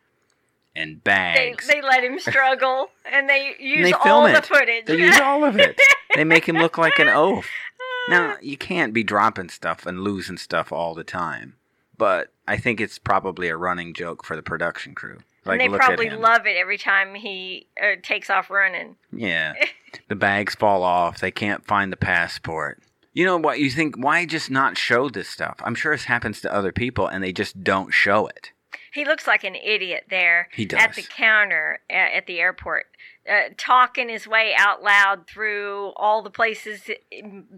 and 0.75 1.03
bags, 1.03 1.66
they 1.66 1.81
let 1.81 2.05
him 2.05 2.19
struggle 2.19 2.90
and 3.11 3.29
they 3.29 3.55
use 3.59 3.85
they 3.85 3.92
all 3.92 4.03
film 4.03 4.33
the 4.33 4.42
footage. 4.42 4.87
they 4.87 4.97
use 4.99 5.19
all 5.21 5.45
of 5.45 5.59
it. 5.59 5.81
They 6.14 6.25
make 6.25 6.49
him 6.49 6.57
look 6.57 6.79
like 6.79 6.99
an 6.99 7.09
oaf. 7.09 7.49
Now, 8.09 8.37
you 8.40 8.57
can't 8.57 8.95
be 8.95 9.03
dropping 9.03 9.49
stuff 9.49 9.85
and 9.85 10.01
losing 10.01 10.37
stuff 10.37 10.71
all 10.71 10.95
the 10.95 11.03
time. 11.03 11.57
But 11.99 12.29
I 12.47 12.57
think 12.57 12.81
it's 12.81 13.01
probably 13.01 13.49
a 13.49 13.57
running 13.57 13.95
joke 13.95 14.25
for 14.25 14.37
the 14.37 14.42
production 14.42 14.95
crew. 14.95 15.19
Like, 15.45 15.61
and 15.61 15.73
they 15.73 15.77
probably 15.77 16.11
love 16.11 16.47
it 16.47 16.57
every 16.57 16.79
time 16.79 17.14
he 17.14 17.66
uh, 17.83 17.97
takes 18.03 18.31
off 18.31 18.51
running. 18.51 18.97
Yeah. 19.12 19.55
the 20.09 20.16
bags 20.16 20.55
fall 20.55 20.83
off. 20.83 21.21
They 21.21 21.31
can't 21.31 21.64
find 21.64 21.92
the 21.92 21.97
passport. 21.97 22.81
You 23.17 23.25
know 23.25 23.39
what? 23.39 23.61
You 23.61 23.71
think, 23.71 23.97
why 23.97 24.27
just 24.27 24.51
not 24.51 24.77
show 24.77 25.09
this 25.09 25.27
stuff? 25.27 25.57
I'm 25.65 25.75
sure 25.75 25.95
this 25.95 26.05
happens 26.05 26.43
to 26.43 26.53
other 26.53 26.71
people 26.71 27.07
and 27.07 27.25
they 27.25 27.33
just 27.33 27.65
don't 27.65 27.91
show 27.91 28.27
it. 28.27 28.53
He 28.97 29.05
looks 29.05 29.27
like 29.29 29.45
an 29.45 29.55
idiot 29.55 30.07
there 30.11 30.49
He 30.53 30.69
at 30.77 30.95
the 30.95 31.03
counter 31.03 31.79
at, 31.89 32.13
at 32.13 32.27
the 32.27 32.41
airport, 32.41 32.87
uh, 33.31 33.51
talking 33.57 34.09
his 34.09 34.27
way 34.27 34.53
out 34.57 34.83
loud 34.83 35.27
through 35.29 35.93
all 35.97 36.23
the 36.23 36.31
places 36.31 36.91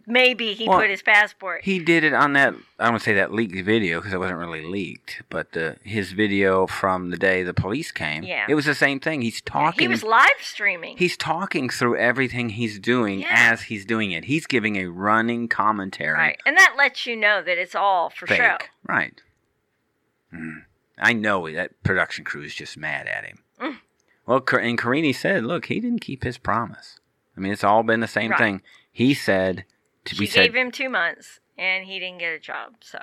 maybe 0.07 0.53
he 0.53 0.69
Well, 0.69 0.81
put 0.81 0.91
his 0.91 1.01
passport. 1.03 1.65
He 1.65 1.79
did 1.79 2.05
it 2.05 2.13
on 2.13 2.35
that. 2.35 2.55
I 2.79 2.85
don't 2.85 2.93
want 2.93 3.03
to 3.03 3.05
say 3.05 3.15
that 3.15 3.33
leaked 3.33 3.65
video 3.65 3.99
because 3.99 4.13
it 4.13 4.19
wasn't 4.19 4.39
really 4.39 4.63
leaked, 4.67 5.23
but 5.31 5.53
the 5.53 5.77
his 5.83 6.13
video 6.13 6.67
from 6.67 7.11
the 7.11 7.17
day 7.17 7.43
the 7.43 7.55
police 7.55 7.91
came. 7.93 8.23
Yeah. 8.25 8.45
it 8.49 8.55
was 8.55 8.67
the 8.67 8.75
same 8.75 9.01
thing. 9.01 9.23
He's 9.23 9.41
talking. 9.41 9.81
he 9.81 9.89
was 9.89 10.03
live 10.03 10.29
streaming. 10.41 10.97
he's 10.99 11.17
talking 11.17 11.69
through 11.71 11.97
everything 11.97 12.51
he's 12.51 12.79
doing 12.79 13.21
Yeah. 13.21 13.29
as 13.53 13.63
he's 13.63 13.87
doing 13.87 14.13
it. 14.13 14.25
He's 14.27 14.47
giving 14.47 14.77
a 14.77 14.87
running 14.87 15.49
commentary. 15.49 16.13
right. 16.13 16.39
And 16.45 16.57
that 16.59 16.75
lets 16.77 17.07
you 17.07 17.17
know 17.17 17.43
that 17.43 17.59
it's 17.59 17.75
all 17.75 18.11
for 18.11 18.27
Fake. 18.27 18.39
show. 18.39 18.57
Right. 18.87 19.21
Mm. 20.35 20.65
I 21.01 21.13
know 21.13 21.51
that 21.53 21.83
production 21.83 22.25
crew 22.25 22.43
is 22.43 22.55
just 22.55 22.77
mad 22.77 23.07
at 23.07 23.25
him. 23.25 23.39
Mm. 23.61 23.77
Well, 24.27 24.45
and 24.61 24.77
Carini 24.79 25.13
said, 25.13 25.45
"Look, 25.45 25.67
he 25.67 25.81
didn't 25.81 26.01
keep 26.01 26.25
his 26.25 26.39
promise. 26.39 26.99
I 27.37 27.41
mean, 27.41 27.53
it's 27.53 27.65
all 27.65 27.83
been 27.83 28.01
the 28.01 28.07
same 28.09 28.33
Right. 28.33 28.39
thing. 28.39 28.63
He 28.91 29.15
said, 29.15 29.65
to, 30.07 30.15
She 30.17 30.21
we 30.23 30.27
gave 30.27 30.33
said, 30.53 30.55
him 30.55 30.71
two 30.73 30.89
months 30.89 31.41
and 31.57 31.85
he 31.85 31.99
didn't 32.01 32.19
get 32.19 32.33
a 32.35 32.39
job. 32.39 32.75
So 32.81 32.99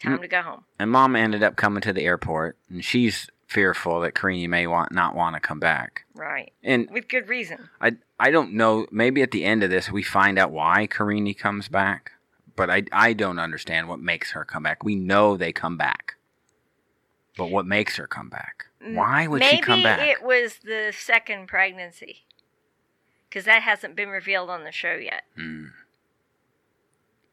time 0.00 0.18
Mm. 0.18 0.22
to 0.22 0.28
go 0.28 0.42
home. 0.42 0.64
And 0.78 0.90
mom 0.90 1.14
ended 1.16 1.42
up 1.42 1.56
coming 1.56 1.80
to 1.82 1.92
the 1.92 2.02
airport, 2.04 2.58
and 2.68 2.84
she's 2.84 3.28
fearful 3.46 4.00
that 4.00 4.14
Karini 4.14 4.48
may 4.48 4.66
want 4.66 4.92
not 4.92 5.14
want 5.14 5.34
to 5.34 5.40
come 5.40 5.60
back. 5.60 6.04
Right. 6.14 6.52
And 6.62 6.88
With 6.90 7.08
good 7.08 7.28
reason. 7.28 7.68
I 7.80 7.92
I 8.18 8.30
don't 8.30 8.52
know. 8.52 8.86
Maybe 8.90 9.22
at 9.22 9.30
the 9.30 9.44
end 9.44 9.62
of 9.62 9.70
this, 9.70 9.90
we 9.90 10.02
find 10.02 10.38
out 10.38 10.50
why 10.50 10.86
Karini 10.86 11.36
comes 11.36 11.68
back. 11.68 12.12
But 12.56 12.70
I 12.70 12.84
I 12.92 13.12
don't 13.12 13.38
understand 13.38 13.88
what 13.88 14.00
makes 14.00 14.32
her 14.32 14.44
come 14.44 14.62
back. 14.64 14.84
We 14.84 14.94
know 14.94 15.36
they 15.36 15.52
come 15.52 15.76
back, 15.76 16.16
but 17.36 17.50
what 17.50 17.66
makes 17.66 17.96
her 17.96 18.06
come 18.06 18.28
back? 18.28 18.66
Why 18.82 19.26
would 19.26 19.40
Maybe 19.40 19.56
she 19.56 19.62
come 19.62 19.82
back? 19.82 19.98
Maybe 19.98 20.10
it 20.10 20.22
was 20.22 20.58
the 20.64 20.92
second 20.96 21.48
pregnancy. 21.48 22.24
Because 23.28 23.44
that 23.44 23.62
hasn't 23.62 23.94
been 23.94 24.08
revealed 24.08 24.50
on 24.50 24.64
the 24.64 24.72
show 24.72 24.94
yet. 24.94 25.22
Hmm. 25.36 25.66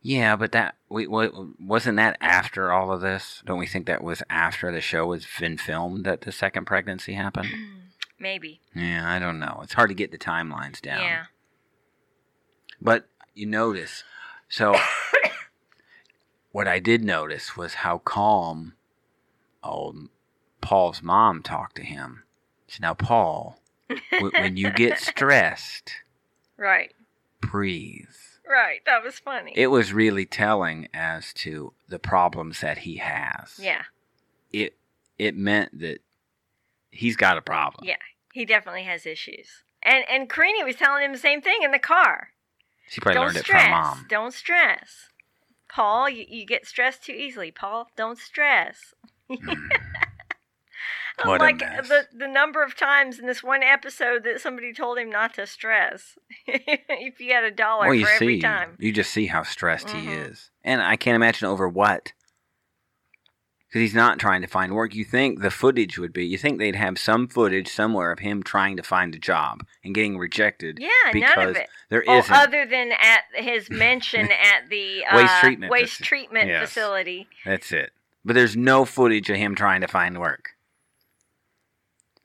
Yeah, 0.02 0.36
but 0.36 0.52
that 0.52 0.76
we 0.89 1.08
wasn't 1.08 1.98
that 1.98 2.18
after 2.22 2.72
all 2.72 2.93
of 2.93 3.02
this. 3.02 3.41
Don't 3.45 3.58
we 3.58 3.66
think 3.66 3.88
that 3.88 4.04
was 4.04 4.24
after 4.30 4.72
the 4.72 4.80
show 4.80 5.08
was 5.08 5.26
been 5.39 5.58
filmed 5.58 6.06
that 6.06 6.22
the 6.22 6.32
second 6.32 6.66
pregnancy 6.66 7.14
happened? 7.14 7.50
Maybe. 8.20 8.62
yeah, 8.74 9.04
I 9.08 9.20
don't 9.20 9.38
know. 9.38 9.60
It's 9.64 9.74
hard 9.74 9.89
to 9.89 9.95
get 9.95 10.12
the 10.12 10.18
timelines 10.18 10.82
down. 10.82 11.02
Yeah. 11.02 11.24
But 12.82 13.10
you 13.34 13.45
notice, 13.45 14.04
so 14.50 14.76
what 16.52 16.68
I 16.68 16.80
did 16.80 17.04
notice 17.04 17.58
was 17.58 17.76
how 17.76 17.98
calm 18.00 18.74
old 19.68 20.09
Paul's 20.61 21.01
mom 21.03 21.43
talked 21.43 21.76
to 21.78 21.84
him. 21.84 22.24
So 22.68 22.78
now, 22.82 22.93
Paul, 22.93 23.59
w- 24.11 24.32
when 24.34 24.57
you 24.57 24.72
get 24.72 24.97
stressed, 24.99 25.93
Right. 26.57 26.93
breathe. 27.41 28.05
Right. 28.49 28.80
That 28.86 29.03
was 29.03 29.20
funny. 29.20 29.53
It 29.55 29.68
was 29.68 29.93
really 29.93 30.26
telling 30.26 30.88
as 30.93 31.34
to 31.36 31.74
the 31.89 31.99
problems 31.99 32.61
that 32.61 32.80
he 32.80 32.97
has. 32.97 33.59
yeah. 33.61 33.84
It 34.53 34.78
it 35.20 35.36
meant 35.36 35.80
that 35.80 35.99
he's 36.89 37.18
got 37.18 37.38
a 37.38 37.41
problem. 37.41 37.86
Yeah. 37.86 37.97
He 38.34 38.45
definitely 38.45 38.84
has 38.84 39.05
issues. 39.05 39.63
And 39.84 40.05
and 40.09 40.30
Karini 40.30 40.63
was 40.65 40.76
telling 40.78 41.03
him 41.03 41.11
the 41.11 41.18
same 41.18 41.41
thing 41.41 41.59
in 41.63 41.72
the 41.72 41.80
car. 41.80 42.30
She 42.88 43.01
probably 43.01 43.15
don't 43.15 43.26
learned 43.28 43.38
stress. 43.39 43.61
it 43.61 43.65
from 43.65 43.72
mom. 43.72 44.05
Don't 44.09 44.34
stress. 44.34 45.09
Paul, 45.70 46.09
you, 46.09 46.26
you 46.30 46.45
get 46.45 46.65
stressed 46.65 47.03
too 47.03 47.11
easily. 47.11 47.51
Paul, 47.51 47.89
don't 47.97 48.18
stress. 48.18 48.93
I'm 51.19 51.28
What 51.30 51.41
a 51.41 51.45
like 51.45 51.59
mess. 51.59 51.88
the 51.89 52.07
the 52.15 52.28
number 52.28 52.61
of 52.63 52.75
times 52.78 53.17
in 53.17 53.25
this 53.25 53.41
one 53.43 53.63
episode 53.63 54.23
that 54.23 54.39
somebody 54.39 54.71
told 54.71 54.99
him 54.99 55.09
not 55.09 55.34
to 55.36 55.47
stress. 55.47 56.15
if 56.47 57.19
you 57.19 57.34
had 57.34 57.43
a 57.43 57.49
dollar 57.51 57.86
Well, 57.88 57.95
you 57.95 58.05
for 58.05 58.11
every 58.11 58.36
see, 58.38 58.41
time. 58.41 58.75
you 58.78 58.91
just 58.91 59.11
see 59.11 59.25
how 59.28 59.41
stressed 59.43 59.89
he 59.89 60.07
Mhm. 60.07 60.30
is, 60.32 60.51
and 60.63 60.82
I 60.82 60.95
can't 60.95 61.15
imagine 61.15 61.47
over 61.47 61.67
what. 61.67 62.13
Because 63.67 63.82
he's 63.82 63.95
not 63.95 64.17
trying 64.17 64.41
to 64.43 64.47
find 64.47 64.73
work. 64.73 64.95
You 64.95 65.03
think 65.03 65.41
the 65.41 65.51
footage 65.51 65.97
would 65.99 66.13
be? 66.13 66.25
You 66.25 66.38
think 66.38 66.57
they'd 66.57 66.75
have 66.78 66.97
some 66.97 67.28
footage 67.28 67.67
somewhere 67.67 68.13
of 68.13 68.19
him 68.19 68.41
trying 68.41 68.78
to 68.78 68.84
find 68.84 69.13
a 69.13 69.19
job 69.19 69.65
and 69.84 69.93
getting 69.93 70.17
rejected? 70.17 70.78
Yeah, 70.80 70.88
because 71.11 71.36
none 71.36 71.49
of 71.49 71.55
it. 71.57 71.69
there 71.89 72.01
Oh, 72.07 72.19
isn't. 72.19 72.34
other 72.34 72.65
than 72.65 72.93
at 72.93 73.23
his 73.34 73.69
mention 73.69 74.32
at 74.32 74.69
the 74.69 75.03
uh, 75.03 75.17
Waste 75.17 75.39
treatment 75.41 75.71
waste 75.71 75.99
faci- 76.01 76.05
treatment 76.05 76.47
yes. 76.47 76.69
facility. 76.69 77.28
That's 77.43 77.73
it. 77.73 77.91
But 78.28 78.34
there's 78.34 78.57
no 78.57 78.84
footage 78.84 79.30
of 79.30 79.38
him 79.38 79.55
trying 79.55 79.80
to 79.80 79.88
find 79.88 80.19
work. 80.19 80.49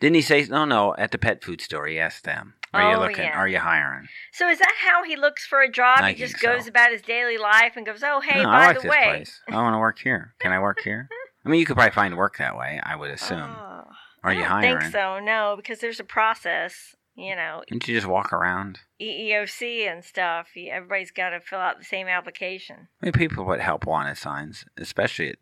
Didn't 0.00 0.16
he 0.16 0.22
say? 0.22 0.44
No, 0.50 0.64
no. 0.64 0.96
At 0.96 1.12
the 1.12 1.18
pet 1.18 1.44
food 1.44 1.60
store, 1.60 1.86
he 1.86 2.00
asked 2.00 2.24
them, 2.24 2.54
"Are 2.74 2.90
you 2.90 2.96
Oh, 2.96 3.00
looking? 3.02 3.22
yeah. 3.24 3.38
Are 3.38 3.46
you 3.46 3.60
hiring?" 3.60 4.08
So 4.32 4.48
is 4.48 4.58
that 4.58 4.74
how 4.80 5.04
he 5.04 5.14
looks 5.14 5.46
for 5.46 5.60
a 5.60 5.70
job? 5.70 6.00
I 6.00 6.10
he 6.10 6.18
just 6.18 6.32
think 6.40 6.42
so. 6.42 6.56
goes 6.58 6.66
about 6.66 6.90
his 6.90 7.02
daily 7.02 7.38
life 7.38 7.76
and 7.76 7.86
goes, 7.86 8.02
"Oh, 8.02 8.20
hey, 8.20 8.42
no, 8.42 8.48
by 8.48 8.64
I 8.64 8.66
like 8.66 8.82
the 8.82 8.88
way." 8.88 9.04
place. 9.04 9.40
I 9.48 9.54
want 9.62 9.74
to 9.74 9.78
work 9.78 10.00
here. 10.00 10.34
Can 10.40 10.52
I 10.52 10.58
work 10.58 10.80
here? 10.80 11.08
I 11.44 11.48
mean, 11.48 11.60
you 11.60 11.66
could 11.66 11.76
probably 11.76 11.92
find 11.92 12.16
work 12.16 12.36
that 12.38 12.56
way. 12.56 12.80
I 12.82 12.96
would 12.96 13.10
assume. 13.12 13.38
Oh, 13.56 13.84
Are 14.24 14.30
I 14.30 14.32
you 14.32 14.44
hiring? 14.44 14.80
think 14.80 14.92
so. 14.92 15.20
No, 15.20 15.54
because 15.56 15.78
there's 15.78 16.00
a 16.00 16.04
process. 16.04 16.96
You 17.14 17.36
know, 17.36 17.62
Didn't 17.68 17.86
you 17.86 17.94
just 17.94 18.06
walk 18.08 18.32
around? 18.32 18.80
EEOC 19.00 19.86
and 19.86 20.02
stuff. 20.02 20.48
Everybody's 20.56 21.10
got 21.10 21.30
to 21.30 21.40
fill 21.40 21.58
out 21.60 21.78
the 21.78 21.84
same 21.84 22.08
application. 22.08 22.88
I 23.02 23.06
mean, 23.06 23.12
people 23.12 23.44
put 23.44 23.60
help 23.60 23.84
wanted 23.86 24.16
signs, 24.16 24.64
especially 24.78 25.28
at 25.28 25.36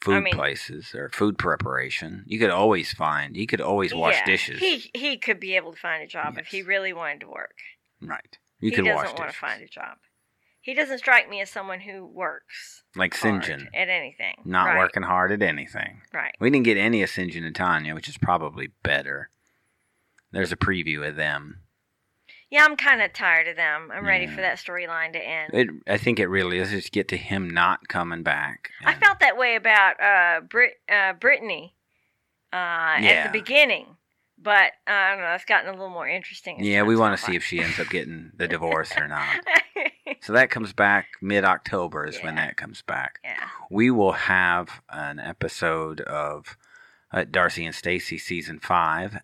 food 0.00 0.24
mean- 0.24 0.34
places 0.34 0.94
or 0.94 1.08
food 1.10 1.38
preparation. 1.38 2.24
You 2.26 2.38
could 2.38 2.50
always 2.50 2.92
find. 2.92 3.36
You 3.36 3.46
could 3.46 3.60
always 3.60 3.94
wash 3.94 4.14
Yeah, 4.16 4.24
dishes. 4.26 4.60
He 4.60 4.90
he 4.94 5.16
could 5.18 5.40
be 5.40 5.56
able 5.56 5.72
to 5.72 5.78
find 5.78 6.02
a 6.02 6.06
job 6.06 6.38
if 6.38 6.46
he 6.48 6.62
really 6.62 6.92
wanted 6.92 7.20
to 7.20 7.28
work. 7.28 7.54
right. 8.00 8.38
You 8.60 8.70
he 8.70 8.76
could 8.76 8.84
doesn't 8.86 9.18
want 9.18 9.30
to 9.30 9.36
find 9.36 9.62
a 9.62 9.68
job. 9.68 9.98
He 10.60 10.74
doesn't 10.74 10.98
strike 10.98 11.30
me 11.30 11.40
as 11.40 11.48
someone 11.50 11.80
who 11.80 12.04
works 12.04 12.82
like 12.96 13.14
Syngin, 13.14 13.68
at 13.72 13.88
anything. 13.88 14.34
not 14.44 14.66
right, 14.66 14.78
working 14.78 15.04
hard 15.04 15.30
at 15.32 15.40
anything. 15.42 16.02
Right. 16.12 16.34
We 16.40 16.50
didn't 16.50 16.64
get 16.64 16.76
any 16.76 17.02
of 17.02 17.08
Syngin 17.10 17.44
and 17.46 17.54
Tania, 17.54 17.94
which 17.94 18.08
is 18.08 18.18
probably 18.18 18.70
better. 18.82 19.30
There's 20.32 20.52
a 20.52 20.56
preview 20.56 21.08
of 21.08 21.16
them. 21.16 21.60
Yeah, 22.50 22.64
I'm 22.64 22.76
kind 22.76 23.02
of 23.02 23.12
tired 23.12 23.46
of 23.48 23.56
them. 23.56 23.90
I'm 23.92 24.06
ready 24.06 24.26
for 24.26 24.40
that 24.40 24.56
storyline 24.56 25.12
to 25.12 25.18
end. 25.22 25.50
It, 25.52 25.68
I 25.86 25.98
think 25.98 26.18
it 26.18 26.28
really 26.28 26.58
is 26.58 26.70
just 26.70 26.92
get 26.92 27.08
to 27.08 27.16
him 27.18 27.50
not 27.50 27.88
coming 27.88 28.22
back. 28.22 28.70
I 28.84 28.94
felt 28.94 29.20
that 29.20 29.36
way 29.36 29.54
about 29.56 30.00
uh, 30.00 30.40
Brit 30.40 30.74
uh, 30.90 31.12
Brittany 31.12 31.74
uh, 32.52 32.56
at 32.56 33.24
the 33.32 33.38
beginning, 33.38 33.84
but 34.38 34.72
uh, 34.86 34.90
I 34.92 35.10
don't 35.10 35.20
know. 35.20 35.32
It's 35.34 35.44
gotten 35.44 35.68
a 35.68 35.72
little 35.72 35.90
more 35.90 36.08
interesting. 36.08 36.64
yeah, 36.64 36.84
we 36.84 36.96
want 36.96 37.18
to 37.18 37.22
see 37.22 37.36
if 37.36 37.44
she 37.44 37.60
ends 37.60 37.78
up 37.78 37.90
getting 37.90 38.30
the 38.36 38.48
divorce 38.56 38.92
or 38.96 39.06
not. 39.08 39.26
So 40.20 40.32
that 40.32 40.50
comes 40.50 40.72
back 40.72 41.06
mid 41.20 41.44
October 41.44 42.04
is 42.06 42.18
when 42.22 42.34
that 42.36 42.56
comes 42.56 42.82
back. 42.82 43.20
yeah. 43.22 43.36
We 43.70 43.90
will 43.90 44.12
have 44.12 44.80
an 44.90 45.20
episode 45.20 46.00
of 46.00 46.56
uh, 47.12 47.24
Darcey 47.24 47.64
and 47.66 47.74
Stacey 47.74 48.18
season 48.18 48.58
five. 48.58 49.18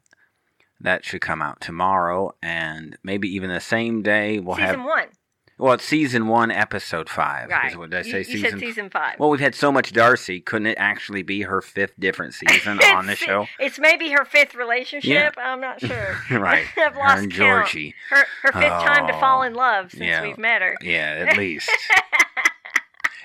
That 0.80 1.04
should 1.04 1.20
come 1.20 1.40
out 1.40 1.60
tomorrow, 1.60 2.34
and 2.42 2.96
maybe 3.02 3.28
even 3.34 3.50
the 3.50 3.60
same 3.60 4.02
day 4.02 4.38
we'll 4.40 4.56
season 4.56 4.66
have. 4.66 4.74
Season 4.76 4.84
one, 4.86 5.08
Well, 5.56 5.72
it's 5.74 5.84
season 5.84 6.26
one, 6.28 6.50
episode 6.50 7.08
five. 7.08 7.46
is 7.46 7.52
right? 7.52 7.76
What 7.76 7.90
did 7.90 8.00
I 8.00 8.02
say? 8.02 8.18
you, 8.18 8.24
season. 8.24 8.50
said 8.50 8.60
season 8.60 8.90
five. 8.90 9.18
Well, 9.18 9.30
we've 9.30 9.40
had 9.40 9.54
so 9.54 9.70
much 9.72 9.92
Darcey. 9.92 10.44
Couldn't 10.44 10.66
it 10.66 10.76
actually 10.78 11.22
be 11.22 11.42
her 11.42 11.62
fifth 11.62 11.94
different 11.98 12.34
season 12.40 12.80
on 12.82 13.06
the 13.06 13.14
show? 13.16 13.46
It's 13.58 13.78
maybe 13.78 14.10
her 14.10 14.24
fifth 14.24 14.54
relationship. 14.54 15.34
I'm 15.38 15.60
not 15.60 15.80
sure. 15.80 16.16
right. 16.38 16.66
I've 16.76 16.94
Her 16.94 16.98
lost 16.98 17.22
and 17.22 17.32
count. 17.32 17.68
Georgi. 17.68 17.94
Her 18.10 18.24
her 18.42 18.52
fifth 18.52 18.82
time 18.84 19.06
to 19.06 19.14
oh, 19.16 19.20
fall 19.20 19.40
Oh, 19.40 19.42
in 19.42 19.54
love 19.54 19.92
since 19.92 20.02
yeah. 20.02 20.22
we've 20.22 20.36
met 20.38 20.60
her. 20.60 20.76
Yeah, 20.82 21.24
at 21.28 21.36
least. 21.38 21.70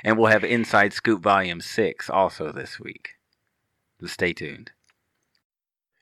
and 0.04 0.18
we'll 0.18 0.32
have 0.32 0.44
Inside 0.44 0.94
Scoop 0.94 1.22
Volume 1.22 1.60
6 1.62 2.10
also 2.10 2.52
this 2.52 2.80
week. 2.80 3.10
So 4.00 4.08
stay 4.08 4.32
tuned. 4.34 4.72